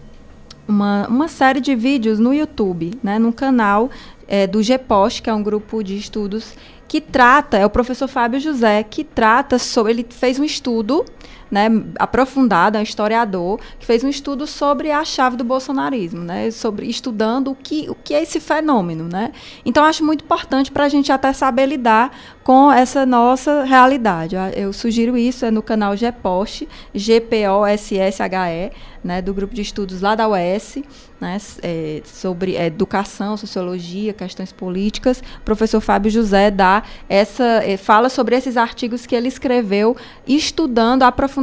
[0.68, 3.90] uma, uma série de vídeos no YouTube, né, no canal
[4.28, 6.54] eh, do GPOST, que é um grupo de estudos
[6.86, 11.04] que trata, é o professor Fábio José, que trata sobre, ele fez um estudo,
[11.50, 11.68] né,
[11.98, 16.86] aprofundado, é um historiador, que fez um estudo sobre a chave do bolsonarismo, né, sobre
[16.86, 19.32] estudando o que, o que é esse fenômeno, né.
[19.64, 22.10] Então, acho muito importante para a gente até saber lidar
[22.44, 24.36] com essa nossa realidade.
[24.36, 28.72] Eu, eu sugiro isso, é no canal GPOST, G-P-O-S-S-H-E,
[29.02, 30.78] né, do grupo de estudos lá da UES,
[31.20, 35.22] né, é, sobre educação, sociologia, questões políticas.
[35.40, 39.96] O professor Fábio José dá essa, eh, fala sobre esses artigos que ele escreveu,
[40.26, 41.39] estudando aprofundadamente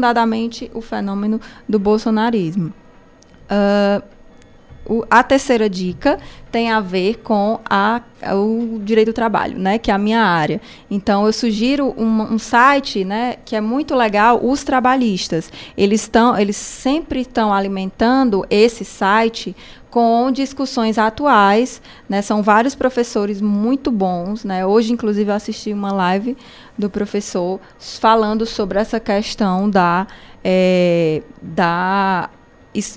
[0.74, 2.74] o fenômeno do bolsonarismo.
[3.49, 4.02] Ah,
[4.88, 6.18] o- a terceira dica
[6.51, 8.01] tem a ver com a,
[8.34, 10.61] o direito do trabalho, né, que é a minha área.
[10.89, 15.51] Então, eu sugiro um, um site, né, que é muito legal, os trabalhistas.
[15.77, 19.55] Eles estão, eles sempre estão alimentando esse site
[19.89, 22.22] com discussões atuais, né?
[22.22, 24.65] São vários professores muito bons, né?
[24.65, 26.38] Hoje, inclusive, eu assisti uma live
[26.77, 30.05] do professor falando sobre essa questão da,
[30.43, 32.30] eh, da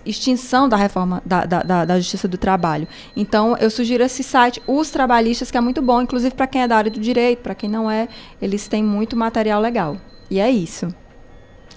[0.04, 2.86] extinção da reforma da, da, da- Justiça do Trabalho.
[3.16, 6.68] Então, eu sugiro esse site, Os Trabalhistas, que é muito bom, inclusive para quem é
[6.68, 8.08] da área do direito, para quem não é,
[8.40, 9.96] eles têm muito material legal.
[10.30, 10.94] E é isso.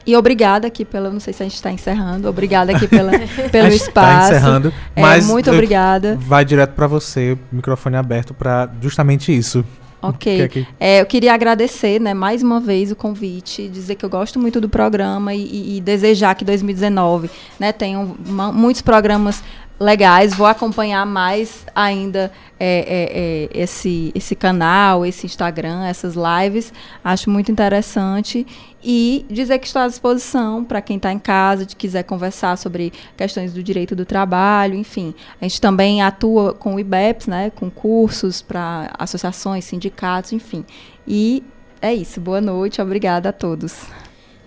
[0.05, 1.09] E obrigada aqui pela.
[1.09, 2.27] Não sei se a gente está encerrando.
[2.27, 3.11] Obrigada aqui pela,
[3.51, 4.29] pelo A gente espaço.
[4.31, 6.17] Tá encerrando, É, mas muito obrigada.
[6.19, 9.63] Vai direto pra você, microfone aberto pra justamente isso.
[10.09, 10.35] Ok.
[10.35, 14.03] Que é que- É, eu queria agradecer, né, mais uma vez o convite, dizer que
[14.05, 19.43] eu gosto muito do programa e, e- desejar que 2019, né, tenham ma- muitos programas
[19.79, 20.33] legais.
[20.33, 26.71] Vou acompanhar mais ainda é, é, é, esse, esse canal, esse Instagram, essas lives.
[27.03, 28.45] Acho muito interessante.
[28.83, 32.91] E dizer que estou à disposição para quem está em casa, de quiser conversar sobre
[33.15, 35.15] questões do direito do trabalho, enfim.
[35.39, 40.65] A gente também atua com o IBEPS, né, com cursos para associações, sindicatos, enfim.
[41.07, 41.41] E
[41.81, 42.19] é isso.
[42.19, 43.87] Boa noite, obrigada a todos.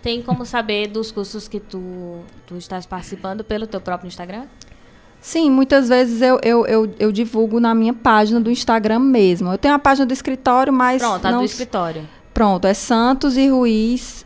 [0.03, 4.45] Tem como saber dos cursos que tu, tu estás participando pelo teu próprio Instagram?
[5.19, 9.51] Sim, muitas vezes eu, eu, eu, eu, divulgo na minha página do Instagram mesmo.
[9.51, 11.03] Eu tenho a página do escritório, mas.
[11.03, 12.09] Pronto, a do escritório.
[12.33, 14.26] Pronto, é Santos e Ruiz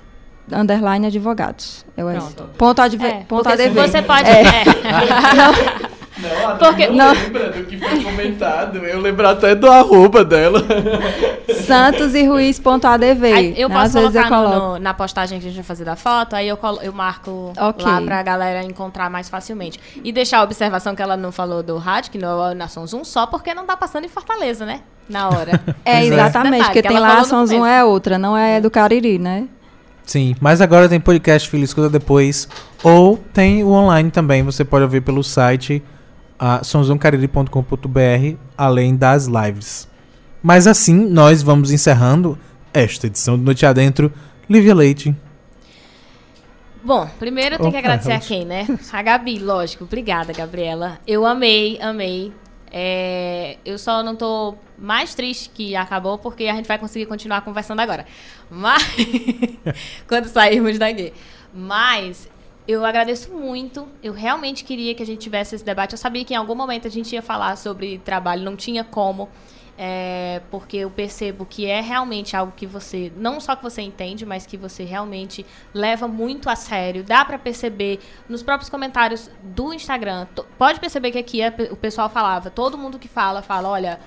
[0.52, 1.84] underline advogados.
[1.96, 2.44] Eu é Pronto.
[2.56, 3.70] Ponto, adv é, ponto ADV.
[3.70, 4.28] Você pode.
[4.28, 4.42] É.
[4.42, 5.90] É.
[6.20, 8.76] Não, a porque, não, não lembra do que foi comentado.
[8.78, 10.62] Eu lembro até do arroba dela.
[11.66, 13.24] Santos e Ruiz.adv.
[13.56, 13.74] Eu né?
[13.74, 16.58] posso colocar eu no, na postagem que a gente vai fazer da foto, aí eu,
[16.82, 17.84] eu marco okay.
[17.84, 19.80] lá pra galera encontrar mais facilmente.
[20.04, 23.04] E deixar a observação que ela não falou do rádio, que não é Nação Zoom,
[23.04, 24.80] só porque não tá passando em Fortaleza, né?
[25.08, 25.60] Na hora.
[25.84, 29.48] É, exatamente, porque tem lá a Nação Zoom é outra, não é do Cariri, né?
[30.10, 32.48] Sim, mas agora tem podcast Filho Escuta Depois.
[32.82, 35.80] Ou tem o online também, você pode ouvir pelo site
[36.34, 39.86] uh, sonzãocariri.com.br, além das lives.
[40.42, 42.36] Mas assim, nós vamos encerrando
[42.74, 44.12] esta edição do Noite Adentro.
[44.48, 45.14] Lívia Leite.
[46.82, 48.66] Bom, primeiro eu tenho oh, que agradecer a quem, né?
[48.92, 49.84] A Gabi, lógico.
[49.84, 50.98] Obrigada, Gabriela.
[51.06, 52.32] Eu amei, amei.
[52.70, 57.40] É, eu só não tô mais triste que acabou, porque a gente vai conseguir continuar
[57.42, 58.06] conversando agora.
[58.50, 58.82] Mas.
[60.06, 61.12] quando sairmos daqui.
[61.52, 62.28] Mas
[62.66, 63.88] eu agradeço muito.
[64.02, 65.92] Eu realmente queria que a gente tivesse esse debate.
[65.92, 69.28] Eu sabia que em algum momento a gente ia falar sobre trabalho, não tinha como.
[69.82, 74.26] É, porque eu percebo que é realmente algo que você, não só que você entende,
[74.26, 77.02] mas que você realmente leva muito a sério.
[77.02, 77.98] Dá para perceber
[78.28, 80.26] nos próprios comentários do Instagram.
[80.58, 83.98] Pode perceber que aqui é, o pessoal falava, todo mundo que fala, fala, olha,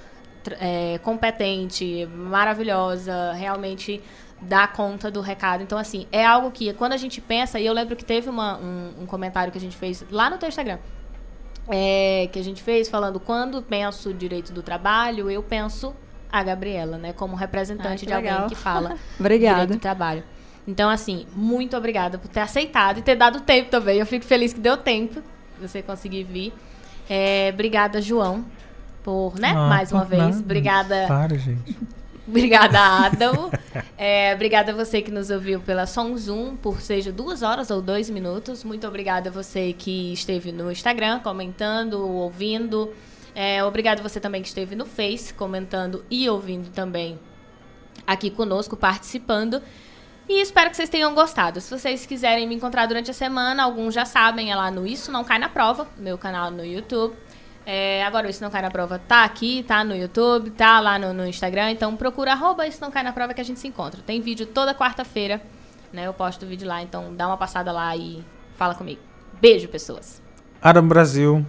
[0.60, 4.00] é, competente, maravilhosa, realmente
[4.40, 5.64] dá conta do recado.
[5.64, 8.60] Então, assim, é algo que quando a gente pensa, e eu lembro que teve uma,
[8.60, 10.78] um, um comentário que a gente fez lá no teu Instagram
[11.68, 15.96] é, que a gente fez falando quando penso direito do trabalho, eu penso
[16.32, 18.34] a Gabriela, né, como representante de legal.
[18.34, 20.24] alguém que fala direito do trabalho.
[20.68, 24.00] Então, assim, muito obrigada por ter aceitado e ter dado tempo também.
[24.00, 25.22] Eu fico feliz que deu tempo
[25.60, 26.54] você conseguir vir.
[27.10, 28.46] É, obrigada, João,
[29.04, 30.22] por, né, ah, mais uma vez.
[30.22, 30.38] Nada.
[30.40, 31.06] Obrigada.
[31.08, 31.78] Para, gente.
[32.28, 33.52] Obrigada, Adam.
[33.98, 37.82] É, obrigada a você que nos ouviu pela Som Zoom, por seja duas horas ou
[37.82, 38.64] dois minutos.
[38.64, 42.94] Muito obrigada a você que esteve no Instagram comentando, ouvindo.
[43.36, 47.20] É, obrigada a você também que esteve no Face comentando e ouvindo também
[48.08, 49.62] aqui conosco, participando.
[50.28, 51.60] E espero que vocês tenham gostado.
[51.60, 55.12] Se vocês quiserem me encontrar durante a semana, alguns já sabem, é lá no Isso
[55.12, 57.14] Não Cai na Prova, meu canal no YouTube.
[57.66, 61.00] É, agora, o Isso Não Cai na Prova tá aqui, tá no YouTube, tá lá
[61.00, 61.72] no, no, Instagram.
[61.72, 64.02] Então, procura arroba Isso Não Cai na Prova que a gente se encontra.
[64.02, 65.42] Tem vídeo toda quarta-feira,
[65.92, 66.08] né?
[66.08, 68.24] Eu posto o vídeo lá, então dá uma passada lá e
[68.58, 69.02] fala comigo.
[69.40, 70.22] Beijo, pessoas.
[70.62, 71.46] Adam Brasil.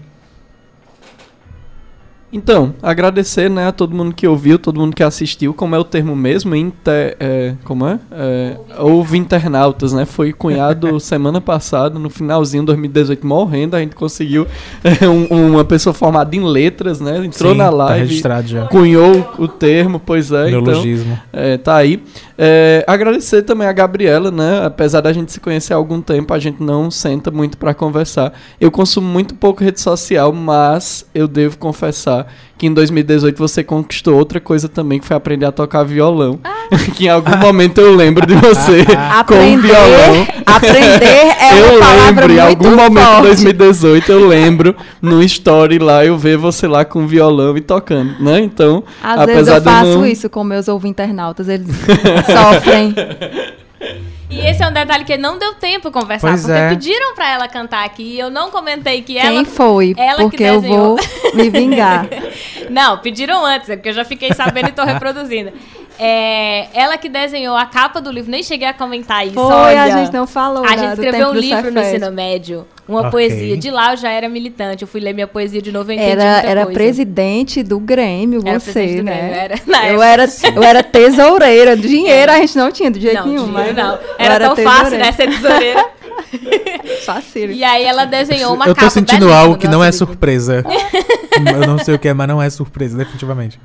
[2.35, 5.85] Então, agradecer né, a todo mundo que ouviu, todo mundo que assistiu, como é o
[5.85, 8.01] termo mesmo, inter, é, como é?
[8.11, 10.05] é houve internautas, né?
[10.05, 14.49] Foi cunhado semana passada, no finalzinho de 2018, morrendo, a gente conseguiu
[14.83, 17.25] é, um, uma pessoa formada em letras, né?
[17.25, 20.51] Entrou Sim, na tá live, tá cunhou o termo, pois é.
[20.51, 21.17] Neologismo.
[21.31, 22.03] Então, é, tá aí.
[22.37, 24.65] É, agradecer também a Gabriela, né?
[24.65, 28.33] Apesar da gente se conhecer há algum tempo, a gente não senta muito para conversar.
[28.61, 34.17] Eu consumo muito pouco rede social, mas eu devo confessar que em 2018 você conquistou
[34.17, 36.39] outra coisa também, que foi aprender a tocar violão.
[36.45, 36.65] Ah.
[36.95, 38.85] que em algum momento eu lembro de você
[39.27, 40.27] com violão.
[40.47, 42.77] Aprender é eu uma palavra lembro, muito em algum forte.
[42.77, 47.61] momento de 2018 eu lembro no story lá eu ver você lá com violão e
[47.61, 48.41] tocando, né?
[48.41, 50.07] Então, às apesar vezes eu faço não...
[50.07, 51.67] isso com meus ouvintes internautas, eles
[52.27, 52.95] sofrem.
[54.31, 56.69] E esse é um detalhe que não deu tempo conversar, pois porque é.
[56.71, 59.37] pediram para ela cantar aqui e eu não comentei que Quem ela.
[59.37, 59.95] Quem foi?
[59.97, 60.97] Ela porque eu vou
[61.35, 62.07] me vingar.
[62.71, 65.53] não, pediram antes, é porque eu já fiquei sabendo e tô reproduzindo.
[65.99, 69.35] É, ela que desenhou a capa do livro, nem cheguei a comentar isso.
[69.35, 69.85] Foi, olha.
[69.85, 70.65] a gente não falou.
[70.65, 73.11] A gente escreveu um livro no ensino médio, uma okay.
[73.11, 73.57] poesia.
[73.57, 76.67] De lá eu já era militante, eu fui ler minha poesia de 90 Era, era
[76.67, 79.13] presidente do Grêmio, era você, né?
[79.13, 80.25] Grêmio, era, eu, era,
[80.57, 81.77] eu era tesoureira.
[81.85, 83.47] Dinheiro a gente não tinha de jeito não, nenhum.
[83.47, 83.99] Dinheiro, não.
[84.19, 84.85] Era, era tão tesoureira.
[84.85, 85.13] fácil, né?
[85.13, 85.87] Ser tesoureira.
[87.05, 87.53] Fácil.
[87.53, 88.87] E aí ela desenhou uma eu capa.
[88.87, 89.99] Eu tô sentindo algo que não é livro.
[89.99, 90.65] surpresa.
[91.37, 93.61] eu não sei o que é, mas não é surpresa, definitivamente.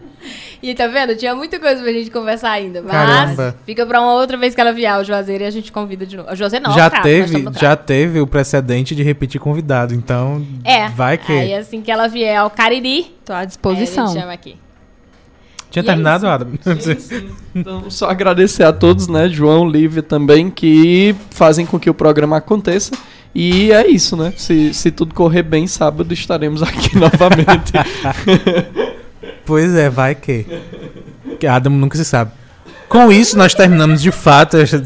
[0.61, 1.15] E tá vendo?
[1.15, 2.81] Tinha muita coisa pra gente conversar ainda.
[2.81, 3.55] Mas Caramba.
[3.65, 6.17] fica pra uma outra vez que ela vier o Juazeiro e a gente convida de
[6.17, 6.29] novo.
[6.29, 10.89] A Juazeiro não, já cara, teve, já teve o precedente de repetir convidado, então É.
[10.89, 14.07] vai que Aí assim que ela vier ao Cariri, Tô à aí a disposição.
[14.07, 14.57] gente chama aqui.
[15.71, 16.33] tinha e é terminado, isso.
[16.33, 16.51] Adam.
[17.55, 22.35] Então, só agradecer a todos, né, João, Lívia também, que fazem com que o programa
[22.37, 22.91] aconteça.
[23.33, 24.33] E é isso, né?
[24.35, 27.71] Se, se tudo correr bem, sábado estaremos aqui novamente.
[29.49, 30.45] Pois é, vai que.
[31.39, 32.31] Que Adam nunca se sabe.
[32.89, 34.81] Com isso, nós terminamos de fato esta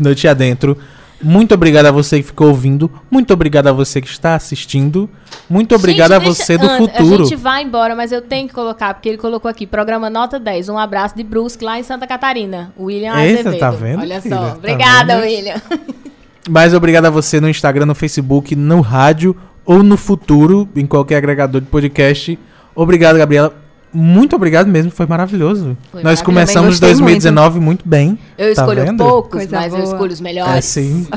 [0.00, 0.76] noite adentro.
[1.22, 2.90] Muito obrigado a você que ficou ouvindo.
[3.10, 5.08] Muito obrigado a você que está assistindo.
[5.50, 7.22] Muito obrigado Gente, a deixa- você do antes, futuro.
[7.24, 10.38] A gente vai embora, mas eu tenho que colocar, porque ele colocou aqui, programa Nota
[10.38, 12.72] 10, um abraço de Brusque lá em Santa Catarina.
[12.78, 13.58] William Eita, Azevedo.
[13.60, 14.36] tá vendo, Olha filha?
[14.36, 14.46] só.
[14.50, 15.24] Tá Obrigada, vendo?
[15.24, 15.62] William.
[16.48, 19.36] Mas obrigado a você no Instagram, no Facebook, no rádio
[19.66, 22.38] ou no futuro, em qualquer agregador de podcast.
[22.74, 23.52] Obrigado, Gabriela.
[23.92, 25.76] Muito obrigado mesmo, foi maravilhoso.
[25.90, 26.24] Foi Nós maravilhoso.
[26.24, 28.18] começamos Gostei 2019 muito, bem.
[28.36, 29.02] Eu Tá escolho vendo?
[29.04, 29.92] poucos, Coisa mas eu boa.
[29.92, 30.54] escolho os melhores.
[30.54, 31.06] É sim.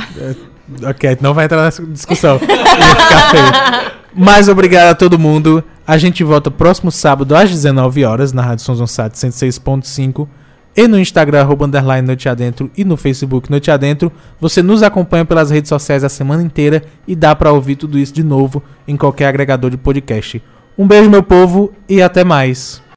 [0.84, 2.36] É, ok, não vai entrar nessa discussão.
[2.36, 3.92] Ia ficar feio.
[4.16, 5.62] Mas obrigado a todo mundo.
[5.86, 10.28] A gente volta próximo sábado às 19 horas na Rádio Sons Sat 106.5
[10.78, 14.10] e no Instagram arroba underline Noite Adentro e no Facebook Noite Adentro.
[14.40, 18.14] Você nos acompanha pelas redes sociais a semana inteira e dá pra ouvir tudo isso
[18.14, 20.42] de novo em qualquer agregador de podcast.
[20.78, 22.81] Um beijo meu povo e até mais.